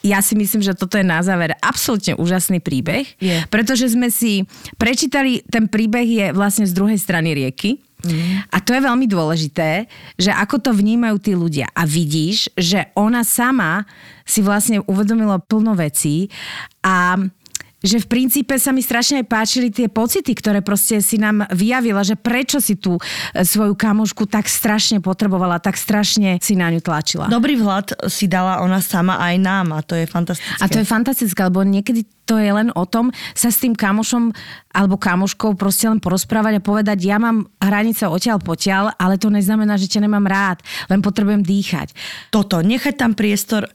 Ja 0.00 0.24
si 0.24 0.36
myslím, 0.36 0.64
že 0.64 0.76
toto 0.76 0.96
je 0.96 1.04
na 1.04 1.20
záver 1.20 1.56
absolútne 1.60 2.16
úžasný 2.16 2.60
príbeh, 2.60 3.04
Je. 3.20 3.44
pretože 3.52 3.92
sme 3.92 4.08
si 4.08 4.48
prečítali, 4.80 5.44
ten 5.48 5.68
príbeh 5.68 6.06
je 6.08 6.26
vlastne 6.32 6.64
z 6.64 6.72
druhej 6.72 6.96
strany 6.96 7.36
rieky. 7.36 7.80
Mhm. 8.00 8.48
A 8.48 8.56
to 8.64 8.72
je 8.72 8.80
veľmi 8.80 9.04
dôležité, 9.04 9.84
že 10.16 10.32
ako 10.32 10.56
to 10.56 10.70
vnímajú 10.72 11.16
tí 11.20 11.32
ľudia. 11.36 11.68
A 11.76 11.84
vidíš, 11.84 12.48
že 12.56 12.88
ona 12.96 13.20
sama 13.24 13.84
si 14.24 14.40
vlastne 14.40 14.80
uvedomila 14.88 15.36
plno 15.42 15.76
vecí 15.76 16.32
a 16.80 17.20
že 17.80 18.00
v 18.00 18.06
princípe 18.06 18.54
sa 18.60 18.70
mi 18.70 18.84
strašne 18.84 19.24
aj 19.24 19.26
páčili 19.26 19.68
tie 19.72 19.88
pocity, 19.88 20.32
ktoré 20.36 20.60
proste 20.60 21.00
si 21.00 21.16
nám 21.16 21.48
vyjavila, 21.52 22.04
že 22.04 22.16
prečo 22.16 22.60
si 22.60 22.76
tú 22.76 22.96
e, 22.96 23.02
svoju 23.42 23.72
kamošku 23.76 24.28
tak 24.28 24.46
strašne 24.46 25.00
potrebovala, 25.00 25.60
tak 25.60 25.80
strašne 25.80 26.36
si 26.44 26.56
na 26.56 26.68
ňu 26.68 26.84
tlačila. 26.84 27.32
Dobrý 27.32 27.56
vhľad 27.56 28.06
si 28.12 28.28
dala 28.28 28.60
ona 28.60 28.84
sama 28.84 29.16
aj 29.20 29.34
nám 29.40 29.66
a 29.76 29.80
to 29.80 29.96
je 29.96 30.04
fantastické. 30.04 30.60
A 30.60 30.68
to 30.68 30.78
je 30.80 30.86
fantastické, 30.86 31.40
lebo 31.40 31.64
niekedy 31.64 32.04
to 32.28 32.38
je 32.38 32.46
len 32.46 32.70
o 32.78 32.86
tom 32.86 33.10
sa 33.34 33.50
s 33.50 33.58
tým 33.58 33.74
kamošom 33.74 34.30
alebo 34.70 34.94
kamoškou 34.94 35.58
proste 35.58 35.90
len 35.90 35.98
porozprávať 35.98 36.62
a 36.62 36.62
povedať, 36.62 37.02
ja 37.02 37.18
mám 37.18 37.50
hranice 37.58 38.06
odtiaľ 38.06 38.38
potiaľ, 38.38 38.94
ale 38.94 39.18
to 39.18 39.34
neznamená, 39.34 39.74
že 39.74 39.90
ťa 39.90 40.06
nemám 40.06 40.30
rád, 40.30 40.62
len 40.86 41.02
potrebujem 41.02 41.42
dýchať. 41.42 41.90
Toto, 42.30 42.62
nechať 42.62 42.94
tam 42.94 43.18
priestor 43.18 43.66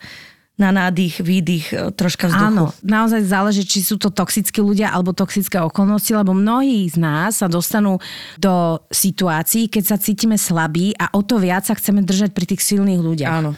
na 0.56 0.72
nádych, 0.72 1.20
výdych, 1.20 1.66
e, 1.76 1.92
troška 1.92 2.32
vzduchu. 2.32 2.72
Áno, 2.72 2.72
naozaj 2.80 3.28
záleží, 3.28 3.68
či 3.68 3.84
sú 3.84 4.00
to 4.00 4.08
toxickí 4.08 4.64
ľudia 4.64 4.88
alebo 4.88 5.12
toxické 5.12 5.60
okolnosti, 5.60 6.16
lebo 6.16 6.32
mnohí 6.32 6.88
z 6.88 6.96
nás 6.96 7.44
sa 7.44 7.52
dostanú 7.52 8.00
do 8.40 8.80
situácií, 8.88 9.68
keď 9.68 9.84
sa 9.84 9.98
cítime 10.00 10.40
slabí 10.40 10.96
a 10.96 11.12
o 11.12 11.22
to 11.28 11.44
viac 11.44 11.68
sa 11.68 11.76
chceme 11.76 12.00
držať 12.08 12.32
pri 12.32 12.46
tých 12.56 12.62
silných 12.64 13.02
ľuďach. 13.04 13.34
Áno. 13.44 13.52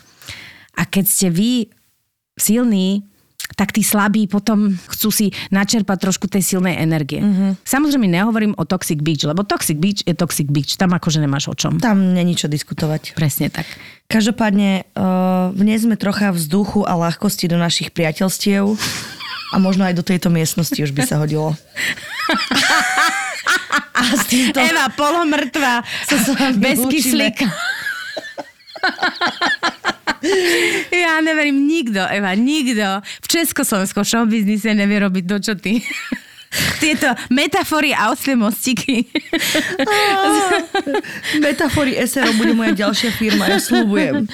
A 0.78 0.82
keď 0.90 1.06
ste 1.06 1.28
vy 1.30 1.70
silní 2.38 3.06
tak 3.56 3.72
tí 3.72 3.86
slabí 3.86 4.28
potom 4.28 4.76
chcú 4.92 5.10
si 5.14 5.26
načerpať 5.54 6.10
trošku 6.10 6.28
tej 6.28 6.44
silnej 6.44 6.76
energie. 6.82 7.24
Mhm. 7.24 7.64
Samozrejme 7.64 8.10
nehovorím 8.10 8.58
o 8.60 8.68
toxic 8.68 9.00
beach, 9.00 9.24
lebo 9.24 9.48
toxic 9.48 9.80
beach 9.80 10.04
je 10.04 10.18
toxic 10.18 10.52
beach. 10.52 10.76
Tam 10.76 10.92
akože 10.92 11.24
nemáš 11.24 11.48
o 11.48 11.56
čom. 11.56 11.80
Tam 11.80 12.12
není 12.12 12.36
čo 12.36 12.52
diskutovať. 12.52 13.16
Presne 13.16 13.48
tak. 13.48 13.70
Každopádne 14.08 14.88
uh, 14.96 15.52
vniesme 15.52 16.00
trocha 16.00 16.32
vzduchu 16.32 16.88
a 16.88 16.96
ľahkosti 16.96 17.52
do 17.52 17.60
našich 17.60 17.92
priateľstiev 17.92 18.80
a 19.52 19.56
možno 19.60 19.84
aj 19.84 20.00
do 20.00 20.04
tejto 20.04 20.32
miestnosti 20.32 20.80
už 20.80 20.96
by 20.96 21.04
sa 21.04 21.20
hodilo. 21.20 21.52
a 23.98 24.02
s 24.16 24.24
týmto 24.32 24.60
Eva, 24.60 24.88
polomrtvá, 24.96 25.84
sa 26.08 26.18
s 26.20 26.28
bez 26.56 26.80
kyslíka. 26.88 27.52
Ja 30.92 31.22
neverím, 31.22 31.70
nikto, 31.70 32.02
Eva, 32.02 32.34
nikto 32.34 33.06
v 33.06 33.28
československom 33.30 34.02
showbiznise 34.02 34.74
nevie 34.74 34.98
robiť 34.98 35.24
to, 35.30 35.38
čo 35.40 35.54
ty. 35.56 35.80
Tieto 36.82 37.12
metafory 37.28 37.92
a 37.92 38.10
oslie 38.10 38.40
mostiky. 38.40 39.04
Metafory 41.44 42.00
SRO 42.08 42.32
bude 42.40 42.56
moja 42.56 42.88
ďalšia 42.88 43.12
firma, 43.14 43.52
ja 43.52 43.60
slúbujem. 43.60 44.26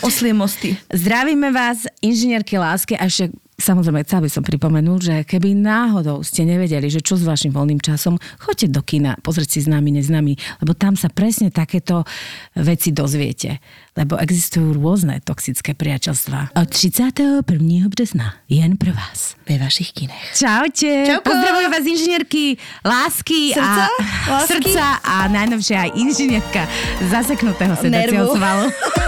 Oslie 0.00 0.32
mosty. 0.32 0.80
Zdravíme 0.90 1.52
vás, 1.52 1.84
inžinierky 2.00 2.56
lásky 2.56 2.96
a 2.96 3.06
ešte 3.06 3.36
Samozrejme, 3.58 4.06
chcel 4.06 4.22
by 4.22 4.30
som 4.30 4.46
pripomenúť, 4.46 5.00
že 5.02 5.14
keby 5.26 5.50
náhodou 5.50 6.22
ste 6.22 6.46
nevedeli, 6.46 6.86
že 6.86 7.02
čo 7.02 7.18
s 7.18 7.26
vašim 7.26 7.50
voľným 7.50 7.82
časom, 7.82 8.14
choďte 8.38 8.70
do 8.70 8.86
kina, 8.86 9.18
pozrieť 9.18 9.58
si 9.58 9.66
známy, 9.66 9.98
neznámy, 9.98 10.38
lebo 10.62 10.78
tam 10.78 10.94
sa 10.94 11.10
presne 11.10 11.50
takéto 11.50 12.06
veci 12.54 12.94
dozviete. 12.94 13.58
Lebo 13.98 14.14
existujú 14.14 14.78
rôzne 14.78 15.18
toxické 15.26 15.74
priateľstvá. 15.74 16.54
Od 16.54 16.68
31. 16.70 17.42
března 17.90 18.38
jen 18.46 18.78
pro 18.78 18.94
vás. 18.94 19.34
Ve 19.42 19.58
vašich 19.58 19.90
kinech. 19.90 20.38
Čaute. 20.38 21.18
Čauko. 21.18 21.26
Pozdravujem 21.26 21.70
vás 21.74 21.82
inžinierky 21.82 22.44
lásky 22.86 23.58
Srdca? 23.58 23.84
a 23.90 24.30
Lásky? 24.38 24.54
srdca 24.54 24.86
a 25.02 25.14
najnovšie 25.34 25.74
aj 25.74 25.90
inžinierka 25.98 26.62
zaseknutého 27.10 27.74
sedacieho 27.74 28.22
Nervu. 28.22 28.38
svalu. 28.38 28.66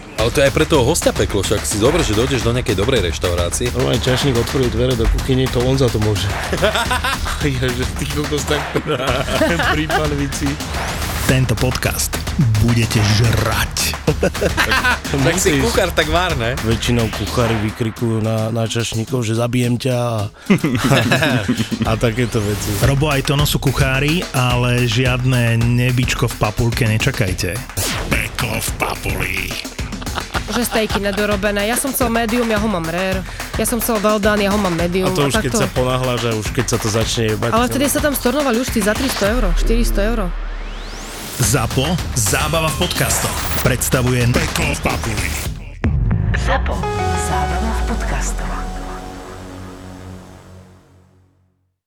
Ale 0.21 0.29
to 0.29 0.37
je 0.37 0.45
aj 0.45 0.53
pre 0.53 0.69
toho 0.69 0.85
hostia 0.85 1.09
peklo, 1.09 1.41
však 1.41 1.65
si 1.65 1.81
dobre, 1.81 2.05
že 2.05 2.13
dojdeš 2.13 2.45
do 2.45 2.53
nejakej 2.53 2.77
dobrej 2.77 3.09
reštaurácie. 3.09 3.73
Normálne 3.73 4.05
čašník 4.05 4.37
otvoril 4.37 4.69
dvere 4.69 4.93
do 4.93 5.09
kuchyne, 5.17 5.49
to 5.49 5.57
on 5.65 5.81
za 5.81 5.89
to 5.89 5.97
môže. 5.97 6.29
ja, 7.57 7.65
že 7.65 7.81
ty 7.97 8.05
kokos 8.05 8.45
tak 8.45 8.61
pri 9.73 9.89
panvici. 9.89 10.45
Tento 11.25 11.57
podcast 11.57 12.13
budete 12.61 13.01
žrať. 13.17 13.97
Tak 15.25 15.41
si 15.41 15.57
kuchár 15.57 15.89
tak 15.89 16.05
vár, 16.13 16.37
ne? 16.37 16.53
Väčšinou 16.69 17.09
kuchári 17.17 17.57
vykrikujú 17.73 18.21
na, 18.21 18.53
na 18.53 18.69
čašníkov, 18.69 19.25
že 19.25 19.33
zabijem 19.33 19.81
ťa 19.81 19.95
a, 19.97 20.13
a 21.89 21.91
takéto 21.97 22.45
veci. 22.45 22.69
Robo 22.85 23.09
aj 23.09 23.25
Tono 23.25 23.49
sú 23.49 23.57
kuchári, 23.57 24.21
ale 24.37 24.85
žiadne 24.85 25.57
nebičko 25.57 26.29
v 26.29 26.35
papulke 26.37 26.85
nečakajte. 26.85 27.57
Peklo 28.13 28.61
v 28.61 28.69
papuli. 28.77 29.80
Že 30.51 30.67
stejky 30.67 30.99
nedorobené. 30.99 31.63
Ja 31.71 31.79
som 31.79 31.95
chcel 31.95 32.11
medium, 32.11 32.47
ja 32.51 32.59
ho 32.59 32.67
mám 32.67 32.83
rare. 32.83 33.23
Ja 33.55 33.63
som 33.63 33.79
chcel 33.79 34.03
well 34.03 34.19
done, 34.19 34.43
ja 34.43 34.51
ho 34.51 34.59
mám 34.59 34.75
medium. 34.75 35.07
A 35.07 35.15
to 35.15 35.31
už 35.31 35.39
keď 35.39 35.51
takto. 35.55 35.63
sa 35.63 35.67
ponáhľaš 35.71 36.21
a 36.27 36.31
už 36.35 36.47
keď 36.51 36.65
sa 36.75 36.77
to 36.77 36.87
začne 36.91 37.23
jebať. 37.31 37.49
Ale 37.55 37.65
vtedy 37.71 37.85
sa 37.87 37.99
tam 38.03 38.13
stornovali 38.13 38.59
už 38.59 38.67
za 38.75 38.91
300 38.91 39.33
euro, 39.33 39.49
400 39.55 40.09
euro. 40.11 40.25
ZAPO, 41.41 41.97
zábava 42.13 42.69
v 42.69 42.85
podcastoch. 42.85 43.37
Predstavuje 43.65 44.29
Peklo 44.29 44.77
v 44.77 44.81
papuli. 44.85 45.29
Zapo. 46.37 46.75
Zábrná 47.25 47.71
v 47.71 47.81
podcastov. 47.89 48.70